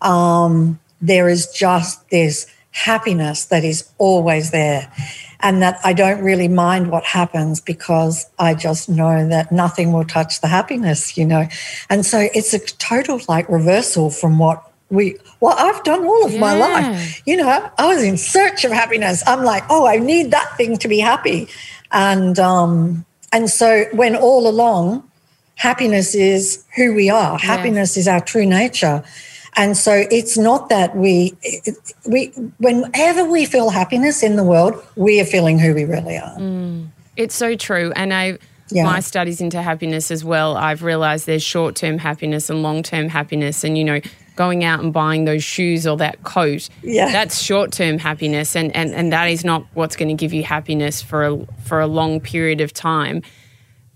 um, 0.00 0.78
there 1.00 1.28
is 1.28 1.48
just 1.48 2.08
this 2.10 2.46
happiness 2.70 3.46
that 3.46 3.64
is 3.64 3.90
always 3.98 4.52
there. 4.52 4.92
And 5.40 5.60
that 5.60 5.80
I 5.82 5.92
don't 5.92 6.22
really 6.22 6.48
mind 6.48 6.92
what 6.92 7.04
happens 7.04 7.60
because 7.60 8.30
I 8.38 8.54
just 8.54 8.88
know 8.88 9.28
that 9.28 9.50
nothing 9.50 9.92
will 9.92 10.04
touch 10.04 10.40
the 10.40 10.46
happiness, 10.46 11.18
you 11.18 11.26
know. 11.26 11.48
And 11.90 12.06
so 12.06 12.28
it's 12.32 12.54
a 12.54 12.60
total 12.60 13.20
like 13.28 13.48
reversal 13.48 14.08
from 14.10 14.38
what 14.38 14.62
we 14.90 15.16
well 15.40 15.54
i've 15.58 15.82
done 15.84 16.04
all 16.04 16.24
of 16.24 16.32
yeah. 16.32 16.40
my 16.40 16.56
life 16.56 17.22
you 17.26 17.36
know 17.36 17.70
i 17.78 17.86
was 17.86 18.02
in 18.02 18.16
search 18.16 18.64
of 18.64 18.72
happiness 18.72 19.22
i'm 19.26 19.42
like 19.42 19.64
oh 19.70 19.86
i 19.86 19.96
need 19.96 20.30
that 20.30 20.56
thing 20.56 20.76
to 20.76 20.88
be 20.88 20.98
happy 20.98 21.48
and 21.92 22.38
um 22.38 23.04
and 23.32 23.50
so 23.50 23.84
when 23.92 24.14
all 24.14 24.46
along 24.46 25.02
happiness 25.56 26.14
is 26.14 26.64
who 26.76 26.94
we 26.94 27.08
are 27.08 27.38
happiness 27.38 27.96
is 27.96 28.06
our 28.06 28.20
true 28.20 28.46
nature 28.46 29.02
and 29.56 29.76
so 29.76 30.04
it's 30.10 30.36
not 30.36 30.68
that 30.68 30.94
we 30.96 31.32
we 32.06 32.26
whenever 32.58 33.24
we 33.24 33.44
feel 33.44 33.70
happiness 33.70 34.22
in 34.22 34.36
the 34.36 34.44
world 34.44 34.74
we 34.96 35.20
are 35.20 35.24
feeling 35.24 35.58
who 35.58 35.72
we 35.72 35.84
really 35.84 36.16
are 36.16 36.36
mm. 36.36 36.86
it's 37.16 37.34
so 37.34 37.56
true 37.56 37.92
and 37.96 38.12
i 38.12 38.38
yeah. 38.70 38.84
my 38.84 39.00
studies 39.00 39.40
into 39.40 39.60
happiness 39.62 40.10
as 40.10 40.24
well, 40.24 40.56
I've 40.56 40.82
realized 40.82 41.26
there's 41.26 41.42
short 41.42 41.76
term 41.76 41.98
happiness 41.98 42.50
and 42.50 42.62
long 42.62 42.82
term 42.82 43.08
happiness. 43.08 43.64
And, 43.64 43.76
you 43.76 43.84
know, 43.84 44.00
going 44.36 44.64
out 44.64 44.80
and 44.80 44.92
buying 44.92 45.24
those 45.24 45.44
shoes 45.44 45.86
or 45.86 45.96
that 45.98 46.22
coat, 46.24 46.68
yeah. 46.82 47.12
that's 47.12 47.40
short 47.40 47.72
term 47.72 47.98
happiness. 47.98 48.56
And, 48.56 48.74
and, 48.74 48.92
and 48.92 49.12
that 49.12 49.26
is 49.26 49.44
not 49.44 49.64
what's 49.74 49.96
going 49.96 50.08
to 50.08 50.14
give 50.14 50.32
you 50.32 50.42
happiness 50.42 51.02
for 51.02 51.24
a, 51.24 51.46
for 51.64 51.80
a 51.80 51.86
long 51.86 52.20
period 52.20 52.60
of 52.60 52.72
time. 52.72 53.22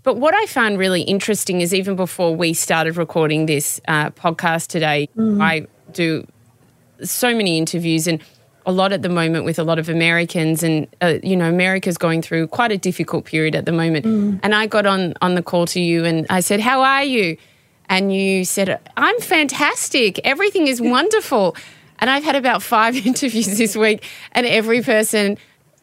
But 0.03 0.17
what 0.17 0.35
I 0.35 0.47
found 0.47 0.79
really 0.79 1.03
interesting 1.03 1.61
is 1.61 1.75
even 1.75 1.97
before 1.97 2.35
we 2.35 2.55
started 2.55 2.97
recording 2.97 3.47
this 3.47 3.81
uh, 3.89 4.11
podcast 4.11 4.69
today, 4.69 5.09
mm. 5.17 5.43
I 5.43 5.67
do 5.93 6.27
so 7.03 7.35
many 7.35 7.59
interviews 7.59 8.07
and 8.07 8.23
a 8.65 8.73
lot 8.73 8.93
at 8.93 9.03
the 9.03 9.09
moment 9.09 9.45
with 9.45 9.59
a 9.59 9.65
lot 9.65 9.79
of 9.79 9.89
Americans, 9.89 10.63
and 10.63 10.87
uh, 11.01 11.15
you 11.23 11.37
know, 11.37 11.49
America's 11.49 11.97
going 11.97 12.21
through 12.21 12.49
quite 12.49 12.71
a 12.71 12.77
difficult 12.77 13.25
period 13.25 13.55
at 13.55 13.65
the 13.65 13.73
moment. 13.73 14.05
Mm. 14.05 14.41
And 14.43 14.55
I 14.55 14.67
got 14.67 14.85
on 14.85 15.15
on 15.23 15.35
the 15.35 15.43
call 15.43 15.67
to 15.67 15.81
you, 15.81 16.05
and 16.05 16.27
I 16.29 16.41
said, 16.41 16.61
"How 16.61 16.83
are 16.83 17.03
you?" 17.03 17.39
And 17.89 18.15
you 18.15 18.45
said, 18.45 18.81
"I'm 18.97 19.19
fantastic. 19.21 20.21
Everything 20.25 20.67
is 20.67 20.81
wonderful." 20.97 21.57
and 22.01 22.09
I've 22.09 22.23
had 22.23 22.37
about 22.37 22.63
five 22.63 22.95
interviews 23.07 23.59
this 23.59 23.75
week, 23.75 24.05
and 24.31 24.47
every 24.47 24.83
person 24.83 25.37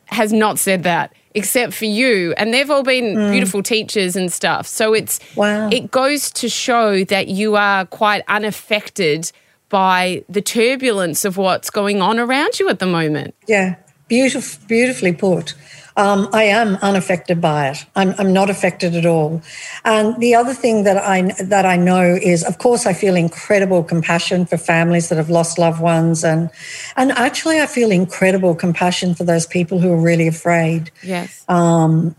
has 0.05 0.31
not 0.31 0.59
said 0.59 0.83
that 0.83 1.11
except 1.33 1.73
for 1.73 1.85
you 1.85 2.33
and 2.37 2.53
they've 2.53 2.69
all 2.69 2.83
been 2.83 3.15
mm. 3.15 3.31
beautiful 3.31 3.63
teachers 3.63 4.15
and 4.15 4.31
stuff 4.31 4.67
so 4.67 4.93
it's 4.93 5.19
wow. 5.35 5.67
it 5.69 5.89
goes 5.89 6.29
to 6.29 6.47
show 6.47 7.03
that 7.05 7.27
you 7.27 7.55
are 7.55 7.87
quite 7.87 8.23
unaffected 8.27 9.31
by 9.69 10.23
the 10.29 10.41
turbulence 10.41 11.25
of 11.25 11.37
what's 11.37 11.69
going 11.69 12.01
on 12.01 12.19
around 12.19 12.59
you 12.59 12.69
at 12.69 12.79
the 12.79 12.85
moment. 12.85 13.35
Yeah, 13.47 13.75
beautiful, 14.07 14.65
beautifully 14.67 15.13
put. 15.13 15.53
Um, 15.97 16.27
I 16.33 16.43
am 16.43 16.75
unaffected 16.81 17.39
by 17.39 17.69
it. 17.69 17.85
I'm, 17.95 18.13
I'm 18.17 18.33
not 18.33 18.49
affected 18.49 18.95
at 18.95 19.05
all. 19.05 19.41
And 19.85 20.19
the 20.19 20.35
other 20.35 20.53
thing 20.53 20.83
that 20.83 20.97
I 20.97 21.31
that 21.43 21.65
I 21.65 21.77
know 21.77 22.17
is, 22.21 22.43
of 22.43 22.57
course, 22.57 22.85
I 22.85 22.93
feel 22.93 23.15
incredible 23.15 23.81
compassion 23.83 24.45
for 24.45 24.57
families 24.57 25.07
that 25.09 25.17
have 25.17 25.29
lost 25.29 25.57
loved 25.57 25.81
ones, 25.81 26.23
and 26.23 26.49
and 26.97 27.11
actually, 27.13 27.61
I 27.61 27.65
feel 27.65 27.91
incredible 27.91 28.55
compassion 28.55 29.15
for 29.15 29.23
those 29.23 29.47
people 29.47 29.79
who 29.79 29.91
are 29.91 30.01
really 30.01 30.27
afraid. 30.27 30.91
Yes. 31.01 31.45
Um, 31.47 32.15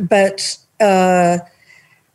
but. 0.00 0.56
Uh, 0.80 1.38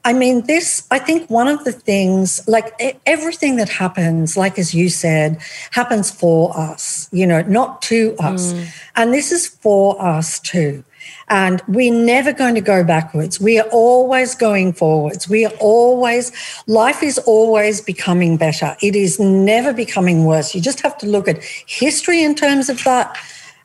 I 0.05 0.11
mean, 0.11 0.45
this, 0.47 0.85
I 0.91 0.99
think 0.99 1.29
one 1.29 1.47
of 1.47 1.63
the 1.63 1.71
things, 1.71 2.45
like 2.45 2.73
everything 3.05 3.55
that 3.55 3.69
happens, 3.69 4.35
like 4.35 4.59
as 4.59 4.73
you 4.73 4.89
said, 4.89 5.41
happens 5.71 6.11
for 6.11 6.57
us, 6.57 7.07
you 7.13 7.25
know, 7.25 7.41
not 7.43 7.81
to 7.83 8.13
us. 8.19 8.51
Mm. 8.51 8.67
And 8.97 9.13
this 9.13 9.31
is 9.31 9.47
for 9.47 10.01
us 10.01 10.41
too. 10.41 10.83
And 11.29 11.61
we're 11.67 11.93
never 11.93 12.33
going 12.33 12.55
to 12.55 12.61
go 12.61 12.83
backwards. 12.83 13.39
We 13.39 13.59
are 13.59 13.67
always 13.71 14.35
going 14.35 14.73
forwards. 14.73 15.29
We 15.29 15.45
are 15.45 15.53
always, 15.59 16.31
life 16.67 17.01
is 17.01 17.17
always 17.19 17.81
becoming 17.81 18.37
better. 18.37 18.75
It 18.81 18.95
is 18.95 19.19
never 19.19 19.73
becoming 19.73 20.25
worse. 20.25 20.53
You 20.53 20.61
just 20.61 20.81
have 20.81 20.97
to 20.99 21.07
look 21.07 21.27
at 21.27 21.43
history 21.43 22.23
in 22.23 22.35
terms 22.35 22.69
of 22.69 22.83
that. 22.83 23.17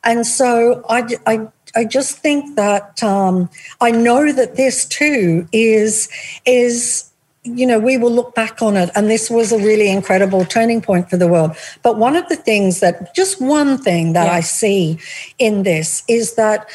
And 0.05 0.27
so 0.27 0.85
I, 0.89 1.07
I 1.27 1.49
I 1.77 1.85
just 1.85 2.19
think 2.19 2.57
that 2.57 3.03
um, 3.03 3.49
I 3.81 3.91
know 3.91 4.33
that 4.33 4.57
this 4.57 4.87
too 4.87 5.47
is 5.53 6.09
is 6.47 7.09
you 7.45 7.67
know 7.67 7.79
we 7.79 7.97
will 7.97 8.11
look 8.11 8.35
back 8.35 8.61
on 8.61 8.77
it 8.77 8.91
and 8.95 9.09
this 9.09 9.31
was 9.31 9.53
a 9.53 9.59
really 9.59 9.91
incredible 9.91 10.45
turning 10.45 10.83
point 10.83 11.09
for 11.09 11.17
the 11.17 11.29
world 11.29 11.57
but 11.83 11.97
one 11.97 12.17
of 12.17 12.29
the 12.29 12.37
things 12.37 12.81
that 12.81 13.15
just 13.15 13.41
one 13.41 13.79
thing 13.79 14.13
that 14.13 14.27
yeah. 14.27 14.33
i 14.33 14.41
see 14.41 14.99
in 15.39 15.63
this 15.63 16.03
is 16.09 16.35
that 16.35 16.69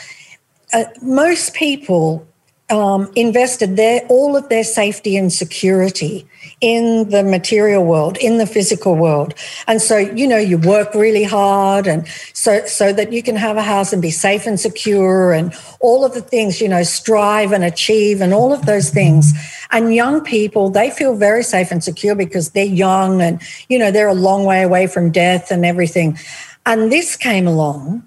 uh, 0.73 0.85
most 1.01 1.53
people 1.53 2.27
um, 2.69 3.11
invested 3.15 3.75
their 3.75 4.01
all 4.07 4.35
of 4.35 4.49
their 4.49 4.63
safety 4.63 5.15
and 5.15 5.31
security 5.31 6.27
in 6.61 7.09
the 7.09 7.23
material 7.23 7.83
world, 7.83 8.17
in 8.17 8.37
the 8.37 8.47
physical 8.47 8.95
world. 8.95 9.33
And 9.67 9.81
so, 9.81 9.97
you 9.97 10.25
know, 10.25 10.37
you 10.37 10.57
work 10.57 10.95
really 10.95 11.23
hard 11.23 11.87
and 11.87 12.07
so 12.33 12.65
so 12.65 12.93
that 12.93 13.11
you 13.11 13.21
can 13.21 13.35
have 13.35 13.57
a 13.57 13.61
house 13.61 13.91
and 13.93 14.01
be 14.01 14.11
safe 14.11 14.47
and 14.47 14.59
secure 14.59 15.33
and 15.33 15.53
all 15.81 16.05
of 16.05 16.13
the 16.13 16.21
things, 16.21 16.61
you 16.61 16.69
know, 16.69 16.83
strive 16.83 17.51
and 17.51 17.63
achieve 17.63 18.21
and 18.21 18.33
all 18.33 18.53
of 18.53 18.65
those 18.65 18.89
things. 18.89 19.33
And 19.71 19.93
young 19.93 20.21
people, 20.21 20.69
they 20.69 20.89
feel 20.89 21.15
very 21.15 21.43
safe 21.43 21.69
and 21.69 21.83
secure 21.83 22.15
because 22.15 22.51
they're 22.51 22.65
young 22.65 23.21
and, 23.21 23.41
you 23.67 23.77
know, 23.77 23.91
they're 23.91 24.07
a 24.07 24.13
long 24.15 24.45
way 24.45 24.63
away 24.63 24.87
from 24.87 25.11
death 25.11 25.51
and 25.51 25.65
everything. 25.65 26.17
And 26.65 26.91
this 26.91 27.17
came 27.17 27.45
along 27.45 28.03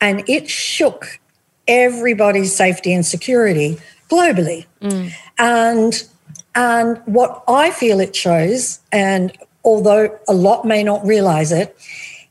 and 0.00 0.28
it 0.28 0.50
shook 0.50 1.20
everybody's 1.66 2.54
safety 2.54 2.92
and 2.92 3.04
security 3.04 3.78
globally. 4.10 4.66
Mm. 4.82 5.12
And 5.38 6.04
and 6.54 7.00
what 7.04 7.44
I 7.46 7.70
feel 7.70 8.00
it 8.00 8.16
shows, 8.16 8.80
and 8.90 9.36
although 9.64 10.18
a 10.28 10.34
lot 10.34 10.64
may 10.64 10.82
not 10.82 11.04
realize 11.06 11.52
it, 11.52 11.76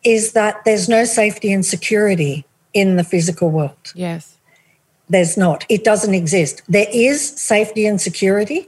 is 0.03 0.33
that 0.33 0.63
there's 0.65 0.89
no 0.89 1.05
safety 1.05 1.53
and 1.53 1.65
security 1.65 2.45
in 2.73 2.97
the 2.97 3.03
physical 3.03 3.49
world. 3.49 3.93
Yes. 3.95 4.37
There's 5.09 5.37
not. 5.37 5.65
It 5.69 5.83
doesn't 5.83 6.13
exist. 6.13 6.61
There 6.67 6.87
is 6.93 7.27
safety 7.27 7.85
and 7.85 7.99
security, 7.99 8.67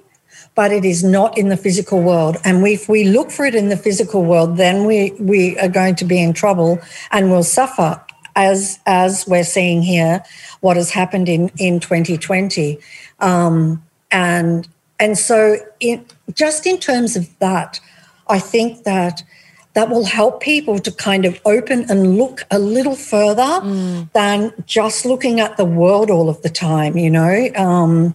but 0.55 0.71
it 0.71 0.85
is 0.85 1.03
not 1.03 1.37
in 1.37 1.49
the 1.49 1.57
physical 1.57 2.01
world. 2.01 2.37
And 2.43 2.65
if 2.65 2.89
we 2.89 3.03
look 3.03 3.29
for 3.29 3.45
it 3.45 3.53
in 3.53 3.69
the 3.69 3.77
physical 3.77 4.23
world, 4.23 4.57
then 4.57 4.85
we, 4.85 5.11
we 5.19 5.57
are 5.59 5.69
going 5.69 5.95
to 5.95 6.05
be 6.05 6.21
in 6.21 6.33
trouble 6.33 6.79
and 7.11 7.29
will 7.29 7.43
suffer 7.43 8.01
as 8.35 8.79
as 8.85 9.25
we're 9.27 9.43
seeing 9.43 9.81
here 9.81 10.23
what 10.61 10.77
has 10.77 10.91
happened 10.91 11.27
in 11.27 11.51
in 11.57 11.79
2020 11.79 12.79
um, 13.19 13.83
and 14.11 14.67
and 15.01 15.17
so, 15.17 15.57
in, 15.79 16.05
just 16.31 16.67
in 16.67 16.77
terms 16.77 17.15
of 17.15 17.27
that, 17.39 17.79
I 18.27 18.37
think 18.37 18.83
that 18.83 19.23
that 19.73 19.89
will 19.89 20.05
help 20.05 20.41
people 20.41 20.77
to 20.77 20.91
kind 20.91 21.25
of 21.25 21.41
open 21.43 21.89
and 21.89 22.17
look 22.17 22.43
a 22.51 22.59
little 22.59 22.95
further 22.95 23.41
mm. 23.41 24.11
than 24.13 24.53
just 24.67 25.05
looking 25.05 25.39
at 25.39 25.57
the 25.57 25.65
world 25.65 26.11
all 26.11 26.29
of 26.29 26.41
the 26.43 26.49
time, 26.49 26.97
you 26.97 27.09
know. 27.09 27.49
Um, 27.55 28.13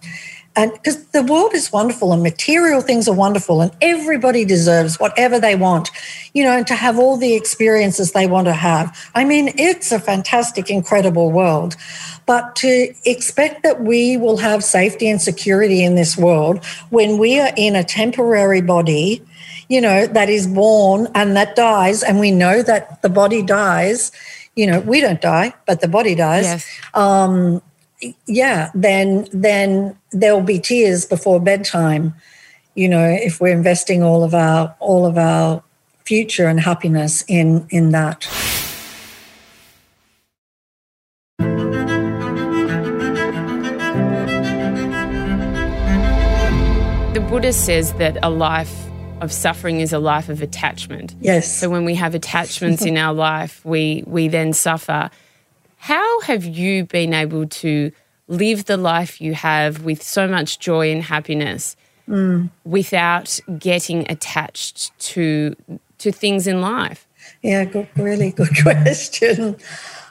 and 0.57 0.73
because 0.73 1.05
the 1.09 1.23
world 1.23 1.53
is 1.53 1.71
wonderful 1.71 2.11
and 2.11 2.23
material 2.23 2.81
things 2.81 3.07
are 3.07 3.15
wonderful 3.15 3.61
and 3.61 3.71
everybody 3.81 4.43
deserves 4.43 4.99
whatever 4.99 5.39
they 5.39 5.55
want 5.55 5.89
you 6.33 6.43
know 6.43 6.57
and 6.57 6.67
to 6.67 6.73
have 6.75 6.97
all 6.99 7.15
the 7.15 7.33
experiences 7.35 8.11
they 8.11 8.27
want 8.27 8.45
to 8.47 8.53
have 8.53 9.09
i 9.15 9.23
mean 9.23 9.53
it's 9.57 9.91
a 9.91 9.99
fantastic 9.99 10.69
incredible 10.69 11.31
world 11.31 11.75
but 12.25 12.55
to 12.55 12.93
expect 13.05 13.63
that 13.63 13.81
we 13.83 14.17
will 14.17 14.37
have 14.37 14.63
safety 14.63 15.07
and 15.09 15.21
security 15.21 15.83
in 15.83 15.95
this 15.95 16.17
world 16.17 16.65
when 16.89 17.17
we 17.17 17.39
are 17.39 17.53
in 17.55 17.75
a 17.75 17.83
temporary 17.83 18.61
body 18.61 19.23
you 19.69 19.79
know 19.79 20.07
that 20.07 20.29
is 20.29 20.47
born 20.47 21.07
and 21.13 21.35
that 21.35 21.55
dies 21.55 22.03
and 22.03 22.19
we 22.19 22.31
know 22.31 22.61
that 22.61 23.01
the 23.01 23.09
body 23.09 23.41
dies 23.41 24.11
you 24.55 24.65
know 24.65 24.79
we 24.81 24.99
don't 24.99 25.21
die 25.21 25.53
but 25.67 25.81
the 25.81 25.87
body 25.87 26.15
dies 26.15 26.45
Yes. 26.45 26.65
um, 26.93 27.61
yeah, 28.27 28.69
then 28.75 29.27
then 29.33 29.96
there 30.11 30.35
will 30.35 30.43
be 30.43 30.59
tears 30.59 31.05
before 31.05 31.39
bedtime. 31.39 32.13
You 32.75 32.89
know, 32.89 33.05
if 33.09 33.41
we're 33.41 33.53
investing 33.53 34.03
all 34.03 34.23
of 34.23 34.33
our 34.33 34.75
all 34.79 35.05
of 35.05 35.17
our 35.17 35.63
future 36.05 36.47
and 36.47 36.59
happiness 36.59 37.23
in 37.27 37.67
in 37.69 37.91
that. 37.91 38.27
The 47.13 47.25
Buddha 47.29 47.51
says 47.51 47.93
that 47.93 48.17
a 48.23 48.29
life 48.29 48.87
of 49.21 49.33
suffering 49.33 49.79
is 49.79 49.91
a 49.91 49.99
life 49.99 50.29
of 50.29 50.41
attachment. 50.41 51.15
Yes. 51.19 51.51
So 51.51 51.69
when 51.69 51.83
we 51.83 51.95
have 51.95 52.13
attachments 52.13 52.85
in 52.85 52.95
our 52.97 53.13
life, 53.13 53.65
we 53.65 54.03
we 54.05 54.27
then 54.27 54.53
suffer. 54.53 55.09
How 55.77 56.21
have 56.21 56.45
you 56.45 56.85
been 56.85 57.13
able 57.13 57.47
to 57.47 57.91
live 58.27 58.65
the 58.65 58.77
life 58.77 59.21
you 59.21 59.33
have 59.33 59.83
with 59.83 60.03
so 60.03 60.27
much 60.27 60.59
joy 60.59 60.91
and 60.91 61.03
happiness 61.03 61.75
without 62.63 63.39
getting 63.59 64.09
attached 64.09 64.97
to 64.99 65.55
to 65.97 66.11
things 66.11 66.47
in 66.47 66.61
life? 66.61 67.07
Yeah, 67.41 67.65
good, 67.65 67.87
really 67.95 68.31
good 68.31 68.55
question. 68.61 69.57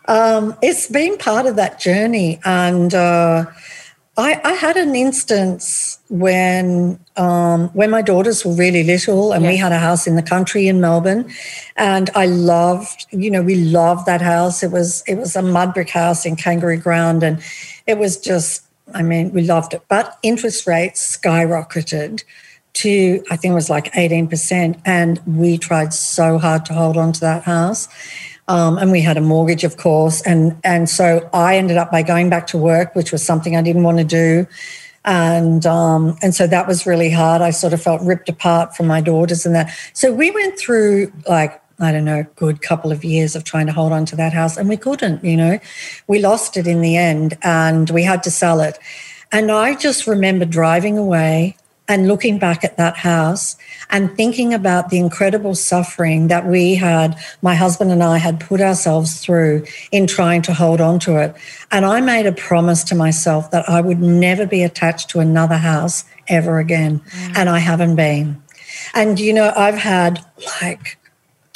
Um, 0.08 0.56
it's 0.62 0.88
been 0.88 1.16
part 1.18 1.46
of 1.46 1.56
that 1.56 1.80
journey, 1.80 2.40
and 2.44 2.94
uh, 2.94 3.46
I, 4.16 4.40
I 4.44 4.52
had 4.52 4.76
an 4.76 4.94
instance 4.94 5.98
when 6.08 7.00
um, 7.16 7.68
when 7.70 7.90
my 7.90 8.02
daughters 8.02 8.44
were 8.44 8.54
really 8.54 8.84
little, 8.84 9.32
and 9.32 9.44
we 9.44 9.56
had 9.56 9.72
a 9.72 9.78
house 9.78 10.06
in 10.06 10.16
the 10.16 10.22
country 10.22 10.68
in 10.68 10.80
Melbourne, 10.80 11.30
and 11.76 12.10
I 12.14 12.26
loved, 12.26 13.06
you 13.10 13.30
know, 13.30 13.42
we 13.42 13.56
loved 13.56 14.06
that 14.06 14.20
house. 14.20 14.62
It 14.62 14.70
was 14.70 15.02
it 15.06 15.16
was 15.16 15.34
a 15.34 15.42
mud 15.42 15.74
brick 15.74 15.90
house 15.90 16.24
in 16.24 16.36
Kangaroo 16.36 16.76
Ground, 16.76 17.22
and 17.22 17.42
it 17.86 17.98
was 17.98 18.18
just, 18.18 18.64
I 18.94 19.02
mean, 19.02 19.32
we 19.32 19.42
loved 19.42 19.74
it. 19.74 19.82
But 19.88 20.18
interest 20.22 20.66
rates 20.66 21.16
skyrocketed 21.16 22.24
to 22.76 23.22
I 23.30 23.36
think 23.36 23.52
it 23.52 23.54
was 23.54 23.70
like 23.70 23.92
18%. 23.92 24.80
And 24.84 25.20
we 25.26 25.58
tried 25.58 25.92
so 25.92 26.38
hard 26.38 26.64
to 26.66 26.74
hold 26.74 26.96
on 26.96 27.12
to 27.12 27.20
that 27.20 27.42
house. 27.44 27.88
Um, 28.48 28.78
and 28.78 28.92
we 28.92 29.00
had 29.00 29.16
a 29.16 29.20
mortgage, 29.20 29.64
of 29.64 29.76
course. 29.76 30.20
And 30.22 30.56
and 30.62 30.88
so 30.88 31.28
I 31.32 31.56
ended 31.56 31.78
up 31.78 31.90
by 31.90 32.02
going 32.02 32.30
back 32.30 32.46
to 32.48 32.58
work, 32.58 32.94
which 32.94 33.10
was 33.10 33.24
something 33.24 33.56
I 33.56 33.62
didn't 33.62 33.82
want 33.82 33.98
to 33.98 34.04
do. 34.04 34.46
And 35.04 35.66
um, 35.66 36.16
and 36.22 36.34
so 36.34 36.46
that 36.46 36.68
was 36.68 36.86
really 36.86 37.10
hard. 37.10 37.42
I 37.42 37.50
sort 37.50 37.72
of 37.72 37.82
felt 37.82 38.02
ripped 38.02 38.28
apart 38.28 38.76
from 38.76 38.86
my 38.86 39.00
daughters 39.00 39.46
and 39.46 39.54
that. 39.54 39.74
So 39.94 40.12
we 40.12 40.30
went 40.30 40.58
through 40.58 41.12
like 41.26 41.60
I 41.78 41.92
don't 41.92 42.04
know, 42.04 42.24
good 42.36 42.62
couple 42.62 42.90
of 42.90 43.04
years 43.04 43.36
of 43.36 43.44
trying 43.44 43.66
to 43.66 43.72
hold 43.72 43.92
on 43.92 44.06
to 44.06 44.16
that 44.16 44.32
house, 44.32 44.56
and 44.56 44.68
we 44.68 44.76
couldn't. 44.76 45.22
You 45.24 45.36
know, 45.36 45.58
we 46.06 46.18
lost 46.18 46.56
it 46.56 46.66
in 46.66 46.80
the 46.80 46.96
end, 46.96 47.36
and 47.42 47.90
we 47.90 48.02
had 48.02 48.22
to 48.24 48.30
sell 48.30 48.60
it. 48.60 48.78
And 49.32 49.50
I 49.50 49.74
just 49.74 50.06
remember 50.06 50.44
driving 50.44 50.96
away 50.96 51.56
and 51.88 52.08
looking 52.08 52.38
back 52.38 52.64
at 52.64 52.76
that 52.76 52.96
house 52.96 53.56
and 53.90 54.16
thinking 54.16 54.52
about 54.52 54.90
the 54.90 54.98
incredible 54.98 55.54
suffering 55.54 56.28
that 56.28 56.46
we 56.46 56.74
had, 56.74 57.16
my 57.42 57.54
husband 57.54 57.92
and 57.92 58.02
I 58.02 58.18
had 58.18 58.40
put 58.40 58.60
ourselves 58.60 59.20
through 59.20 59.64
in 59.92 60.06
trying 60.06 60.42
to 60.42 60.54
hold 60.54 60.80
on 60.80 60.98
to 61.00 61.16
it. 61.16 61.36
And 61.70 61.84
I 61.84 62.00
made 62.00 62.26
a 62.26 62.32
promise 62.32 62.82
to 62.84 62.94
myself 62.94 63.50
that 63.52 63.68
I 63.68 63.80
would 63.80 64.00
never 64.00 64.46
be 64.46 64.62
attached 64.62 65.10
to 65.10 65.20
another 65.20 65.58
house 65.58 66.04
ever 66.28 66.58
again. 66.58 67.00
Mm. 67.00 67.36
And 67.36 67.48
I 67.48 67.58
haven't 67.58 67.96
been. 67.96 68.42
And, 68.94 69.20
you 69.20 69.32
know, 69.32 69.52
I've 69.56 69.78
had 69.78 70.24
like 70.62 70.95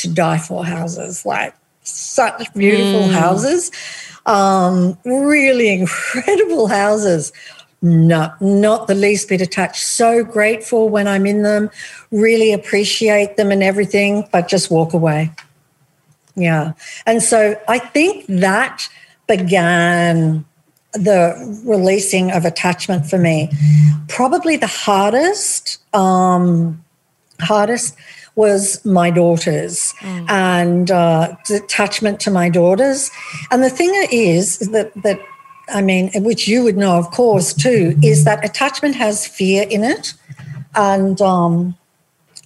to 0.01 0.09
die 0.09 0.39
for 0.39 0.65
houses, 0.65 1.25
like 1.25 1.55
such 1.83 2.53
beautiful 2.55 3.09
houses, 3.09 3.71
um, 4.27 4.99
really 5.05 5.73
incredible 5.73 6.67
houses. 6.67 7.33
No, 7.83 8.31
not 8.41 8.89
the 8.89 8.95
least 8.95 9.29
bit 9.29 9.41
attached. 9.41 9.83
So 9.83 10.23
grateful 10.23 10.91
when 10.91 11.09
I'm 11.09 11.25
in 11.25 11.43
them, 11.43 11.71
really 12.11 12.53
appreciate 12.53 13.39
them 13.39 13.51
and 13.51 13.63
everything, 13.63 14.29
but 14.31 14.49
just 14.49 14.71
walk 14.71 14.93
away. 14.93 15.33
Yeah. 16.37 16.73
And 17.07 17.23
so 17.23 17.59
I 17.69 17.79
think 17.79 18.27
that 18.29 18.87
began 19.27 20.45
the 20.93 21.63
releasing 21.65 22.31
of 22.33 22.45
attachment 22.45 23.07
for 23.07 23.17
me. 23.17 23.51
Probably 24.09 24.57
the 24.57 24.67
hardest, 24.67 25.79
um, 25.95 26.85
hardest 27.41 27.97
was 28.37 28.85
my 28.85 29.11
daughters 29.11 29.95
and 30.29 30.91
uh, 30.91 31.35
attachment 31.51 32.21
to 32.21 32.31
my 32.31 32.49
daughters. 32.49 33.11
And 33.51 33.63
the 33.63 33.71
thing 33.71 33.91
is 34.11 34.59
that 34.71 34.95
that 35.03 35.21
I 35.73 35.83
mean, 35.83 36.11
which 36.23 36.49
you 36.49 36.63
would 36.65 36.77
know, 36.77 36.99
of 36.99 37.11
course, 37.11 37.55
too, 37.55 37.97
is 38.03 38.25
that 38.25 38.45
attachment 38.45 38.97
has 38.97 39.27
fear 39.27 39.67
in 39.69 39.85
it, 39.85 40.15
and 40.75 41.21
um, 41.21 41.77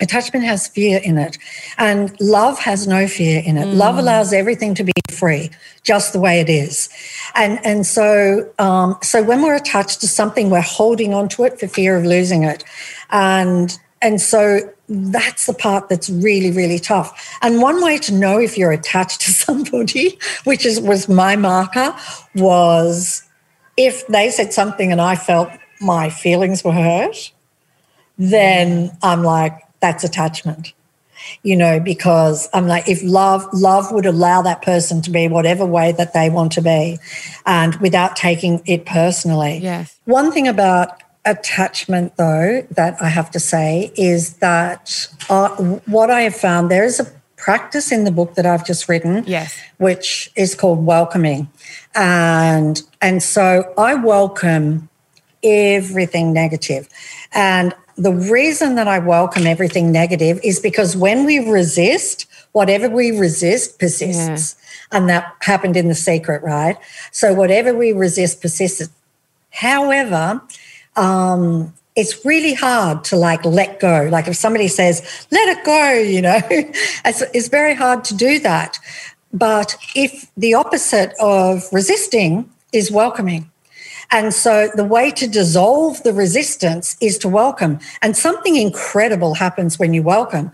attachment 0.01 0.45
has 0.45 0.69
fear 0.69 1.01
in 1.03 1.19
it, 1.19 1.39
and 1.79 2.19
love 2.21 2.59
has 2.59 2.87
no 2.87 3.07
fear 3.07 3.43
in 3.45 3.57
it. 3.57 3.67
Love 3.67 3.99
allows 3.99 4.33
everything 4.33 4.75
to 4.75 4.85
be 4.85 4.93
free, 5.11 5.51
just 5.83 6.13
the 6.13 6.21
way 6.21 6.41
it 6.41 6.49
is, 6.49 6.89
and 7.35 7.65
and 7.65 7.87
so 7.87 8.51
um, 8.59 8.99
so 9.03 9.23
when 9.23 9.43
we're 9.43 9.55
attached 9.57 10.01
to 10.01 10.09
something, 10.09 10.51
we're 10.51 10.61
holding 10.61 11.15
on 11.15 11.29
to 11.31 11.45
it 11.45 11.59
for 11.59 11.67
fear 11.67 11.97
of 11.97 12.05
losing 12.05 12.43
it, 12.43 12.65
and 13.11 13.79
and 14.03 14.21
so 14.21 14.61
that's 14.89 15.47
the 15.47 15.55
part 15.55 15.89
that's 15.89 16.11
really 16.11 16.51
really 16.51 16.79
tough. 16.79 17.37
And 17.43 17.61
one 17.63 17.83
way 17.83 17.99
to 17.99 18.13
know 18.13 18.39
if 18.39 18.59
you're 18.59 18.73
attached 18.73 19.21
to 19.23 19.31
somebody 19.47 20.19
which 20.45 20.67
is 20.67 20.81
was 20.81 21.09
my 21.09 21.37
marker 21.37 21.95
was 22.35 23.23
if 23.77 24.07
they 24.09 24.31
said 24.31 24.53
something 24.53 24.93
and 24.93 25.01
i 25.01 25.17
felt 25.17 25.49
my 25.81 26.09
feelings 26.09 26.63
were 26.63 26.73
hurt 26.73 27.33
then 28.19 28.97
i'm 29.03 29.23
like 29.23 29.55
that's 29.81 30.05
attachment. 30.05 30.73
You 31.43 31.57
know 31.57 31.81
because 31.81 32.49
i'm 32.53 32.67
like 32.67 32.87
if 32.89 33.03
love 33.03 33.47
love 33.55 33.91
would 33.93 34.07
allow 34.07 34.43
that 34.43 34.61
person 34.63 35.01
to 35.03 35.11
be 35.11 35.27
whatever 35.29 35.65
way 35.65 35.93
that 35.93 36.13
they 36.13 36.29
want 36.29 36.53
to 36.53 36.61
be 36.63 36.99
and 37.47 37.75
without 37.77 38.17
taking 38.17 38.63
it 38.67 38.85
personally. 38.85 39.59
Yes. 39.63 39.99
one 40.05 40.31
thing 40.31 40.47
about 40.47 41.03
attachment, 41.25 42.17
though, 42.17 42.67
that 42.71 43.01
I 43.01 43.09
have 43.09 43.31
to 43.33 43.41
say 43.41 43.93
is 43.97 44.35
that 44.35 45.09
uh, 45.29 45.49
what 45.87 46.11
I 46.11 46.23
have 46.23 46.37
found 46.37 46.71
there 46.71 46.85
is 46.85 47.01
a 47.01 47.07
practice 47.37 47.93
in 47.93 48.05
the 48.05 48.11
book 48.11 48.35
that 48.35 48.47
I've 48.47 48.67
just 48.67 48.89
written, 48.89 49.25
Yes. 49.27 49.59
which 49.79 50.31
is 50.37 50.55
called 50.55 50.85
welcoming, 50.85 51.49
and 51.95 52.83
and 53.03 53.23
so 53.23 53.73
I 53.77 53.95
welcome 53.95 54.89
everything 55.43 56.33
negative, 56.33 56.89
and 57.33 57.75
the 57.97 58.13
reason 58.13 58.75
that 58.75 58.89
I 58.89 58.99
welcome 58.99 59.47
everything 59.47 59.93
negative 59.93 60.41
is 60.43 60.59
because 60.59 60.97
when 60.97 61.25
we 61.25 61.39
resist, 61.39 62.27
whatever 62.53 62.89
we 62.89 63.17
resist 63.17 63.79
persists. 63.79 64.57
And 64.93 65.09
that 65.09 65.35
happened 65.41 65.77
in 65.77 65.89
the 65.89 65.95
secret, 65.95 66.43
right? 66.45 66.77
So 67.11 67.35
whatever 67.35 67.75
we 67.75 67.93
resist 67.93 68.41
persists. 68.41 68.89
However, 69.51 70.41
um, 70.97 71.73
it's 71.97 72.25
really 72.25 72.55
hard 72.55 73.05
to 73.05 73.17
like 73.17 73.45
let 73.45 73.81
go. 73.81 74.09
Like 74.11 74.27
if 74.27 74.37
somebody 74.37 74.69
says, 74.69 75.27
let 75.31 75.49
it 75.57 75.65
go, 75.65 75.93
you 75.95 76.23
know, 76.23 76.41
it's, 76.51 77.23
it's 77.33 77.49
very 77.49 77.75
hard 77.75 78.05
to 78.05 78.15
do 78.15 78.39
that. 78.41 78.79
But 79.33 79.77
if 79.95 80.31
the 80.37 80.55
opposite 80.55 81.13
of 81.21 81.65
resisting 81.73 82.51
is 82.73 82.91
welcoming, 82.91 83.51
and 84.11 84.33
so 84.33 84.69
the 84.75 84.85
way 84.85 85.11
to 85.13 85.27
dissolve 85.27 86.03
the 86.03 86.13
resistance 86.13 86.97
is 87.01 87.19
to 87.19 87.29
welcome. 87.29 87.81
And 88.03 88.17
something 88.17 88.57
incredible 88.57 89.35
happens 89.35 89.79
when 89.79 89.95
you 89.95 90.03
welcome. 90.03 90.53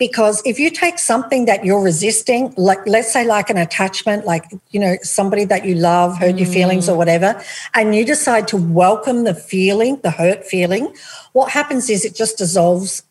Because 0.00 0.42
if 0.46 0.58
you 0.58 0.70
take 0.70 0.98
something 0.98 1.44
that 1.44 1.62
you're 1.62 1.82
resisting, 1.82 2.54
like 2.56 2.78
let's 2.86 3.12
say 3.12 3.26
like 3.26 3.50
an 3.50 3.58
attachment, 3.58 4.24
like 4.24 4.46
you 4.70 4.80
know, 4.80 4.96
somebody 5.02 5.44
that 5.44 5.66
you 5.66 5.74
love 5.74 6.16
hurt 6.16 6.38
your 6.38 6.48
feelings 6.48 6.88
or 6.88 6.94
mm. 6.94 6.96
whatever, 6.96 7.40
and 7.74 7.94
you 7.94 8.06
decide 8.06 8.48
to 8.48 8.56
welcome 8.56 9.24
the 9.24 9.34
feeling, 9.34 10.00
the 10.02 10.10
hurt 10.10 10.46
feeling, 10.46 10.92
what 11.34 11.50
happens 11.52 11.90
is 11.90 12.06
it 12.06 12.14
just 12.16 12.38
dissolves 12.38 13.02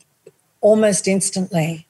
almost 0.61 1.07
instantly. 1.07 1.85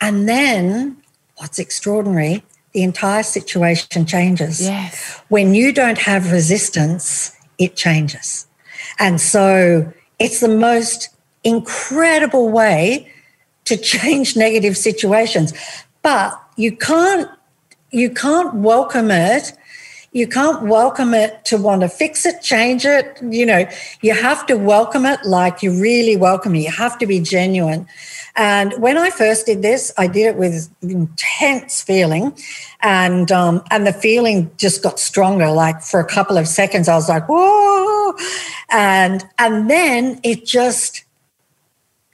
And 0.00 0.28
then 0.28 0.96
what's 1.36 1.60
extraordinary, 1.60 2.42
the 2.72 2.82
entire 2.82 3.22
situation 3.22 4.04
changes 4.06 4.60
Yes. 4.60 5.20
when 5.28 5.54
you 5.54 5.72
don't 5.72 5.98
have 5.98 6.32
resistance, 6.32 7.30
it 7.58 7.76
changes. 7.76 8.48
And 8.98 9.20
so 9.20 9.92
it's 10.18 10.40
the 10.40 10.48
most 10.48 11.10
incredible 11.44 12.48
way 12.48 13.08
to 13.64 13.76
change 13.76 14.36
negative 14.36 14.76
situations. 14.76 15.52
But 16.02 16.40
you 16.56 16.76
can't 16.76 17.28
you 17.90 18.10
can't 18.10 18.54
welcome 18.54 19.10
it 19.10 19.52
you 20.12 20.26
can't 20.26 20.62
welcome 20.62 21.14
it 21.14 21.42
to 21.46 21.56
want 21.56 21.80
to 21.80 21.88
fix 21.88 22.26
it, 22.26 22.42
change 22.42 22.84
it. 22.84 23.18
You 23.22 23.46
know, 23.46 23.66
you 24.02 24.14
have 24.14 24.44
to 24.46 24.56
welcome 24.56 25.06
it 25.06 25.24
like 25.24 25.62
you 25.62 25.80
really 25.80 26.16
welcome 26.16 26.54
it. 26.54 26.60
You 26.60 26.70
have 26.70 26.98
to 26.98 27.06
be 27.06 27.18
genuine. 27.18 27.88
And 28.36 28.74
when 28.74 28.98
I 28.98 29.08
first 29.08 29.46
did 29.46 29.62
this, 29.62 29.90
I 29.96 30.06
did 30.06 30.26
it 30.26 30.36
with 30.36 30.70
intense 30.82 31.80
feeling, 31.80 32.36
and 32.80 33.32
um, 33.32 33.62
and 33.70 33.86
the 33.86 33.92
feeling 33.92 34.50
just 34.56 34.82
got 34.82 34.98
stronger. 34.98 35.50
Like 35.50 35.82
for 35.82 36.00
a 36.00 36.06
couple 36.06 36.36
of 36.36 36.46
seconds, 36.46 36.88
I 36.88 36.94
was 36.94 37.08
like, 37.08 37.26
"Whoa!" 37.28 38.14
and 38.70 39.24
and 39.38 39.70
then 39.70 40.20
it 40.22 40.46
just 40.46 41.04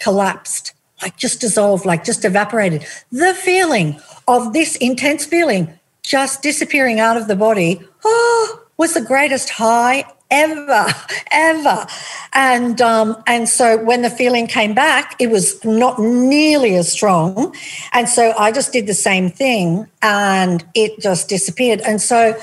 collapsed, 0.01 0.73
like 1.03 1.17
just 1.17 1.41
dissolved, 1.41 1.85
like 1.87 2.05
just 2.05 2.25
evaporated. 2.25 2.87
The 3.13 3.35
feeling 3.35 4.01
of 4.27 4.53
this 4.53 4.77
intense 4.77 5.25
feeling 5.25 5.73
just 6.03 6.43
disappearing 6.43 7.01
out 7.01 7.17
of 7.17 7.29
the 7.29 7.37
body 7.37 7.81
oh, 8.05 8.63
was 8.77 8.95
the 8.95 9.03
greatest 9.03 9.51
high 9.51 10.05
ever, 10.31 10.87
ever. 11.31 11.87
And 12.33 12.81
um, 12.81 13.23
and 13.27 13.49
so 13.49 13.83
when 13.83 14.03
the 14.03 14.11
feeling 14.11 14.47
came 14.47 14.75
back, 14.75 15.15
it 15.19 15.29
was 15.29 15.63
not 15.65 15.99
nearly 15.99 16.77
as 16.77 16.91
strong. 16.91 17.55
And 17.93 18.09
so 18.09 18.33
I 18.39 18.53
just 18.53 18.73
did 18.73 18.87
the 18.87 18.95
same 18.95 19.31
thing, 19.31 19.87
and 20.03 20.65
it 20.75 21.01
just 21.01 21.29
disappeared. 21.29 21.81
And 21.81 22.01
so. 22.01 22.39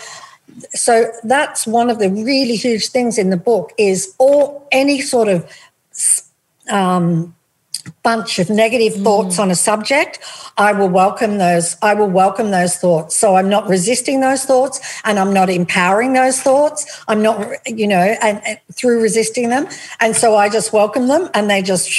So 0.70 1.12
that's 1.26 1.68
one 1.68 1.89
of 1.89 2.00
the 2.00 2.10
really 2.10 2.56
huge 2.56 2.88
things 2.88 3.18
in 3.18 3.30
the 3.30 3.36
book 3.36 3.74
is 3.78 4.15
all 4.20 4.65
any 4.72 5.02
sort 5.02 5.28
of 5.28 5.46
um, 6.70 7.36
bunch 8.06 8.38
of 8.38 8.50
negative 8.50 8.94
mm. 8.94 9.04
thoughts 9.04 9.39
on 9.39 9.50
a 9.50 9.56
subject 9.56 10.20
i 10.58 10.72
will 10.72 10.88
welcome 10.88 11.39
those 11.39 11.76
i 11.82 11.94
will 11.94 12.13
welcome 12.24 12.52
those 12.52 12.76
thoughts. 12.78 13.15
So 13.15 13.36
i'm 13.36 13.50
not 13.50 13.68
resisting 13.68 14.22
those 14.22 14.46
thoughts 14.46 14.78
and 15.04 15.18
i'm 15.18 15.34
not 15.34 15.50
empowering 15.50 16.13
those 16.13 16.39
thoughts. 16.41 16.80
I'm 17.08 17.22
not 17.22 17.38
you 17.82 17.88
know 17.88 18.06
and, 18.22 18.41
and 18.46 18.60
through 18.78 19.02
resisting 19.02 19.50
them. 19.50 19.68
And 20.00 20.15
so 20.15 20.36
i 20.36 20.50
just 20.50 20.72
welcome 20.72 21.08
them 21.08 21.30
and 21.34 21.50
they 21.50 21.62
just 21.62 21.89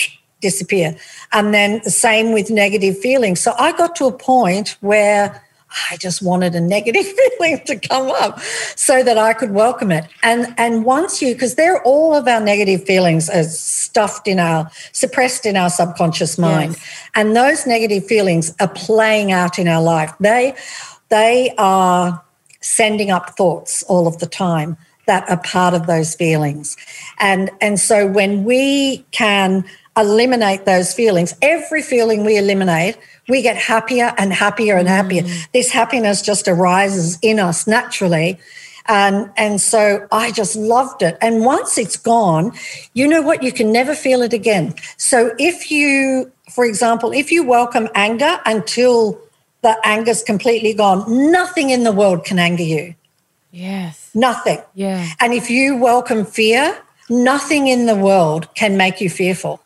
disappear. 0.41 0.97
And 1.33 1.53
then 1.53 1.81
the 1.83 1.91
same 1.91 2.33
with 2.33 2.51
negative 2.51 2.97
feelings. 2.99 3.41
So 3.41 3.53
i 3.59 3.73
got 3.83 3.97
to 3.97 4.07
a 4.07 4.13
point 4.13 4.77
where 4.81 5.43
I 5.91 5.97
just 5.97 6.23
wanted 6.23 6.55
a 6.55 6.61
negative 6.61 7.07
feeling 7.39 7.61
to 7.67 7.77
come 7.79 8.11
up 8.11 8.41
so 8.75 9.03
that 9.03 9.19
I 9.19 9.33
could 9.33 9.51
welcome 9.51 9.93
it. 9.93 10.07
And 10.23 10.55
and 10.59 10.85
once 10.85 11.21
you, 11.21 11.35
because 11.35 11.55
they're 11.55 11.83
all 11.83 12.15
of 12.15 12.27
our 12.27 12.41
negative 12.41 12.85
feelings 12.85 13.29
are 13.29 13.45
stuffed 13.45 14.29
in 14.29 14.39
our, 14.39 14.71
suppressed 14.93 15.47
in 15.47 15.57
our 15.57 15.71
subconscious 15.71 16.39
mind. 16.39 16.73
Yes. 16.73 17.09
And 17.15 17.37
those 17.37 17.67
negative 17.67 18.07
feelings 18.07 18.55
are 18.61 18.69
playing 18.69 19.33
out 19.33 19.59
in 19.59 19.69
our 19.69 19.83
life. 19.83 20.13
They 20.21 20.55
they 21.09 21.55
are 21.59 22.23
sending 22.61 23.11
up 23.11 23.37
thoughts 23.37 23.83
all 23.85 24.07
of 24.07 24.19
the 24.19 24.27
time 24.27 24.77
that 25.07 25.29
are 25.31 25.41
part 25.43 25.73
of 25.73 25.87
those 25.87 26.15
feelings. 26.15 26.77
And 27.19 27.51
and 27.61 27.79
so 27.79 28.07
when 28.07 28.45
we 28.45 29.05
can 29.13 29.65
eliminate 29.97 30.67
those 30.67 30.93
feelings, 30.93 31.35
every 31.43 31.83
feeling 31.83 32.25
we 32.25 32.37
eliminate 32.37 32.99
we 33.29 33.43
get 33.43 33.57
happier 33.57 34.15
and 34.19 34.33
happier 34.33 34.77
and 34.77 34.89
happier. 34.89 35.23
Mm. 35.23 35.49
This 35.53 35.71
happiness 35.71 36.23
just 36.23 36.49
arises 36.49 37.19
in 37.23 37.39
us 37.39 37.67
naturally. 37.67 38.39
And, 38.89 39.31
and 39.37 39.61
so 39.61 40.07
I 40.13 40.31
just 40.31 40.55
loved 40.55 41.03
it. 41.03 41.19
And 41.21 41.45
once 41.45 41.77
it's 41.77 41.97
gone, 41.97 42.53
you 42.95 43.09
know 43.09 43.21
what? 43.21 43.43
You 43.43 43.53
can 43.53 43.73
never 43.73 43.95
feel 43.95 44.23
it 44.23 44.33
again. 44.33 44.75
So 44.97 45.35
if 45.39 45.71
you, 45.71 46.31
for 46.51 46.65
example, 46.65 47.13
if 47.13 47.33
you 47.33 47.43
welcome 47.45 47.89
anger 47.95 48.39
until 48.47 49.21
the 49.63 49.77
anger's 49.85 50.23
completely 50.23 50.73
gone, 50.73 51.33
nothing 51.33 51.71
in 51.71 51.83
the 51.83 51.91
world 51.91 52.25
can 52.25 52.39
anger 52.39 52.63
you. 52.63 52.95
Yes. 53.51 54.11
Nothing. 54.15 54.61
Yeah. 54.75 55.09
And 55.19 55.33
if 55.33 55.51
you 55.51 55.77
welcome 55.77 56.25
fear, 56.25 56.81
nothing 57.09 57.67
in 57.67 57.87
the 57.87 57.97
world 57.97 58.55
can 58.55 58.77
make 58.77 59.01
you 59.01 59.11
fearful. 59.11 59.61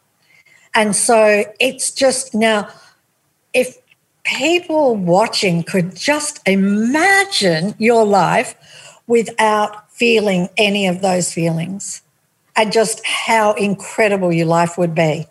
And 0.74 0.94
so 0.94 1.44
it's 1.58 1.90
just 1.90 2.34
now, 2.34 2.68
people 4.24 4.96
watching 4.96 5.62
could 5.62 5.96
just 5.96 6.40
imagine 6.46 7.74
your 7.78 8.04
life 8.04 8.54
without 9.06 9.90
feeling 9.90 10.48
any 10.56 10.86
of 10.86 11.02
those 11.02 11.32
feelings 11.32 12.02
and 12.56 12.72
just 12.72 13.04
how 13.04 13.52
incredible 13.54 14.32
your 14.32 14.46
life 14.46 14.78
would 14.78 14.94
be. 14.94 15.26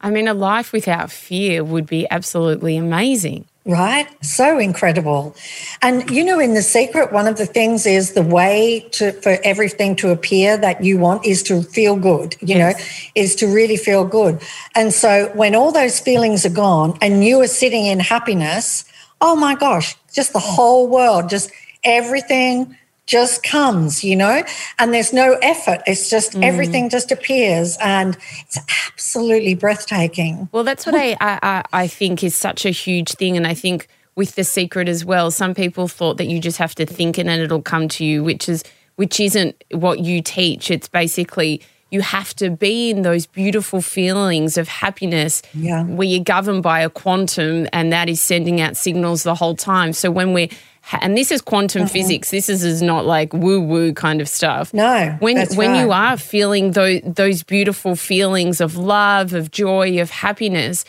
I 0.00 0.10
mean, 0.10 0.28
a 0.28 0.34
life 0.34 0.72
without 0.72 1.10
fear 1.10 1.64
would 1.64 1.86
be 1.86 2.06
absolutely 2.10 2.76
amazing 2.76 3.46
right? 3.66 4.06
So 4.24 4.58
incredible. 4.58 5.34
And 5.80 6.08
you 6.10 6.24
know, 6.24 6.38
in 6.38 6.54
the 6.54 6.62
secret, 6.62 7.12
one 7.12 7.26
of 7.26 7.36
the 7.36 7.46
things 7.46 7.86
is 7.86 8.12
the 8.12 8.22
way 8.22 8.86
to 8.92 9.12
for 9.12 9.38
everything 9.42 9.96
to 9.96 10.10
appear 10.10 10.56
that 10.58 10.84
you 10.84 10.98
want 10.98 11.24
is 11.24 11.42
to 11.44 11.62
feel 11.62 11.96
good, 11.96 12.36
you 12.40 12.56
yes. 12.56 12.78
know, 12.78 12.84
is 13.14 13.34
to 13.36 13.46
really 13.46 13.76
feel 13.76 14.04
good. 14.04 14.40
And 14.74 14.92
so 14.92 15.30
when 15.34 15.54
all 15.54 15.72
those 15.72 15.98
feelings 15.98 16.44
are 16.44 16.50
gone 16.50 16.98
and 17.00 17.24
you 17.24 17.40
are 17.40 17.46
sitting 17.46 17.86
in 17.86 18.00
happiness, 18.00 18.84
oh 19.20 19.34
my 19.34 19.54
gosh, 19.54 19.96
just 20.12 20.32
the 20.32 20.38
whole 20.38 20.86
world, 20.88 21.30
just 21.30 21.50
everything 21.84 22.76
just 23.06 23.42
comes, 23.42 24.02
you 24.02 24.16
know, 24.16 24.42
and 24.78 24.94
there's 24.94 25.12
no 25.12 25.34
effort. 25.42 25.82
It's 25.86 26.08
just 26.08 26.32
mm. 26.32 26.42
everything 26.42 26.88
just 26.88 27.12
appears, 27.12 27.76
and 27.82 28.16
it's 28.40 28.58
absolutely 28.88 29.54
breathtaking. 29.54 30.48
Well, 30.52 30.64
that's 30.64 30.86
what 30.86 30.94
I, 30.94 31.16
I 31.20 31.64
I 31.72 31.86
think 31.86 32.24
is 32.24 32.36
such 32.36 32.64
a 32.64 32.70
huge 32.70 33.12
thing, 33.12 33.36
and 33.36 33.46
I 33.46 33.54
think 33.54 33.88
with 34.14 34.34
the 34.34 34.44
secret 34.44 34.88
as 34.88 35.04
well. 35.04 35.30
Some 35.30 35.54
people 35.54 35.88
thought 35.88 36.18
that 36.18 36.26
you 36.26 36.40
just 36.40 36.58
have 36.58 36.74
to 36.76 36.86
think 36.86 37.18
and 37.18 37.28
it'll 37.28 37.62
come 37.62 37.88
to 37.88 38.04
you, 38.04 38.22
which 38.22 38.48
is 38.48 38.64
which 38.96 39.18
isn't 39.18 39.62
what 39.72 40.00
you 40.00 40.22
teach. 40.22 40.70
It's 40.70 40.88
basically 40.88 41.60
you 41.90 42.00
have 42.00 42.34
to 42.34 42.50
be 42.50 42.90
in 42.90 43.02
those 43.02 43.26
beautiful 43.26 43.80
feelings 43.80 44.56
of 44.56 44.68
happiness 44.68 45.42
yeah. 45.52 45.84
where 45.84 46.06
you're 46.06 46.22
governed 46.22 46.62
by 46.62 46.80
a 46.80 46.90
quantum 46.90 47.68
and 47.72 47.92
that 47.92 48.08
is 48.08 48.20
sending 48.20 48.60
out 48.60 48.76
signals 48.76 49.22
the 49.22 49.34
whole 49.34 49.54
time. 49.54 49.92
So 49.92 50.10
when 50.10 50.32
we're 50.32 50.48
and 50.92 51.16
this 51.16 51.30
is 51.30 51.40
quantum 51.40 51.82
mm-hmm. 51.82 51.92
physics. 51.92 52.30
This 52.30 52.48
is, 52.48 52.62
is 52.62 52.82
not 52.82 53.06
like 53.06 53.32
woo 53.32 53.60
woo 53.60 53.92
kind 53.92 54.20
of 54.20 54.28
stuff. 54.28 54.72
No, 54.74 55.16
when 55.20 55.36
when 55.54 55.70
right. 55.70 55.80
you 55.80 55.92
are 55.92 56.16
feeling 56.16 56.72
those 56.72 57.00
those 57.04 57.42
beautiful 57.42 57.96
feelings 57.96 58.60
of 58.60 58.76
love, 58.76 59.32
of 59.32 59.50
joy, 59.50 60.00
of 60.00 60.10
happiness, 60.10 60.84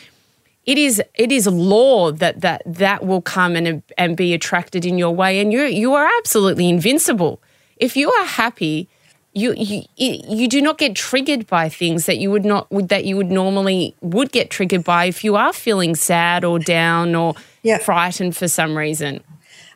it 0.65 0.77
is 0.77 1.01
it 1.15 1.31
is 1.31 1.47
law 1.47 2.11
that 2.11 2.41
that 2.41 2.61
that 2.65 3.05
will 3.05 3.21
come 3.21 3.55
and 3.55 3.83
and 3.97 4.17
be 4.17 4.33
attracted 4.33 4.85
in 4.85 4.97
your 4.97 5.15
way, 5.15 5.39
and 5.39 5.53
you 5.53 5.63
you 5.63 5.93
are 5.93 6.09
absolutely 6.17 6.67
invincible. 6.69 7.41
If 7.77 7.95
you 7.95 8.11
are 8.11 8.25
happy, 8.25 8.89
you 9.33 9.53
you 9.57 9.83
you 9.95 10.47
do 10.47 10.61
not 10.61 10.77
get 10.77 10.95
triggered 10.95 11.45
by 11.47 11.69
things 11.69 12.05
that 12.05 12.17
you 12.17 12.31
would 12.31 12.45
not 12.45 12.67
that 12.71 13.05
you 13.05 13.15
would 13.17 13.31
normally 13.31 13.95
would 14.01 14.31
get 14.31 14.49
triggered 14.49 14.83
by 14.83 15.05
if 15.05 15.23
you 15.23 15.35
are 15.35 15.53
feeling 15.53 15.95
sad 15.95 16.43
or 16.43 16.57
down 16.57 17.15
or 17.15 17.35
yeah. 17.61 17.77
frightened 17.77 18.35
for 18.35 18.47
some 18.47 18.77
reason. 18.77 19.21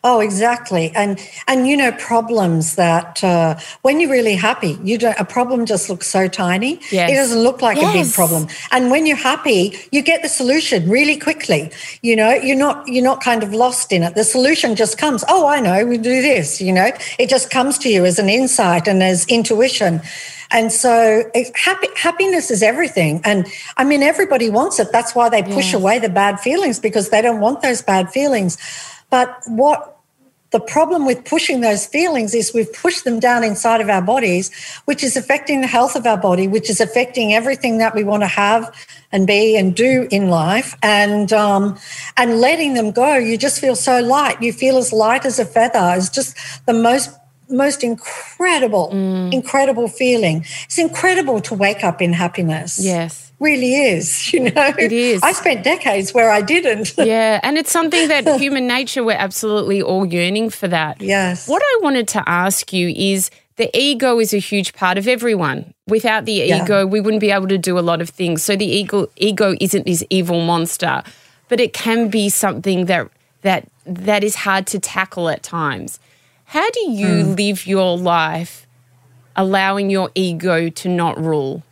Oh, 0.03 0.21
exactly, 0.21 0.91
and 0.95 1.19
and 1.47 1.67
you 1.67 1.75
know 1.75 1.91
problems 1.91 2.75
that 2.75 3.21
uh, 3.21 3.59
when 3.81 3.99
you're 3.99 4.09
really 4.09 4.35
happy, 4.35 4.77
you 4.81 4.97
don't. 4.97 5.19
A 5.19 5.25
problem 5.25 5.65
just 5.65 5.89
looks 5.89 6.07
so 6.07 6.27
tiny. 6.29 6.79
Yes. 6.89 7.11
It 7.11 7.15
doesn't 7.15 7.39
look 7.39 7.61
like 7.61 7.77
yes. 7.77 7.93
a 7.93 8.03
big 8.03 8.13
problem. 8.13 8.47
And 8.71 8.91
when 8.91 9.05
you're 9.05 9.17
happy, 9.17 9.77
you 9.91 10.01
get 10.01 10.21
the 10.21 10.29
solution 10.29 10.89
really 10.89 11.17
quickly. 11.17 11.71
You 12.01 12.15
know, 12.15 12.31
you're 12.31 12.57
not 12.57 12.87
you're 12.87 13.03
not 13.03 13.21
kind 13.21 13.43
of 13.43 13.53
lost 13.53 13.91
in 13.91 14.03
it. 14.03 14.15
The 14.15 14.23
solution 14.23 14.75
just 14.75 14.97
comes. 14.97 15.25
Oh, 15.27 15.47
I 15.47 15.59
know. 15.59 15.85
We 15.85 15.97
do 15.97 16.21
this. 16.21 16.61
You 16.61 16.71
know, 16.71 16.91
it 17.17 17.29
just 17.29 17.49
comes 17.49 17.77
to 17.79 17.89
you 17.89 18.05
as 18.05 18.19
an 18.19 18.29
insight 18.29 18.87
and 18.87 19.03
as 19.03 19.25
intuition. 19.27 20.01
And 20.51 20.71
so 20.71 21.29
happy, 21.55 21.87
happiness 21.95 22.49
is 22.49 22.63
everything. 22.63 23.21
And 23.23 23.45
I 23.77 23.83
mean, 23.83 24.01
everybody 24.01 24.49
wants 24.49 24.79
it. 24.79 24.91
That's 24.91 25.13
why 25.13 25.29
they 25.29 25.43
push 25.43 25.71
yes. 25.71 25.73
away 25.75 25.99
the 25.99 26.09
bad 26.09 26.39
feelings 26.39 26.79
because 26.79 27.09
they 27.09 27.21
don't 27.21 27.39
want 27.39 27.61
those 27.61 27.81
bad 27.81 28.09
feelings. 28.09 28.57
But 29.09 29.41
what 29.47 29.99
the 30.51 30.59
problem 30.59 31.05
with 31.05 31.25
pushing 31.25 31.61
those 31.61 31.85
feelings 31.85 32.33
is 32.33 32.53
we've 32.53 32.73
pushed 32.73 33.03
them 33.03 33.19
down 33.19 33.43
inside 33.43 33.81
of 33.81 33.89
our 33.89 34.01
bodies, 34.01 34.51
which 34.85 35.03
is 35.03 35.15
affecting 35.15 35.61
the 35.61 35.67
health 35.67 35.95
of 35.95 36.07
our 36.07 36.17
body, 36.17 36.47
which 36.47 36.69
is 36.69 36.81
affecting 36.81 37.33
everything 37.33 37.77
that 37.77 37.93
we 37.93 38.03
want 38.03 38.23
to 38.23 38.27
have 38.27 38.75
and 39.11 39.27
be 39.27 39.55
and 39.55 39.75
do 39.75 40.07
in 40.09 40.29
life. 40.29 40.75
And 40.81 41.31
um, 41.33 41.77
and 42.17 42.39
letting 42.39 42.73
them 42.73 42.91
go, 42.91 43.15
you 43.15 43.37
just 43.37 43.59
feel 43.61 43.75
so 43.75 43.99
light. 43.99 44.41
You 44.41 44.51
feel 44.51 44.77
as 44.77 44.91
light 44.91 45.25
as 45.25 45.37
a 45.37 45.45
feather. 45.45 45.93
It's 45.95 46.09
just 46.09 46.35
the 46.65 46.73
most 46.73 47.11
most 47.47 47.83
incredible, 47.83 48.89
mm. 48.91 49.33
incredible 49.33 49.87
feeling. 49.87 50.45
It's 50.65 50.77
incredible 50.77 51.41
to 51.41 51.53
wake 51.53 51.83
up 51.83 52.01
in 52.01 52.13
happiness. 52.13 52.79
Yes. 52.83 53.28
Really 53.39 53.75
is, 53.75 54.31
you 54.33 54.41
know. 54.51 54.73
It 54.77 54.91
is. 54.91 55.21
I 55.23 55.31
spent 55.33 55.63
decades 55.63 56.13
where 56.13 56.29
I 56.31 56.41
didn't. 56.41 56.93
yeah, 56.97 57.39
and 57.43 57.57
it's 57.57 57.71
something 57.71 58.07
that 58.09 58.39
human 58.39 58.67
nature 58.67 59.03
we're 59.03 59.17
absolutely 59.17 59.81
all 59.81 60.05
yearning 60.05 60.49
for 60.49 60.67
that. 60.67 61.01
Yes. 61.01 61.47
What 61.47 61.61
I 61.63 61.79
wanted 61.81 62.07
to 62.09 62.23
ask 62.27 62.71
you 62.73 62.89
is 62.89 63.29
the 63.55 63.69
ego 63.77 64.19
is 64.19 64.33
a 64.33 64.37
huge 64.39 64.73
part 64.73 64.97
of 64.97 65.07
everyone. 65.07 65.73
Without 65.87 66.25
the 66.25 66.33
Yeah. 66.33 66.63
ego, 66.63 66.85
we 66.85 67.01
wouldn't 67.01 67.21
be 67.21 67.31
able 67.31 67.47
to 67.47 67.57
do 67.57 67.77
a 67.77 67.81
lot 67.81 68.01
of 68.01 68.09
things. 68.09 68.43
So 68.43 68.55
the 68.55 68.65
ego 68.65 69.09
ego 69.17 69.55
isn't 69.59 69.85
this 69.85 70.03
evil 70.09 70.41
monster, 70.41 71.03
but 71.49 71.59
it 71.59 71.73
can 71.73 72.09
be 72.09 72.29
something 72.29 72.85
that 72.85 73.07
that 73.41 73.67
that 73.85 74.23
is 74.23 74.35
hard 74.35 74.67
to 74.67 74.79
tackle 74.79 75.29
at 75.29 75.43
times. 75.43 75.99
How 76.45 76.69
do 76.71 76.91
you 76.91 77.23
Hmm. 77.23 77.35
live 77.35 77.67
your 77.67 77.97
life 77.97 78.65
allowing 79.35 79.89
your 79.89 80.09
ego 80.15 80.69
to 80.69 80.89
not 80.89 81.17
rule? 81.21 81.63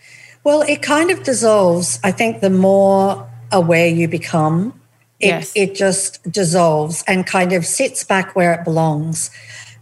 Well, 0.48 0.62
it 0.62 0.82
kind 0.82 1.12
of 1.12 1.24
dissolves. 1.24 2.00
I 2.06 2.12
think 2.12 2.40
the 2.40 2.50
more 2.50 3.28
aware 3.52 3.90
you 3.90 4.08
become, 4.08 4.80
it, 5.20 5.28
Yes. 5.28 5.52
it 5.56 5.76
just 5.76 6.24
dissolves 6.32 7.04
and 7.06 7.28
kind 7.28 7.52
of 7.52 7.66
sits 7.66 8.06
back 8.06 8.34
where 8.34 8.54
it 8.54 8.64
belongs. 8.64 9.30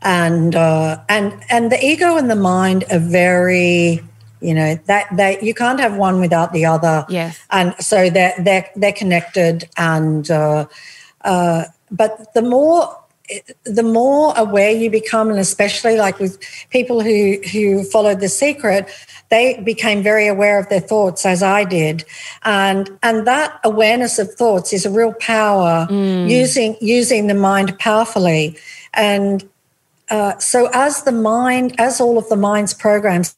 And 0.01 0.55
uh, 0.55 1.01
and 1.07 1.33
and 1.51 1.71
the 1.71 1.77
ego 1.85 2.17
and 2.17 2.31
the 2.31 2.35
mind 2.35 2.83
are 2.91 2.97
very, 2.97 4.01
you 4.41 4.55
know, 4.55 4.73
that 4.87 5.05
that 5.15 5.43
you 5.43 5.53
can't 5.53 5.79
have 5.79 5.97
one 5.97 6.19
without 6.19 6.51
the 6.51 6.65
other. 6.65 7.05
Yes. 7.09 7.37
And 7.51 7.75
so 7.79 8.09
they're 8.09 8.33
they're 8.39 8.67
they're 8.75 8.99
connected. 9.03 9.69
And 9.77 10.31
uh, 10.31 10.65
uh, 11.21 11.65
but 11.91 12.33
the 12.33 12.41
more 12.41 13.04
the 13.63 13.83
more 13.83 14.33
aware 14.37 14.71
you 14.71 14.89
become, 14.89 15.29
and 15.29 15.39
especially 15.39 15.97
like 15.97 16.19
with 16.19 16.39
people 16.69 17.01
who 17.01 17.37
who 17.51 17.83
followed 17.83 18.19
the 18.19 18.29
secret, 18.29 18.89
they 19.29 19.59
became 19.61 20.03
very 20.03 20.27
aware 20.27 20.59
of 20.59 20.69
their 20.69 20.79
thoughts, 20.79 21.25
as 21.25 21.41
I 21.41 21.63
did, 21.63 22.05
and 22.43 22.89
and 23.01 23.25
that 23.27 23.59
awareness 23.63 24.19
of 24.19 24.33
thoughts 24.33 24.73
is 24.73 24.85
a 24.85 24.91
real 24.91 25.13
power 25.13 25.87
using 26.29 26.77
using 26.81 27.27
the 27.27 27.33
mind 27.33 27.77
powerfully, 27.79 28.57
and 28.93 29.47
uh, 30.09 30.37
so 30.37 30.69
as 30.73 31.03
the 31.03 31.11
mind, 31.11 31.75
as 31.79 31.99
all 31.99 32.17
of 32.17 32.29
the 32.29 32.35
mind's 32.35 32.73
programs 32.73 33.35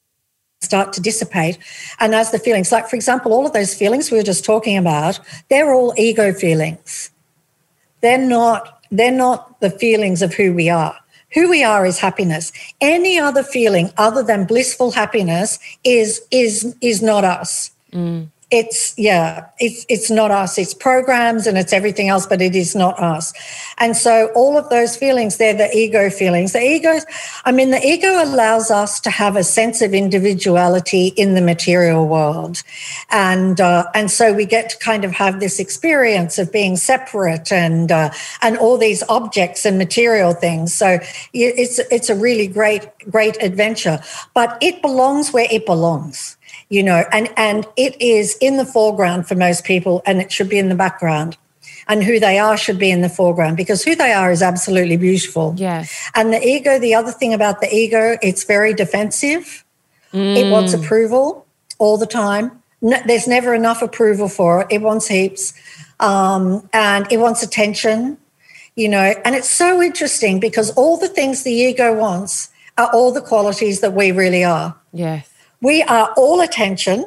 start 0.61 0.91
to 0.91 0.99
dissipate 0.99 1.59
and 1.99 2.15
as 2.15 2.31
the 2.31 2.39
feelings 2.39 2.71
like 2.71 2.89
for 2.89 2.95
example 2.95 3.31
all 3.31 3.45
of 3.45 3.53
those 3.53 3.75
feelings 3.75 4.09
we 4.09 4.17
were 4.17 4.23
just 4.23 4.43
talking 4.43 4.75
about 4.75 5.19
they're 5.49 5.71
all 5.71 5.93
ego 5.97 6.33
feelings. 6.33 7.11
They're 8.01 8.17
not 8.17 8.76
they're 8.91 9.11
not 9.11 9.59
the 9.59 9.69
feelings 9.69 10.21
of 10.21 10.33
who 10.33 10.53
we 10.53 10.69
are. 10.69 10.97
Who 11.33 11.49
we 11.49 11.63
are 11.63 11.85
is 11.85 11.99
happiness. 11.99 12.51
Any 12.79 13.19
other 13.19 13.43
feeling 13.43 13.91
other 13.97 14.23
than 14.23 14.45
blissful 14.45 14.91
happiness 14.91 15.59
is 15.83 16.21
is 16.31 16.75
is 16.81 17.01
not 17.01 17.23
us 17.23 17.71
mm. 17.91 18.27
It's 18.49 18.97
yeah 18.97 19.47
it's 19.59 19.85
it's 19.89 20.09
not 20.09 20.31
us. 20.31 20.57
It's 20.57 20.73
programs 20.73 21.47
and 21.47 21.57
it's 21.57 21.73
everything 21.73 22.07
else 22.07 22.25
but 22.25 22.41
it 22.41 22.55
is 22.55 22.75
not 22.75 22.97
us. 22.97 23.33
And 23.77 23.95
so 23.95 24.31
all 24.35 24.57
of 24.57 24.69
those 24.69 24.95
feelings 24.95 25.35
they're 25.35 25.53
the 25.53 25.69
ego 25.75 26.09
feelings. 26.09 26.53
The 26.53 26.61
ego 26.61 26.99
i 27.43 27.51
mean 27.51 27.71
the 27.71 27.85
ego 27.85 28.23
allows 28.23 28.71
us 28.71 29.01
to 29.01 29.09
have 29.09 29.35
a 29.35 29.43
sense 29.43 29.81
of 29.81 29.93
individuality 29.93 31.07
in 31.17 31.33
the 31.33 31.41
material 31.41 32.07
world. 32.07 32.63
And 33.09 33.59
uh, 33.59 33.85
and 33.93 34.09
so 34.09 34.31
we 34.31 34.45
get 34.45 34.69
to 34.69 34.77
kind 34.77 35.03
of 35.03 35.11
have 35.11 35.41
this 35.41 35.59
experience 35.59 36.39
of 36.39 36.51
being 36.51 36.77
separate 36.77 37.51
and 37.51 37.91
uh, 37.91 38.11
and 38.41 38.57
all 38.57 38.77
these 38.77 39.03
objects 39.09 39.65
and 39.65 39.77
material 39.77 40.33
things. 40.33 40.73
So 40.73 40.99
it's 41.33 41.79
it's 41.91 42.09
a 42.09 42.15
really 42.15 42.47
great 42.47 42.87
great 43.11 43.37
adventure. 43.43 43.99
But 44.33 44.57
it 44.61 44.81
belongs 44.81 45.33
where 45.33 45.47
it 45.51 45.65
belongs 45.65 46.36
you 46.69 46.83
know 46.83 47.03
and 47.11 47.29
and 47.37 47.65
it 47.75 47.99
is 48.01 48.37
in 48.41 48.57
the 48.57 48.65
foreground 48.65 49.27
for 49.27 49.35
most 49.35 49.63
people 49.63 50.01
and 50.05 50.19
it 50.21 50.31
should 50.31 50.49
be 50.49 50.59
in 50.59 50.69
the 50.69 50.75
background. 50.75 51.37
And 51.89 52.03
who 52.03 52.19
they 52.19 52.37
are 52.37 52.57
should 52.57 52.77
be 52.77 52.91
in 52.91 52.99
the 52.99 53.07
foreground 53.07 53.55
because 53.55 53.81
who 53.81 53.95
they 53.95 54.11
are 54.11 54.29
is 54.29 54.41
absolutely 54.41 54.97
beautiful. 54.97 55.53
Yes. 55.57 56.09
and 56.15 56.33
the 56.33 56.45
ego 56.45 56.79
the 56.79 56.93
other 56.93 57.11
thing 57.11 57.33
about 57.33 57.61
the 57.61 57.73
ego 57.73 58.17
it's 58.21 58.43
very 58.43 58.73
defensive. 58.73 59.63
It 60.13 60.51
wants 60.51 60.73
approval 60.73 61.45
all 61.77 61.97
the 61.97 62.07
time. 62.07 62.63
No, 62.81 62.97
there's 63.05 63.27
never 63.27 63.53
enough 63.53 63.81
approval 63.81 64.29
for 64.29 64.61
it. 64.61 64.67
It 64.71 64.81
wants 64.81 65.07
heaps. 65.07 65.53
Um, 65.99 66.67
and 66.73 67.11
it 67.11 67.17
wants 67.17 67.43
attention 67.43 68.17
you 68.77 68.87
know. 68.87 69.13
And 69.25 69.35
it's 69.35 69.49
so 69.49 69.81
interesting 69.81 70.39
because 70.39 70.69
all 70.71 70.95
the 70.95 71.09
things 71.09 71.43
the 71.43 71.51
ego 71.51 71.93
wants 71.93 72.49
are 72.77 72.89
all 72.93 73.11
the 73.11 73.21
qualities 73.21 73.81
that 73.81 73.91
we 73.91 74.13
really 74.13 74.45
are. 74.45 74.73
Yes. 74.93 75.27
We 75.61 75.83
are 75.83 76.13
all 76.17 76.41
attention. 76.41 77.05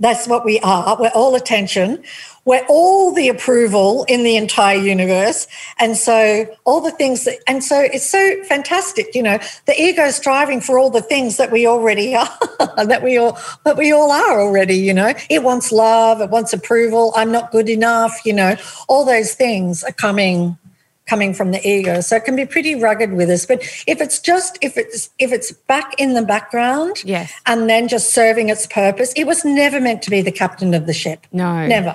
That's 0.00 0.26
what 0.26 0.44
we 0.44 0.58
are. 0.60 0.96
We're 0.98 1.10
all 1.14 1.34
attention. 1.34 2.02
We're 2.44 2.66
all 2.68 3.12
the 3.12 3.28
approval 3.28 4.04
in 4.04 4.22
the 4.22 4.36
entire 4.36 4.76
universe. 4.76 5.46
And 5.78 5.96
so 5.96 6.46
all 6.64 6.80
the 6.80 6.90
things 6.90 7.24
that, 7.24 7.38
and 7.46 7.64
so 7.64 7.80
it's 7.80 8.04
so 8.04 8.42
fantastic, 8.44 9.14
you 9.14 9.22
know, 9.22 9.38
the 9.66 9.80
ego 9.80 10.02
is 10.02 10.16
striving 10.16 10.60
for 10.60 10.78
all 10.78 10.90
the 10.90 11.00
things 11.00 11.38
that 11.38 11.50
we 11.50 11.66
already 11.66 12.14
are, 12.14 12.28
that 12.84 13.02
we 13.02 13.16
all, 13.16 13.38
that 13.64 13.78
we 13.78 13.92
all 13.92 14.10
are 14.10 14.40
already, 14.40 14.76
you 14.76 14.92
know, 14.92 15.14
it 15.30 15.42
wants 15.42 15.72
love. 15.72 16.20
It 16.20 16.28
wants 16.28 16.52
approval. 16.52 17.12
I'm 17.16 17.32
not 17.32 17.50
good 17.50 17.68
enough. 17.68 18.20
You 18.26 18.34
know, 18.34 18.56
all 18.88 19.04
those 19.06 19.34
things 19.34 19.82
are 19.84 19.92
coming 19.92 20.58
coming 21.06 21.34
from 21.34 21.50
the 21.50 21.66
ego 21.68 22.00
so 22.00 22.16
it 22.16 22.24
can 22.24 22.34
be 22.34 22.46
pretty 22.46 22.74
rugged 22.74 23.12
with 23.12 23.28
us 23.28 23.44
but 23.44 23.60
if 23.86 24.00
it's 24.00 24.18
just 24.18 24.56
if 24.62 24.76
it's 24.78 25.10
if 25.18 25.32
it's 25.32 25.52
back 25.52 25.92
in 26.00 26.14
the 26.14 26.22
background 26.22 27.02
Yes. 27.04 27.32
and 27.46 27.68
then 27.68 27.88
just 27.88 28.14
serving 28.14 28.48
its 28.48 28.66
purpose 28.66 29.12
it 29.14 29.24
was 29.26 29.44
never 29.44 29.80
meant 29.80 30.02
to 30.02 30.10
be 30.10 30.22
the 30.22 30.32
captain 30.32 30.72
of 30.74 30.86
the 30.86 30.94
ship 30.94 31.26
No. 31.32 31.66
never 31.66 31.94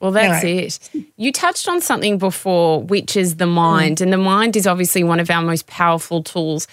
Well, 0.00 0.12
that's 0.12 0.42
No. 0.42 0.48
it. 0.48 0.78
You 1.18 1.30
touched 1.30 1.68
on 1.68 1.82
something 1.82 2.16
before, 2.16 2.80
which 2.82 3.18
is 3.18 3.36
the 3.36 3.44
mind. 3.46 3.98
Mm. 3.98 4.00
And 4.04 4.12
the 4.14 4.16
mind 4.16 4.56
is 4.56 4.66
obviously 4.66 5.04
one 5.04 5.20
of 5.20 5.28
our 5.30 5.42
most 5.42 5.66
powerful 5.66 6.22
tools. 6.22 6.66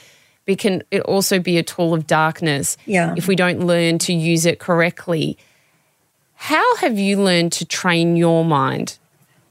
It 0.45 0.59
can 0.59 0.82
it 0.91 1.01
also 1.01 1.38
be 1.38 1.57
a 1.57 1.63
tool 1.63 1.93
of 1.93 2.07
darkness 2.07 2.78
Yeah. 2.86 3.13
if 3.17 3.28
we 3.28 3.36
don't 3.36 3.59
learn 3.67 3.97
to 4.07 4.13
use 4.13 4.45
it 4.45 4.59
correctly. 4.59 5.38
How 6.36 6.78
have 6.78 6.97
you 6.97 7.21
learned 7.21 7.51
to 7.59 7.65
train 7.65 8.15
your 8.15 8.45
mind? 8.45 8.97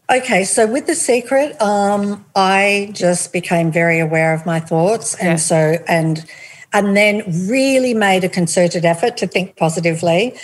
Okay, 0.08 0.44
so 0.44 0.66
with 0.68 0.86
the 0.86 0.94
secret, 0.94 1.60
um, 1.60 2.24
I 2.36 2.90
just 2.92 3.32
became 3.32 3.72
very 3.72 3.98
aware 3.98 4.32
of 4.32 4.46
my 4.46 4.60
thoughts, 4.60 5.14
and 5.14 5.30
Yeah. 5.30 5.36
so 5.36 5.78
and 5.88 6.24
and 6.72 6.96
then 6.96 7.22
really 7.48 7.94
made 7.94 8.22
a 8.22 8.28
concerted 8.28 8.84
effort 8.84 9.16
to 9.16 9.26
think 9.26 9.56
positively. 9.56 10.34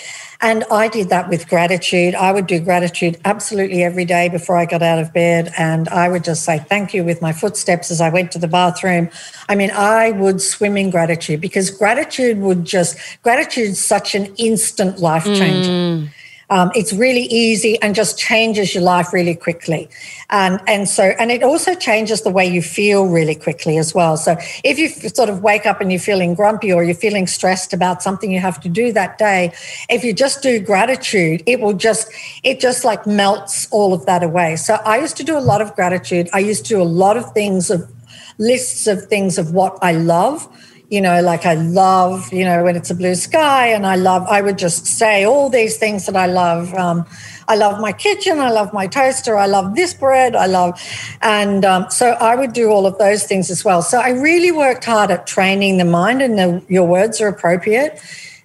And 0.40 0.64
I 0.70 0.88
did 0.88 1.10
that 1.10 1.28
with 1.28 1.46
gratitude. 1.48 2.14
I 2.14 2.32
would 2.32 2.46
do 2.46 2.58
gratitude 2.58 3.18
absolutely 3.24 3.82
every 3.84 4.04
day 4.04 4.28
before 4.28 4.56
I 4.56 4.64
got 4.64 4.82
out 4.82 4.98
of 4.98 5.12
bed. 5.12 5.52
And 5.58 5.88
I 5.90 6.08
would 6.08 6.24
just 6.24 6.44
say 6.44 6.58
thank 6.70 6.94
you 6.94 7.04
with 7.04 7.20
my 7.20 7.32
footsteps 7.32 7.90
as 7.90 8.00
I 8.00 8.08
went 8.08 8.32
to 8.32 8.38
the 8.38 8.48
bathroom. 8.48 9.10
I 9.48 9.54
mean, 9.54 9.70
I 9.72 10.12
would 10.12 10.40
swim 10.40 10.76
in 10.76 10.90
gratitude 10.90 11.40
because 11.40 11.70
gratitude 11.70 12.38
would 12.38 12.64
just, 12.64 12.96
gratitude's 13.22 13.78
such 13.78 14.14
an 14.14 14.34
instant 14.36 15.00
life 15.00 15.24
changer. 15.24 16.08
Um, 16.52 16.70
it's 16.74 16.92
really 16.92 17.22
easy 17.22 17.80
and 17.80 17.94
just 17.94 18.18
changes 18.18 18.74
your 18.74 18.84
life 18.84 19.14
really 19.14 19.34
quickly. 19.34 19.88
And, 20.28 20.60
and 20.66 20.86
so, 20.86 21.04
and 21.18 21.32
it 21.32 21.42
also 21.42 21.74
changes 21.74 22.20
the 22.20 22.30
way 22.30 22.46
you 22.46 22.60
feel 22.60 23.06
really 23.06 23.34
quickly 23.34 23.78
as 23.78 23.94
well. 23.94 24.18
So 24.18 24.36
if 24.62 24.78
you 24.78 24.90
sort 24.90 25.30
of 25.30 25.42
wake 25.42 25.64
up 25.64 25.80
and 25.80 25.90
you're 25.90 25.98
feeling 25.98 26.34
grumpy 26.34 26.70
or 26.70 26.84
you're 26.84 26.94
feeling 26.94 27.26
stressed 27.26 27.72
about 27.72 28.02
something 28.02 28.30
you 28.30 28.38
have 28.40 28.60
to 28.60 28.68
do 28.68 28.92
that 28.92 29.16
day, 29.16 29.54
if 29.88 30.04
you 30.04 30.12
just 30.12 30.42
do 30.42 30.60
gratitude, 30.60 31.42
it 31.46 31.58
will 31.60 31.72
just, 31.72 32.12
it 32.42 32.60
just 32.60 32.84
like 32.84 33.06
melts 33.06 33.66
all 33.70 33.94
of 33.94 34.04
that 34.04 34.22
away. 34.22 34.56
So 34.56 34.74
I 34.84 34.98
used 34.98 35.16
to 35.16 35.24
do 35.24 35.38
a 35.38 35.40
lot 35.40 35.62
of 35.62 35.74
gratitude. 35.74 36.28
I 36.34 36.40
used 36.40 36.66
to 36.66 36.74
do 36.74 36.82
a 36.82 36.84
lot 36.84 37.16
of 37.16 37.32
things 37.32 37.70
of 37.70 37.90
lists 38.36 38.86
of 38.86 39.06
things 39.06 39.38
of 39.38 39.54
what 39.54 39.78
I 39.80 39.92
love 39.92 40.46
you 40.92 41.00
know, 41.00 41.22
like 41.22 41.46
I 41.46 41.54
love, 41.54 42.30
you 42.34 42.44
know, 42.44 42.64
when 42.64 42.76
it's 42.76 42.90
a 42.90 42.94
blue 42.94 43.14
sky, 43.14 43.68
and 43.68 43.86
I 43.86 43.96
love, 43.96 44.26
I 44.28 44.42
would 44.42 44.58
just 44.58 44.84
say 44.84 45.24
all 45.24 45.48
these 45.48 45.78
things 45.78 46.04
that 46.04 46.14
I 46.14 46.26
love. 46.26 46.74
Um, 46.74 47.06
I 47.48 47.56
love 47.56 47.80
my 47.80 47.92
kitchen, 47.92 48.38
I 48.38 48.50
love 48.50 48.74
my 48.74 48.86
toaster, 48.86 49.38
I 49.38 49.46
love 49.46 49.74
this 49.74 49.94
bread, 49.94 50.36
I 50.36 50.44
love, 50.44 50.78
and 51.22 51.64
um, 51.64 51.86
so 51.88 52.10
I 52.10 52.36
would 52.36 52.52
do 52.52 52.68
all 52.68 52.86
of 52.86 52.98
those 52.98 53.24
things 53.24 53.50
as 53.50 53.64
well. 53.64 53.80
So 53.80 54.00
I 54.00 54.10
really 54.10 54.52
worked 54.52 54.84
hard 54.84 55.10
at 55.10 55.26
training 55.26 55.78
the 55.78 55.86
mind, 55.86 56.20
and 56.20 56.38
the, 56.38 56.62
your 56.68 56.86
words 56.86 57.22
are 57.22 57.28
appropriate 57.28 57.98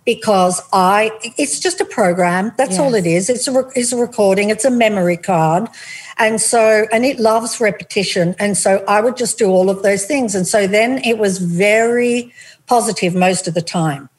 because 0.05 0.61
I, 0.71 1.11
it's 1.37 1.59
just 1.59 1.81
a 1.81 1.85
program. 1.85 2.53
That's 2.57 2.79
all 2.79 2.95
it 2.95 3.05
is. 3.05 3.29
It's 3.29 3.45
a, 3.49 3.69
it's 3.75 3.91
a 3.91 3.97
recording. 3.97 4.49
It's 4.51 4.63
a 4.63 4.71
memory 4.71 5.17
card. 5.17 5.67
And 6.19 6.41
so, 6.41 6.87
and 6.91 7.05
it 7.05 7.19
loves 7.19 7.59
repetition. 7.59 8.35
And 8.39 8.57
so 8.57 8.83
I 8.87 9.01
would 9.01 9.17
just 9.17 9.37
do 9.37 9.49
all 9.49 9.69
of 9.69 9.83
those 9.83 10.05
things. 10.05 10.33
And 10.35 10.47
so 10.47 10.67
then 10.67 10.99
it 10.99 11.17
was 11.17 11.37
very 11.37 12.33
positive 12.65 13.13
most 13.13 13.47
of 13.47 13.53
the 13.53 13.61
time. 13.61 14.09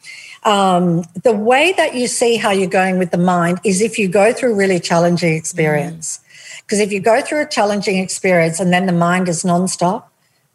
Um, 0.44 1.02
the 1.24 1.34
way 1.34 1.74
that 1.76 1.94
you 1.94 2.06
see 2.06 2.36
how 2.36 2.50
you're 2.50 2.70
going 2.70 2.98
with 2.98 3.10
the 3.10 3.18
mind 3.18 3.60
is 3.64 3.80
if 3.80 3.98
you 3.98 4.08
go 4.08 4.32
through 4.32 4.54
really 4.54 4.78
challenging 4.78 5.34
experience. 5.34 6.20
Because 6.62 6.80
if 6.80 6.92
you 6.92 7.00
go 7.00 7.20
through 7.20 7.42
a 7.42 7.48
challenging 7.48 7.98
experience 7.98 8.60
and 8.60 8.72
then 8.72 8.86
the 8.86 8.92
mind 8.92 9.28
is 9.28 9.42
nonstop, 9.42 10.04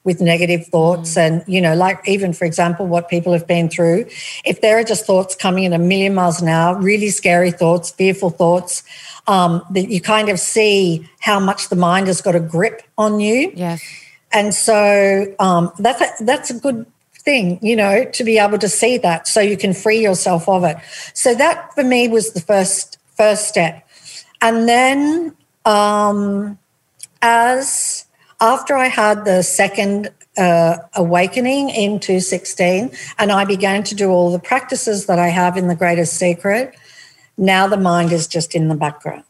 with 0.04 0.20
negative 0.20 0.68
thoughts 0.68 1.16
and 1.18 1.44
you 1.48 1.62
know 1.62 1.76
like 1.76 1.98
even 2.08 2.34
for 2.34 2.46
example 2.46 2.86
what 2.86 3.08
people 3.10 3.32
have 3.32 3.48
been 3.48 3.70
through 3.70 4.06
if 4.44 4.60
there 4.62 4.78
are 4.78 4.84
just 4.84 5.06
thoughts 5.06 5.36
coming 5.36 5.66
at 5.66 5.74
a 5.74 5.78
million 5.78 6.14
miles 6.14 6.42
an 6.42 6.48
hour 6.48 6.80
really 6.80 7.10
scary 7.10 7.52
thoughts 7.52 7.92
fearful 7.92 8.30
thoughts 8.30 8.84
um, 9.28 9.64
that 9.72 9.90
you 9.90 10.02
kind 10.02 10.30
of 10.30 10.40
see 10.40 11.10
how 11.20 11.40
much 11.40 11.70
the 11.70 11.76
mind 11.76 12.08
has 12.08 12.22
got 12.22 12.36
a 12.36 12.40
grip 12.40 12.84
on 12.98 13.20
you 13.20 13.52
Yes. 13.56 13.82
and 14.32 14.54
so 14.54 15.34
um, 15.40 15.72
that's 15.80 16.02
a, 16.02 16.24
that's 16.24 16.50
a 16.50 16.60
good 16.60 16.86
thing, 17.24 17.58
you 17.62 17.76
know, 17.76 18.04
to 18.04 18.24
be 18.24 18.38
able 18.38 18.58
to 18.58 18.70
see 18.70 18.98
that, 18.98 19.28
so 19.28 19.40
you 19.40 19.58
can 19.58 19.74
free 19.74 20.02
yourself 20.02 20.48
of 20.50 20.64
it. 20.64 20.78
So 21.14 21.34
that 21.36 21.74
for 21.74 21.84
me 21.84 22.08
was 22.08 22.34
the 22.34 22.42
first 22.42 22.98
first 23.16 23.48
step, 23.48 23.88
and 24.42 24.68
then 24.68 25.36
um, 25.66 26.58
as 27.22 28.06
after 28.42 28.76
I 28.76 28.88
had 28.88 29.24
the 29.26 29.42
second 29.42 30.12
uh, 30.38 30.78
awakening 30.96 31.70
in 31.70 32.00
216, 32.00 32.92
and 33.18 33.32
I 33.32 33.46
began 33.46 33.84
to 33.84 33.96
do 33.96 34.10
all 34.10 34.32
the 34.32 34.40
practices 34.40 35.06
that 35.06 35.20
I 35.20 35.30
have 35.30 35.58
in 35.58 35.68
the 35.68 35.76
Greatest 35.76 36.16
Secret. 36.16 36.76
Now 37.38 37.68
the 37.68 37.78
mind 37.78 38.12
is 38.12 38.28
just 38.28 38.56
in 38.56 38.68
the 38.68 38.76
background. 38.76 39.24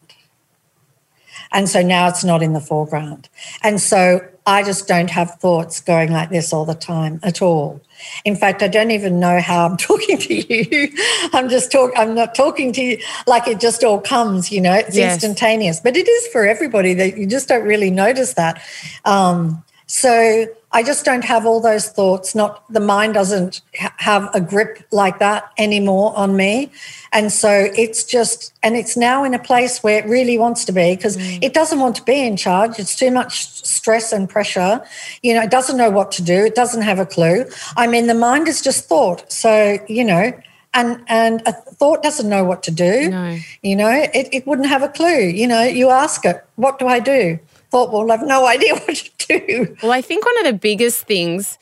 And 1.52 1.70
so 1.70 1.82
now 1.82 2.08
it's 2.10 2.24
not 2.24 2.42
in 2.42 2.54
the 2.54 2.60
foreground. 2.60 3.30
And 3.62 3.80
so 3.80 4.28
I 4.46 4.64
just 4.64 4.88
don't 4.88 5.10
have 5.12 5.36
thoughts 5.40 5.80
going 5.80 6.12
like 6.12 6.30
this 6.30 6.52
all 6.52 6.66
the 6.66 6.74
time 6.76 7.20
at 7.24 7.42
all. 7.42 7.80
In 8.26 8.36
fact, 8.36 8.62
I 8.64 8.68
don't 8.68 8.92
even 8.92 9.20
know 9.20 9.40
how 9.40 9.66
I'm 9.68 9.78
talking 9.90 10.18
to 10.18 10.34
you. 10.34 10.90
I'm 11.32 11.50
just 11.50 11.72
talk 11.72 11.92
I'm 11.96 12.16
not 12.16 12.36
talking 12.36 12.74
to 12.74 12.82
you 12.82 12.98
like 13.28 13.48
it 13.48 13.60
just 13.60 13.84
all 13.84 14.02
comes, 14.02 14.52
you 14.52 14.60
know, 14.62 14.74
it's 14.74 14.98
Yes. 14.98 15.14
instantaneous. 15.14 15.80
But 15.80 15.96
it 15.96 16.08
is 16.08 16.28
for 16.28 16.46
everybody 16.46 16.94
that 16.96 17.18
you 17.18 17.28
just 17.28 17.48
don't 17.48 17.64
really 17.66 17.92
notice 17.92 18.34
that. 18.34 18.62
Um, 19.06 19.64
so 19.86 20.46
I 20.74 20.82
just 20.82 21.06
don't 21.06 21.24
have 21.24 21.46
all 21.46 21.62
those 21.62 21.88
thoughts. 21.88 22.34
Not 22.34 22.64
the 22.72 22.80
mind 22.80 23.14
doesn't 23.14 23.62
ha- 23.80 23.94
have 23.98 24.30
a 24.34 24.42
grip 24.42 24.86
like 24.92 25.20
that 25.20 25.52
anymore 25.58 26.18
on 26.18 26.36
me, 26.36 26.72
and 27.12 27.32
so 27.32 27.70
it's 27.78 28.04
just 28.04 28.54
and 28.64 28.76
it's 28.76 28.98
now 28.98 29.24
in 29.24 29.36
a 29.36 29.40
place 29.40 29.84
where 29.84 30.00
it 30.00 30.10
really 30.10 30.38
wants 30.38 30.66
to 30.66 30.72
be 30.72 30.96
because 30.96 31.16
mm. 31.16 31.40
it 31.44 31.54
doesn't 31.54 31.80
want 31.80 31.96
to 31.98 32.04
be 32.04 32.26
in 32.26 32.36
charge. 32.36 32.80
It's 32.80 32.96
too 32.96 33.12
much 33.12 33.46
stress 33.64 34.12
and 34.12 34.28
pressure. 34.28 34.84
You 35.22 35.36
know, 35.36 35.44
it 35.44 35.52
doesn't 35.52 35.78
know 35.78 35.92
what 35.92 36.12
to 36.14 36.24
do. 36.24 36.44
It 36.44 36.56
doesn't 36.56 36.82
have 36.82 36.98
a 36.98 37.06
clue. 37.06 37.46
I 37.78 37.86
mean, 37.86 38.08
the 38.08 38.16
mind 38.16 38.48
is 38.48 38.62
just 38.62 38.86
thought. 38.86 39.32
So 39.32 39.78
you 39.88 40.04
know. 40.04 40.34
And, 40.76 41.04
and 41.06 41.44
a 41.46 41.54
thought 41.54 42.02
doesn't 42.02 42.28
know 42.28 42.44
what 42.44 42.64
to 42.64 42.72
do. 42.72 43.12
No. 43.12 43.38
You 43.62 43.76
know, 43.76 43.92
it, 43.92 44.28
it 44.32 44.48
wouldn't 44.48 44.68
have 44.70 44.82
a 44.82 44.90
clue. 44.90 45.20
You 45.20 45.46
know, 45.46 45.62
you 45.62 45.92
ask 45.92 46.26
it, 46.26 46.44
what 46.56 46.80
do 46.80 46.88
I 46.88 47.00
do? 47.00 47.38
Thought 47.74 48.10
I 48.12 48.16
have 48.18 48.28
no 48.28 48.46
idea 48.46 48.74
what 48.86 48.96
to 48.96 49.12
do. 49.28 49.76
Well, 49.82 49.92
I 49.92 50.02
think 50.02 50.24
one 50.26 50.38
of 50.40 50.46
the 50.46 50.54
biggest 50.60 51.08
things 51.08 51.58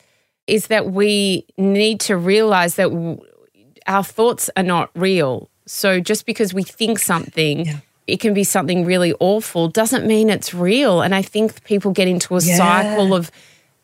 is 0.46 0.66
that 0.66 0.90
we 0.92 1.46
need 1.56 2.00
to 2.00 2.16
realize 2.16 2.74
that 2.76 2.90
w- 2.90 3.18
our 3.86 4.04
thoughts 4.04 4.50
are 4.56 4.62
not 4.62 4.90
real. 4.94 5.48
So 5.66 6.00
just 6.00 6.26
because 6.26 6.52
we 6.52 6.62
think 6.64 6.98
something, 6.98 7.64
Yeah. 7.66 7.76
it 8.06 8.20
can 8.20 8.34
be 8.34 8.44
something 8.44 8.84
really 8.84 9.14
awful, 9.20 9.68
doesn't 9.68 10.06
mean 10.06 10.28
it's 10.28 10.52
real. 10.52 11.00
And 11.00 11.14
I 11.14 11.22
think 11.22 11.64
people 11.64 11.92
get 11.92 12.08
into 12.08 12.36
a 12.36 12.40
Yeah. 12.42 12.56
cycle 12.56 13.14
of 13.14 13.30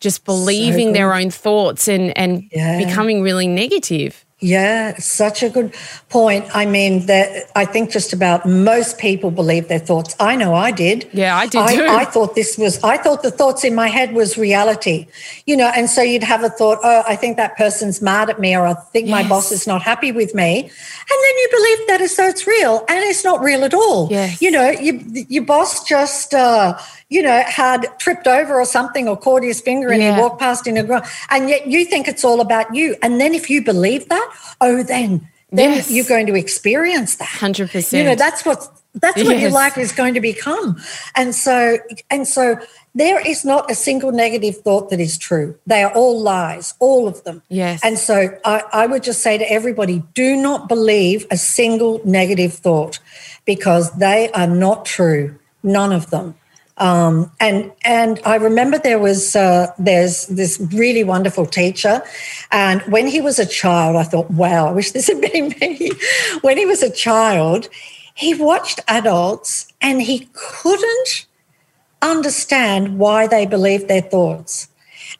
just 0.01 0.24
believing 0.24 0.93
their 0.93 1.14
own 1.14 1.31
thoughts 1.31 1.89
and, 1.89 2.16
and 2.18 2.45
Yeah. 2.53 2.79
becoming 2.85 3.22
really 3.22 3.47
negative. 3.49 4.24
Yeah, 4.41 4.97
such 4.99 5.43
a 5.43 5.51
good 5.51 5.74
point. 6.11 6.47
I 6.55 6.64
mean, 6.64 7.07
that 7.07 7.51
I 7.57 7.64
think 7.64 7.91
just 7.91 8.12
about 8.12 8.47
most 8.47 8.97
people 8.97 9.32
believe 9.32 9.66
their 9.66 9.80
thoughts. 9.80 10.14
I 10.20 10.36
know 10.36 10.55
I 10.55 10.70
did. 10.70 11.09
Yeah, 11.12 11.36
I 11.36 11.49
did 11.49 11.61
I, 11.61 11.74
too. 11.74 11.86
I 11.89 12.05
thought 12.05 12.36
this 12.36 12.57
was. 12.57 12.82
I 12.84 12.99
thought 12.99 13.24
the 13.24 13.32
thoughts 13.32 13.64
in 13.64 13.74
my 13.74 13.89
head 13.89 14.14
was 14.14 14.39
reality. 14.39 15.09
You 15.47 15.57
know, 15.57 15.72
and 15.74 15.91
so 15.91 16.03
you'd 16.03 16.22
have 16.22 16.45
a 16.45 16.51
thought. 16.51 16.78
Oh, 16.84 17.03
I 17.09 17.16
think 17.16 17.36
that 17.36 17.57
person's 17.57 18.01
mad 18.01 18.30
at 18.30 18.39
me, 18.39 18.57
or 18.57 18.64
I 18.64 18.74
think 18.74 19.09
my 19.09 19.26
boss 19.28 19.51
is 19.51 19.66
not 19.66 19.82
happy 19.82 20.12
with 20.12 20.36
me, 20.36 20.61
and 20.61 20.68
then 20.68 21.36
you 21.39 21.49
believe 21.51 21.86
that 21.89 22.01
as 22.01 22.14
though 22.14 22.28
it's 22.28 22.47
real, 22.47 22.84
and 22.89 22.99
it's 23.01 23.24
not 23.24 23.41
real 23.41 23.64
at 23.64 23.74
all. 23.74 24.07
Yeah. 24.09 24.32
You 24.39 24.53
know, 24.53 24.70
you, 24.70 25.03
your 25.28 25.45
boss 25.45 25.84
just. 25.84 26.32
Uh, 26.32 26.78
you 27.09 27.22
know, 27.22 27.42
had 27.46 27.86
tripped 27.98 28.26
over 28.26 28.61
or 28.61 28.64
something 28.64 29.09
or 29.09 29.16
caught 29.16 29.42
his 29.42 29.61
finger 29.61 29.88
and 29.90 30.02
Yeah. 30.02 30.14
he 30.16 30.20
walked 30.20 30.38
past 30.38 30.66
in 30.66 30.76
a 30.76 30.82
ground. 30.84 31.04
And 31.30 31.48
yet 31.48 31.66
you 31.66 31.84
think 31.84 32.06
it's 32.06 32.24
all 32.24 32.40
about 32.40 32.74
you. 32.74 32.96
And 33.02 33.20
then 33.20 33.34
if 33.34 33.48
you 33.48 33.62
believe 33.62 34.09
that, 34.09 34.30
oh, 34.61 34.82
then 34.82 35.28
then 35.50 35.72
Yes. 35.72 35.90
you're 35.90 36.04
going 36.04 36.26
to 36.26 36.34
experience 36.34 37.14
that. 37.16 37.28
100%. 37.28 37.98
You 37.98 38.04
know, 38.04 38.14
that's 38.14 38.44
what 38.44 38.68
that's 38.94 39.22
what 39.24 39.38
your 39.38 39.50
life 39.50 39.78
is 39.78 39.92
going 39.92 40.12
to 40.14 40.20
become. 40.20 40.76
And 41.14 41.34
so 41.34 41.78
and 42.11 42.28
so 42.28 42.56
there 42.94 43.20
is 43.26 43.44
not 43.44 43.70
a 43.70 43.74
single 43.74 44.12
negative 44.12 44.59
thought 44.59 44.90
that 44.90 45.00
is 45.00 45.16
true. 45.16 45.54
They 45.66 45.82
are 45.82 45.92
all 45.92 46.20
lies, 46.20 46.74
all 46.80 47.09
of 47.09 47.24
them. 47.24 47.42
Yes. 47.48 47.80
And 47.82 47.98
so 47.98 48.28
I, 48.44 48.62
I 48.72 48.86
would 48.86 49.02
just 49.02 49.22
say 49.22 49.38
to 49.38 49.50
everybody, 49.50 50.02
do 50.14 50.36
not 50.36 50.68
believe 50.68 51.26
a 51.30 51.36
single 51.38 52.02
negative 52.04 52.52
thought 52.52 52.98
because 53.46 53.92
they 53.92 54.30
are 54.32 54.46
not 54.48 54.84
true. 54.84 55.38
None 55.62 55.92
of 55.92 56.11
them. 56.11 56.34
Um, 56.79 57.31
and 57.41 57.72
and 57.83 58.20
I 58.24 58.37
remember 58.37 58.79
there 58.79 58.99
was 58.99 59.35
uh, 59.35 59.72
there's 59.79 60.26
this 60.26 60.61
really 60.72 61.03
wonderful 61.03 61.45
teacher, 61.47 62.03
and 62.53 62.83
when 62.83 63.07
he 63.09 63.20
was 63.20 63.39
a 63.39 63.47
child, 63.47 63.97
I 63.97 64.05
thought, 64.05 64.31
wow, 64.31 64.68
I 64.68 64.72
wish 64.72 64.93
this 64.93 65.09
had 65.09 65.20
been 65.20 65.49
me. 65.61 65.91
when 66.43 66.57
he 66.57 66.66
was 66.66 66.83
a 66.83 66.91
child, 66.91 67.68
he 68.14 68.35
watched 68.35 68.81
adults 68.87 69.66
and 69.81 70.03
he 70.03 70.29
couldn't 70.33 71.26
understand 72.01 72.99
why 72.99 73.26
they 73.26 73.45
believed 73.45 73.89
their 73.89 74.03
thoughts, 74.03 74.68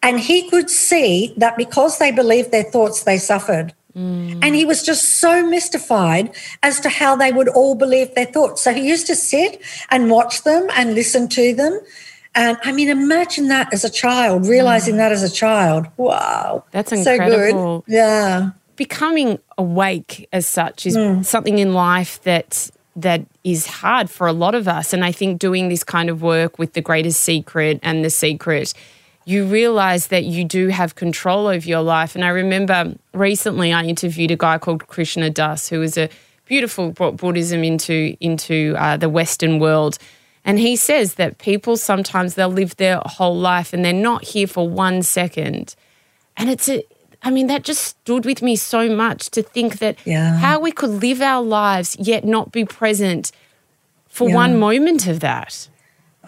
and 0.03 0.21
he 0.21 0.49
could 0.49 0.71
see 0.71 1.35
that 1.37 1.57
because 1.57 1.99
they 1.99 2.13
believed 2.13 2.53
their 2.53 2.71
thoughts, 2.71 3.03
they 3.03 3.19
suffered. 3.19 3.75
And 4.43 4.55
he 4.55 4.65
was 4.65 4.83
just 4.85 5.19
so 5.21 5.45
mystified 5.47 6.31
as 6.63 6.79
to 6.81 6.89
how 6.89 7.17
they 7.17 7.33
would 7.33 7.49
all 7.49 7.75
believe 7.75 8.15
their 8.15 8.27
thoughts. 8.27 8.63
So 8.63 8.73
he 8.73 8.87
used 8.89 9.07
to 9.09 9.15
sit 9.17 9.61
and 9.91 10.11
watch 10.11 10.45
them 10.45 10.69
and 10.77 10.95
listen 10.95 11.29
to 11.31 11.55
them. 11.55 11.81
And 12.35 12.57
I 12.63 12.71
mean, 12.73 12.89
imagine 12.89 13.49
that 13.49 13.73
as 13.73 13.85
a 13.85 13.91
child, 13.91 14.47
realizing 14.47 14.97
that 14.99 15.11
as 15.11 15.23
a 15.25 15.31
child. 15.31 15.87
Wow. 15.97 16.65
That's 16.71 16.91
So 16.91 17.19
good. 17.19 17.83
Yeah. 17.89 18.51
becoming 18.77 19.39
awake 19.57 20.29
as 20.33 20.47
such 20.47 20.87
is 20.87 20.95
Hmm. 20.97 21.23
something 21.23 21.59
in 21.59 21.75
life 21.75 22.23
that 22.23 22.71
that 22.95 23.23
is 23.43 23.67
hard 23.67 24.09
for 24.11 24.27
a 24.29 24.33
lot 24.33 24.55
of 24.57 24.67
us 24.69 24.93
and 24.93 25.05
i 25.05 25.13
think 25.13 25.39
doing 25.39 25.69
this 25.69 25.85
kind 25.85 26.09
of 26.11 26.21
work 26.23 26.59
with 26.59 26.73
the 26.73 26.81
greatest 26.81 27.21
secret 27.21 27.79
and 27.83 28.05
the 28.05 28.11
secret 28.11 28.75
you 29.29 29.45
realize 29.45 30.07
that 30.09 30.25
you 30.25 30.43
do 30.45 30.69
have 30.69 30.95
control 30.95 31.47
over 31.49 31.67
your 31.69 31.83
life 31.83 32.15
and 32.15 32.25
i 32.25 32.29
remember 32.29 32.95
recently 33.13 33.73
i 33.73 33.83
interviewed 33.85 34.31
a 34.31 34.37
guy 34.37 34.57
called 34.59 34.87
krishna 34.87 35.29
das 35.31 35.69
who 35.69 35.83
is 35.83 35.99
a 35.99 36.09
beautiful 36.47 36.91
brought 36.93 37.17
buddhism 37.17 37.63
into 37.63 38.17
into 38.21 38.75
uh, 38.79 38.97
the 38.97 39.09
western 39.09 39.59
world 39.59 39.99
and 40.45 40.59
he 40.59 40.75
says 40.77 41.15
that 41.15 41.37
people 41.39 41.77
sometimes 41.77 42.35
they'll 42.35 42.49
live 42.63 42.75
their 42.77 43.01
whole 43.05 43.37
life 43.39 43.73
and 43.75 43.85
they're 43.85 43.93
not 44.11 44.25
here 44.25 44.47
for 44.47 44.69
one 44.69 45.03
second 45.03 45.75
and 46.37 46.49
it's 46.49 46.69
a, 46.69 46.83
I 47.21 47.31
mean, 47.33 47.49
that 47.49 47.65
just 47.65 47.83
stood 47.83 48.25
with 48.25 48.43
me 48.43 48.55
so 48.55 48.89
much 49.05 49.29
to 49.31 49.43
think 49.43 49.81
that 49.81 49.97
Yeah. 50.05 50.37
how 50.39 50.61
we 50.61 50.71
could 50.71 50.91
live 51.03 51.21
our 51.21 51.43
lives 51.43 51.97
yet 51.99 52.25
not 52.25 52.53
be 52.53 52.65
present 52.65 53.33
for 54.07 54.29
Yeah. 54.29 54.37
one 54.37 54.57
moment 54.57 55.09
of 55.09 55.19
that. 55.19 55.69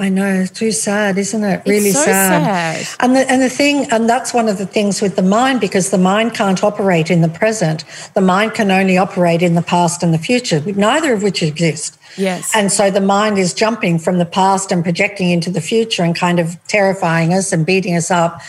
I 0.00 0.08
know, 0.08 0.32
it's 0.32 0.50
too 0.50 0.72
sad, 0.72 1.18
isn't 1.18 1.44
it? 1.44 1.62
Really 1.66 1.90
so 1.90 2.02
sad. 2.02 2.86
And 3.00 3.14
the 3.14 3.30
and 3.30 3.42
the 3.42 3.50
thing, 3.50 3.86
and 3.92 4.08
that's 4.08 4.32
one 4.32 4.48
of 4.48 4.56
the 4.56 4.64
things 4.64 5.02
with 5.02 5.14
the 5.14 5.22
mind, 5.22 5.60
because 5.60 5.90
the 5.90 5.98
mind 5.98 6.32
can't 6.32 6.64
operate 6.64 7.10
in 7.10 7.20
the 7.20 7.28
present. 7.28 7.84
The 8.14 8.22
mind 8.22 8.54
can 8.54 8.70
only 8.70 8.96
operate 8.96 9.42
in 9.42 9.56
the 9.56 9.62
past 9.62 10.02
and 10.02 10.14
the 10.14 10.18
future, 10.18 10.60
neither 10.60 11.12
of 11.12 11.22
which 11.22 11.42
exist. 11.42 11.98
Yes. 12.16 12.50
And 12.54 12.72
so 12.72 12.90
the 12.90 13.02
mind 13.02 13.36
is 13.38 13.52
jumping 13.52 13.98
from 13.98 14.16
the 14.16 14.24
past 14.24 14.72
and 14.72 14.82
projecting 14.82 15.30
into 15.30 15.50
the 15.50 15.60
future 15.60 16.02
and 16.02 16.16
kind 16.16 16.40
of 16.40 16.56
terrifying 16.66 17.34
us 17.34 17.52
and 17.52 17.66
beating 17.66 17.94
us 17.94 18.10
up. 18.10 18.40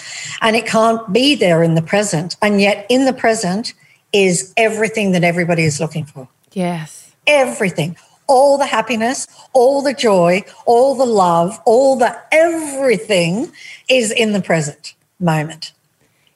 And 0.41 0.55
it 0.55 0.65
can't 0.65 1.11
be 1.11 1.35
there 1.35 1.61
in 1.63 1.75
the 1.75 1.81
present. 1.81 2.37
And 2.41 2.61
yet 2.61 2.85
in 2.89 3.03
the 3.03 3.13
present 3.13 3.73
is 4.13 4.53
everything 4.55 5.11
that 5.11 5.23
everybody 5.25 5.63
is 5.63 5.79
looking 5.81 6.05
for 6.05 6.27
Yes. 6.53 7.11
everything 7.27 7.97
all 8.31 8.57
the 8.57 8.65
happiness 8.77 9.27
all 9.53 9.81
the 9.81 9.93
joy 9.93 10.41
all 10.65 10.95
the 10.95 11.05
love 11.05 11.59
all 11.65 11.95
the 11.97 12.11
everything 12.31 13.51
is 13.89 14.11
in 14.11 14.31
the 14.33 14.41
present 14.41 14.93
moment 15.19 15.73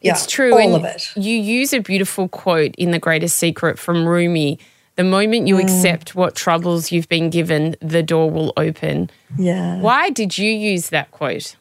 It's 0.02 0.24
Yeah, 0.24 0.36
true. 0.38 0.54
all 0.60 0.76
of 0.76 0.84
it 0.84 1.02
You 1.16 1.36
use 1.60 1.72
a 1.74 1.80
beautiful 1.80 2.28
quote 2.28 2.74
in 2.78 2.92
The 2.92 3.00
Greatest 3.00 3.36
Secret 3.38 3.80
from 3.80 4.06
Rumi 4.06 4.60
The 4.98 5.04
moment 5.18 5.44
Mm. 5.44 5.48
you 5.50 5.58
accept 5.60 6.16
what 6.16 6.36
troubles 6.36 6.92
you've 6.92 7.10
been 7.10 7.30
given, 7.30 7.76
the 7.82 8.04
door 8.04 8.28
will 8.36 8.52
open. 8.66 9.10
yeah 9.38 9.80
Why 9.88 10.10
did 10.20 10.38
you 10.38 10.52
use 10.72 10.86
that 10.90 11.08
quote? 11.12 11.56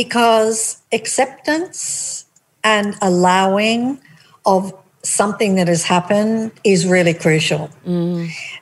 because 0.00 0.58
acceptance 0.92 2.26
and 2.62 2.88
allowing 3.00 3.98
of 4.44 4.72
something 5.06 5.54
that 5.56 5.68
has 5.68 5.84
happened 5.84 6.52
is 6.64 6.86
really 6.86 7.14
crucial. 7.14 7.70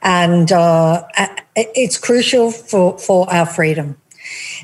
And 0.03 0.53
uh, 0.53 1.05
it's 1.57 1.99
crucial 1.99 2.51
for, 2.51 2.99
for 2.99 3.33
our 3.33 3.47
freedom. 3.47 3.97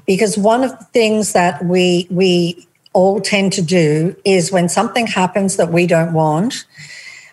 Because 0.06 0.38
one 0.38 0.64
of 0.64 0.70
the 0.78 0.84
things 0.86 1.32
that 1.32 1.64
we 1.64 2.06
we 2.10 2.66
all 2.92 3.20
tend 3.20 3.52
to 3.52 3.62
do 3.62 4.16
is 4.24 4.50
when 4.50 4.68
something 4.68 5.06
happens 5.06 5.56
that 5.56 5.70
we 5.70 5.86
don't 5.86 6.12
want, 6.12 6.64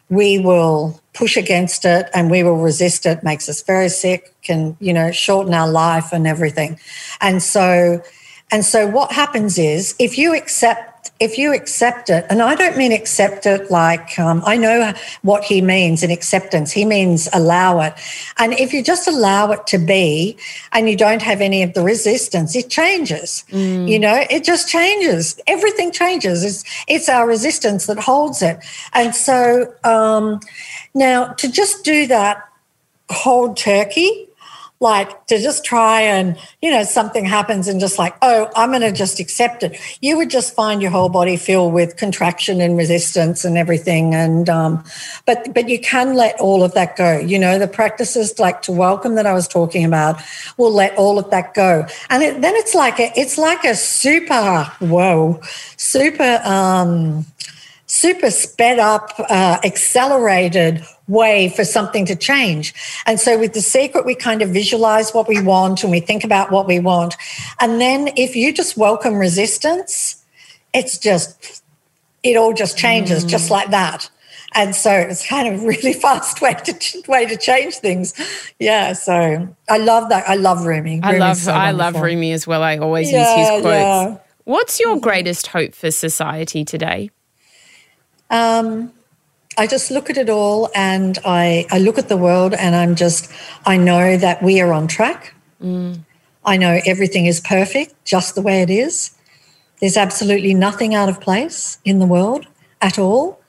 we 0.10 0.38
will 0.38 1.02
push 1.14 1.36
against 1.36 1.84
it 1.84 2.10
and 2.14 2.30
we 2.30 2.44
will 2.44 2.58
resist 2.58 3.06
it. 3.06 3.24
Makes 3.24 3.50
us 3.50 3.62
very 3.64 3.90
sick 3.90 4.34
can 4.44 4.78
you 4.80 4.94
know 4.94 5.12
shorten 5.12 5.54
our 5.54 5.70
life 5.70 6.12
and 6.12 6.28
everything. 6.28 6.80
And 7.22 7.42
so 7.42 8.02
and 8.52 8.64
so 8.64 8.88
what 8.88 9.12
happens 9.12 9.58
is 9.58 9.96
if 10.00 10.18
you 10.18 10.36
accept 10.36 10.87
if 11.20 11.38
you 11.38 11.54
accept 11.54 12.10
it, 12.10 12.26
and 12.30 12.42
I 12.42 12.56
don't 12.56 12.78
mean 12.78 12.92
accept 12.92 13.46
it 13.46 13.72
like 13.72 14.18
um, 14.20 14.44
I 14.46 14.58
know 14.58 14.94
what 15.22 15.44
he 15.44 15.62
means 15.62 16.04
in 16.04 16.12
acceptance, 16.12 16.72
he 16.72 16.86
means 16.86 17.28
allow 17.34 17.80
it. 17.82 17.94
And 18.38 18.54
if 18.54 18.74
you 18.74 18.84
just 18.84 19.08
allow 19.08 19.52
it 19.52 19.66
to 19.68 19.78
be 19.78 20.38
and 20.72 20.90
you 20.90 20.96
don't 20.96 21.22
have 21.22 21.42
any 21.42 21.64
of 21.64 21.74
the 21.74 21.82
resistance, 21.82 22.56
it 22.56 22.70
changes. 22.70 23.44
Mm. 23.50 23.88
You 23.90 24.00
know, 24.00 24.26
it 24.30 24.44
just 24.44 24.70
changes. 24.70 25.40
Everything 25.48 25.92
changes. 25.92 26.44
It's, 26.44 26.64
it's 26.88 27.10
our 27.10 27.28
resistance 27.28 27.88
that 27.88 28.00
holds 28.00 28.42
it. 28.42 28.64
And 28.94 29.16
so 29.16 29.74
um, 29.84 30.40
now 30.94 31.34
to 31.34 31.52
just 31.52 31.84
do 31.84 32.08
that 32.08 32.48
cold 33.10 33.58
turkey, 33.58 34.27
like 34.80 35.26
to 35.28 35.40
just 35.40 35.66
try 35.66 36.02
and 36.02 36.38
you 36.62 36.70
know 36.70 36.84
something 36.84 37.26
happens 37.26 37.68
and 37.68 37.80
just 37.80 37.98
like 37.98 38.16
oh 38.22 38.50
i'm 38.56 38.70
going 38.70 38.82
to 38.82 38.92
just 38.92 39.20
accept 39.20 39.64
it. 39.64 39.80
You 40.02 40.18
would 40.18 40.30
just 40.30 40.54
find 40.54 40.82
your 40.82 40.92
whole 40.92 41.10
body 41.10 41.38
filled 41.38 41.74
with 41.74 41.98
contraction 41.98 42.62
and 42.62 42.78
resistance 42.78 43.44
and 43.44 43.58
everything 43.58 44.14
and 44.14 44.50
um, 44.50 44.84
but 45.26 45.54
but 45.54 45.68
you 45.70 45.80
can 45.80 46.16
let 46.16 46.40
all 46.40 46.64
of 46.64 46.74
that 46.74 46.96
go. 46.96 47.18
You 47.20 47.40
know 47.40 47.58
the 47.58 47.68
practices 47.68 48.40
like 48.40 48.62
to 48.64 48.72
welcome 48.72 49.16
that 49.16 49.26
i 49.26 49.34
was 49.34 49.48
talking 49.48 49.84
about 49.86 50.22
will 50.58 50.72
let 50.72 50.96
all 50.98 51.18
of 51.18 51.30
that 51.32 51.54
go. 51.54 51.86
And 52.10 52.24
it, 52.24 52.42
then 52.42 52.56
it's 52.56 52.76
like 52.76 53.00
a 53.00 53.12
it's 53.16 53.38
like 53.38 53.64
a 53.64 53.76
super 53.76 54.64
whoa 54.80 55.40
super 55.78 56.42
um 56.44 57.26
super 57.88 58.30
sped 58.30 58.80
up, 58.80 59.14
uh, 59.18 59.58
accelerated 59.64 60.86
way 61.08 61.50
for 61.50 61.64
something 61.64 62.06
to 62.06 62.16
change. 62.16 62.74
And 63.06 63.20
so 63.20 63.40
with 63.40 63.54
the 63.54 63.62
secret, 63.62 64.06
we 64.06 64.16
kind 64.16 64.42
of 64.42 64.50
visualize 64.50 65.12
what 65.12 65.28
we 65.28 65.42
want 65.42 65.84
and 65.84 65.92
we 65.92 66.00
think 66.00 66.24
about 66.24 66.52
what 66.52 66.68
we 66.68 66.80
want. 66.80 67.16
And 67.60 67.80
then 67.80 68.10
if 68.16 68.36
you 68.36 68.54
just 68.54 68.78
welcome 68.78 69.16
resistance, 69.16 70.24
it's 70.74 70.98
just, 70.98 71.64
it 72.24 72.36
all 72.36 72.54
just 72.54 72.78
changes 72.78 73.24
mm. 73.24 73.30
just 73.30 73.50
like 73.50 73.72
that. 73.72 74.10
And 74.54 74.76
so 74.76 74.92
it's 74.92 75.28
kind 75.28 75.54
of 75.54 75.64
really 75.64 75.94
fast 75.94 76.42
way 76.42 76.56
to 76.56 77.04
way 77.08 77.26
to 77.26 77.38
change 77.38 77.76
things. 77.76 78.14
Yeah. 78.60 78.94
So 78.94 79.48
I 79.70 79.78
love 79.78 80.10
that. 80.10 80.28
I 80.28 80.36
love 80.36 80.66
Rumi. 80.66 81.02
I 81.04 81.18
love 81.18 81.38
so 81.38 81.54
I 81.54 81.72
love 81.72 81.96
Rumi 81.96 82.32
as 82.32 82.48
well. 82.48 82.64
I 82.64 82.78
always 82.78 83.12
yeah, 83.12 83.38
use 83.38 83.50
his 83.50 83.62
quotes. 83.62 83.66
Yeah. 83.66 84.18
What's 84.46 84.80
your 84.80 85.00
greatest 85.00 85.48
hope 85.48 85.76
for 85.76 85.92
society 85.92 86.64
today? 86.64 87.12
Um, 88.30 88.94
I 89.58 89.66
just 89.66 89.90
look 89.90 90.10
at 90.10 90.18
it 90.18 90.30
all 90.30 90.70
and 90.76 91.18
I, 91.26 91.66
I 91.72 91.80
look 91.80 91.98
at 91.98 92.10
the 92.10 92.18
world 92.18 92.54
and 92.54 92.76
I'm 92.76 92.96
just, 92.96 93.32
I 93.66 93.76
know 93.76 94.16
that 94.16 94.44
we 94.44 94.62
are 94.62 94.72
on 94.72 94.88
track. 94.88 95.34
Mm. 95.62 96.06
I 96.46 96.58
know 96.58 96.80
everything 96.86 97.26
is 97.26 97.42
perfect 97.42 97.94
just 98.06 98.36
the 98.36 98.42
way 98.42 98.62
it 98.62 98.70
is. 98.70 99.12
There's 99.82 99.98
absolutely 99.98 100.54
nothing 100.54 100.94
out 100.94 101.10
of 101.10 101.20
place 101.20 101.80
in 101.84 101.98
the 101.98 102.06
world 102.06 102.46
at 102.82 103.00
all. 103.00 103.42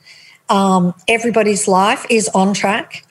Um, 0.49 0.95
everybody's 1.07 1.69
life 1.69 2.07
is 2.09 2.29
on 2.31 2.55
track 2.55 3.05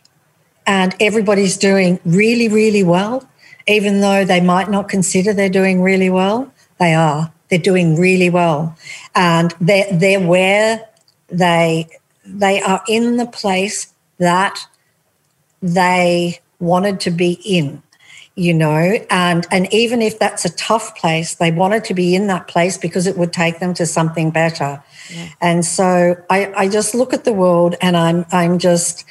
and 0.65 0.95
everybody's 0.99 1.55
doing 1.55 1.99
really, 2.03 2.49
really 2.49 2.83
well. 2.83 3.29
Even 3.67 4.01
though 4.01 4.25
they 4.25 4.41
might 4.41 4.69
not 4.69 4.89
consider 4.89 5.33
they're 5.33 5.49
doing 5.49 5.83
really 5.83 6.09
well, 6.09 6.51
they 6.79 6.95
are. 6.95 7.31
They're 7.49 7.59
doing 7.59 7.95
really 7.95 8.29
well. 8.29 8.75
And 9.13 9.53
they're, 9.61 9.87
they're 9.91 10.25
where 10.25 10.87
they 11.27 11.89
they 12.27 12.61
are 12.61 12.83
in 12.87 13.17
the 13.17 13.25
place 13.25 13.93
that 14.17 14.67
they 15.61 16.39
wanted 16.59 16.99
to 16.99 17.11
be 17.11 17.39
in 17.45 17.81
you 18.35 18.53
know 18.53 18.97
and 19.09 19.47
and 19.51 19.71
even 19.73 20.01
if 20.01 20.19
that's 20.19 20.45
a 20.45 20.55
tough 20.55 20.95
place 20.95 21.35
they 21.35 21.51
wanted 21.51 21.83
to 21.83 21.93
be 21.93 22.15
in 22.15 22.27
that 22.27 22.47
place 22.47 22.77
because 22.77 23.07
it 23.07 23.17
would 23.17 23.33
take 23.33 23.59
them 23.59 23.73
to 23.73 23.85
something 23.85 24.29
better 24.29 24.81
yeah. 25.09 25.29
and 25.41 25.65
so 25.65 26.15
I, 26.29 26.53
I 26.55 26.69
just 26.69 26.93
look 26.93 27.13
at 27.13 27.25
the 27.25 27.33
world 27.33 27.75
and 27.81 27.97
i'm 27.97 28.25
i'm 28.31 28.59
just 28.59 29.05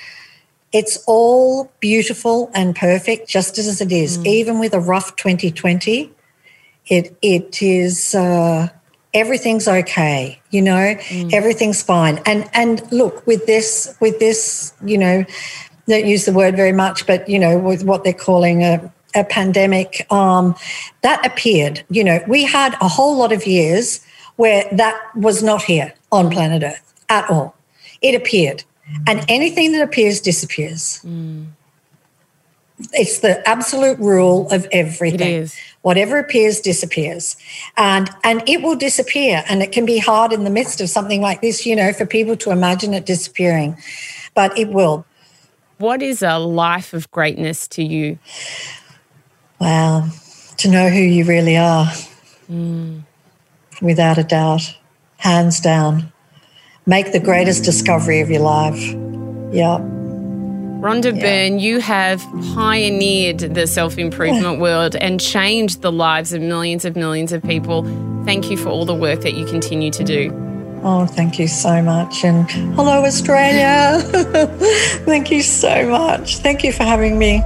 it's 0.73 1.03
all 1.07 1.73
beautiful 1.81 2.51
and 2.55 2.75
perfect 2.77 3.29
just 3.29 3.59
as 3.59 3.81
it 3.81 3.91
is 3.91 4.19
mm. 4.19 4.27
even 4.27 4.61
with 4.61 4.73
a 4.75 4.81
rough 4.81 5.17
2020 5.17 6.13
it 6.87 7.17
it 7.21 7.63
is 7.63 8.15
uh, 8.15 8.69
everything's 9.17 9.67
okay 9.67 10.41
you 10.51 10.63
know? 10.63 10.95
Mm. 10.95 11.33
everything's 11.33 11.83
fine. 11.83 12.21
And 12.25 12.49
and 12.53 12.81
look 12.93 13.27
with 13.27 13.47
this 13.47 13.97
with 14.01 14.19
this 14.19 14.73
you 14.85 14.99
know 14.99 15.25
don't 15.89 16.07
use 16.07 16.25
the 16.25 16.33
word 16.33 16.57
very 16.57 16.73
much 16.73 17.07
but 17.07 17.29
you 17.29 17.39
know 17.39 17.59
with 17.59 17.85
what 17.85 18.05
they're 18.05 18.13
calling 18.13 18.63
a, 18.63 18.93
a 19.15 19.25
pandemic 19.25 20.11
um, 20.13 20.55
that 21.03 21.25
appeared 21.27 21.85
you 21.89 22.05
know? 22.05 22.21
We 22.29 22.45
had 22.45 22.75
a 22.81 22.89
whole 22.89 23.17
lot 23.17 23.33
of 23.33 23.47
years 23.47 24.01
where 24.37 24.69
that 24.73 24.97
was 25.17 25.43
not 25.43 25.63
here 25.63 25.93
on 26.13 26.31
planet 26.31 26.63
earth 26.63 26.95
at 27.09 27.29
all. 27.31 27.55
It 28.03 28.15
appeared. 28.15 28.65
And 29.07 29.25
anything 29.29 29.73
that 29.73 29.83
appears 29.83 30.21
disappears. 30.21 31.01
Mm. 31.05 31.47
It's 32.93 33.21
the 33.21 33.47
absolute 33.49 33.99
rule 33.99 34.49
of 34.51 34.67
everything. 34.71 35.49
whatever 35.83 36.19
appears 36.19 36.61
disappears. 36.61 37.37
And 37.77 38.11
and 38.23 38.47
it 38.49 38.63
will 38.63 38.77
disappear 38.77 39.45
and 39.49 39.63
it 39.63 39.73
can 39.73 39.87
be 39.87 39.99
hard 39.99 40.33
in 40.33 40.45
the 40.45 40.51
midst 40.51 40.81
of 40.81 40.91
something 40.91 41.23
like 41.23 41.41
this 41.41 41.65
you 41.65 41.77
know 41.77 41.93
for 41.93 42.07
people 42.07 42.37
to 42.39 42.51
imagine 42.51 42.93
it 42.93 43.07
disappearing. 43.07 43.77
But 44.35 44.57
it 44.59 44.69
will. 44.69 45.07
What 45.79 46.03
is 46.03 46.23
a 46.23 46.39
life 46.39 46.93
of 46.93 47.11
greatness 47.11 47.69
to 47.69 47.83
you? 47.83 48.19
Well 49.59 50.11
to 50.59 50.69
know 50.69 50.89
who 50.89 51.01
you 51.01 51.25
really 51.25 51.57
are. 51.57 51.87
Mm. 52.51 53.03
without 53.83 54.19
a 54.19 54.23
doubt. 54.23 54.77
Hands 55.19 55.59
down. 55.61 56.13
Make 56.87 57.11
the 57.11 57.19
greatest 57.19 57.65
discovery 57.65 58.21
of 58.21 58.31
your 58.31 58.43
life. 58.43 58.95
Yeah 59.53 59.96
Rhonda 60.87 61.17
yeah. 61.17 61.21
Byrne, 61.21 61.59
you 61.59 61.81
have 61.81 62.25
pioneered 62.55 63.41
the 63.41 63.67
self 63.67 63.99
improvement 63.99 64.61
world 64.67 64.95
and 64.95 65.21
changed 65.21 65.83
the 65.83 65.91
lives 65.91 66.33
of 66.33 66.41
millions 66.41 66.85
of 66.85 66.95
millions 66.95 67.33
of 67.33 67.43
people. 67.43 67.83
Thank 68.25 68.51
you 68.53 68.57
for 68.57 68.69
all 68.69 68.85
the 68.85 68.95
work 68.95 69.23
that 69.23 69.35
you 69.35 69.47
continue 69.47 69.91
to 69.91 70.05
do. 70.05 70.31
Oh, 70.85 71.05
thank 71.05 71.41
you 71.41 71.49
so 71.49 71.83
much. 71.83 72.25
And 72.25 72.49
hello, 72.77 73.05
Australia. 73.05 74.01
thank 75.05 75.33
you 75.33 75.43
so 75.43 75.89
much. 75.89 76.37
Thank 76.37 76.63
you 76.63 76.73
for 76.73 76.85
having 76.85 77.19
me. 77.19 77.43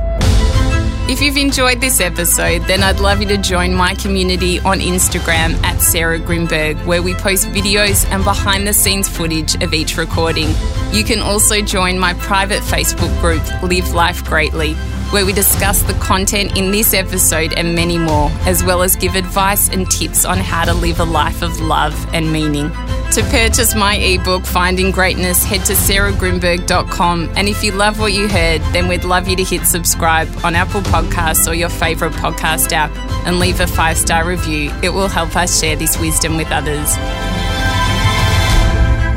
If 1.10 1.20
you've 1.20 1.38
enjoyed 1.38 1.80
this 1.80 2.00
episode, 2.00 2.62
then 2.68 2.84
I'd 2.84 3.00
love 3.00 3.20
you 3.20 3.26
to 3.26 3.36
join 3.36 3.74
my 3.74 3.96
community 3.96 4.60
on 4.60 4.78
Instagram 4.78 5.60
at 5.64 5.80
Sarah 5.80 6.20
Grynberg, 6.20 6.86
where 6.86 7.02
we 7.02 7.14
post 7.14 7.48
videos 7.48 8.08
and 8.12 8.22
behind 8.22 8.64
the 8.64 8.72
scenes 8.72 9.08
footage 9.08 9.60
of 9.60 9.74
each 9.74 9.96
recording. 9.96 10.54
You 10.92 11.02
can 11.02 11.18
also 11.18 11.62
join 11.62 11.98
my 11.98 12.14
private 12.14 12.62
Facebook 12.62 13.10
group, 13.20 13.42
Live 13.60 13.92
Life 13.92 14.24
Greatly, 14.24 14.74
where 15.10 15.26
we 15.26 15.32
discuss 15.32 15.82
the 15.82 15.94
content 15.94 16.56
in 16.56 16.70
this 16.70 16.94
episode 16.94 17.54
and 17.54 17.74
many 17.74 17.98
more, 17.98 18.30
as 18.46 18.62
well 18.62 18.80
as 18.80 18.94
give 18.94 19.16
advice 19.16 19.68
and 19.68 19.90
tips 19.90 20.24
on 20.24 20.38
how 20.38 20.64
to 20.64 20.72
live 20.72 21.00
a 21.00 21.04
life 21.04 21.42
of 21.42 21.60
love 21.60 21.92
and 22.14 22.32
meaning. 22.32 22.70
To 23.14 23.24
purchase 23.24 23.74
my 23.74 23.96
ebook, 23.96 24.46
Finding 24.46 24.92
Greatness, 24.92 25.42
head 25.42 25.64
to 25.64 25.72
sarahgrynberg.com. 25.72 27.32
And 27.34 27.48
if 27.48 27.64
you 27.64 27.72
love 27.72 27.98
what 27.98 28.12
you 28.12 28.28
heard, 28.28 28.60
then 28.72 28.86
we'd 28.86 29.02
love 29.02 29.26
you 29.26 29.34
to 29.34 29.42
hit 29.42 29.66
subscribe 29.66 30.28
on 30.44 30.54
Apple 30.54 30.80
Podcasts 30.82 31.50
or 31.50 31.54
your 31.54 31.70
favourite 31.70 32.14
podcast 32.14 32.70
app 32.70 32.96
and 33.26 33.40
leave 33.40 33.58
a 33.58 33.66
five 33.66 33.96
star 33.96 34.24
review. 34.24 34.70
It 34.84 34.90
will 34.90 35.08
help 35.08 35.34
us 35.34 35.60
share 35.60 35.74
this 35.74 35.98
wisdom 35.98 36.36
with 36.36 36.52
others. 36.52 36.94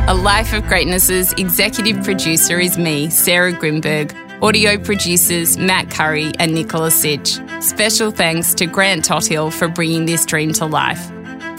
A 0.10 0.16
Life 0.16 0.54
of 0.54 0.64
Greatness's 0.68 1.32
executive 1.34 2.04
producer 2.04 2.60
is 2.60 2.80
me, 2.80 3.12
Sarah 3.12 3.54
Grynberg. 3.54 4.12
Audio 4.42 4.78
producers 4.78 5.56
Matt 5.56 5.92
Curry 5.92 6.32
and 6.40 6.56
Nicola 6.56 6.90
Sitch. 6.90 7.40
Special 7.62 8.10
thanks 8.10 8.56
to 8.56 8.66
Grant 8.66 9.06
Tothill 9.06 9.52
for 9.52 9.68
bringing 9.68 10.08
this 10.08 10.26
dream 10.26 10.52
to 10.54 10.66
life. 10.66 11.12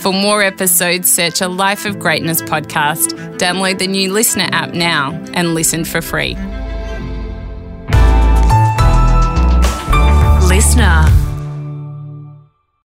For 0.05 0.13
more 0.13 0.43
episodes, 0.43 1.11
search 1.11 1.41
a 1.41 1.49
Life 1.49 1.87
of 1.87 1.99
Greatness 1.99 2.43
podcast, 2.43 3.39
download 3.39 3.79
the 3.79 3.87
new 3.87 4.13
listener 4.13 4.51
app 4.53 4.75
now, 4.75 5.13
and 5.33 5.55
listen 5.55 5.87
for 5.87 6.03
free. 6.03 6.35
LiSTNR. 10.45 11.24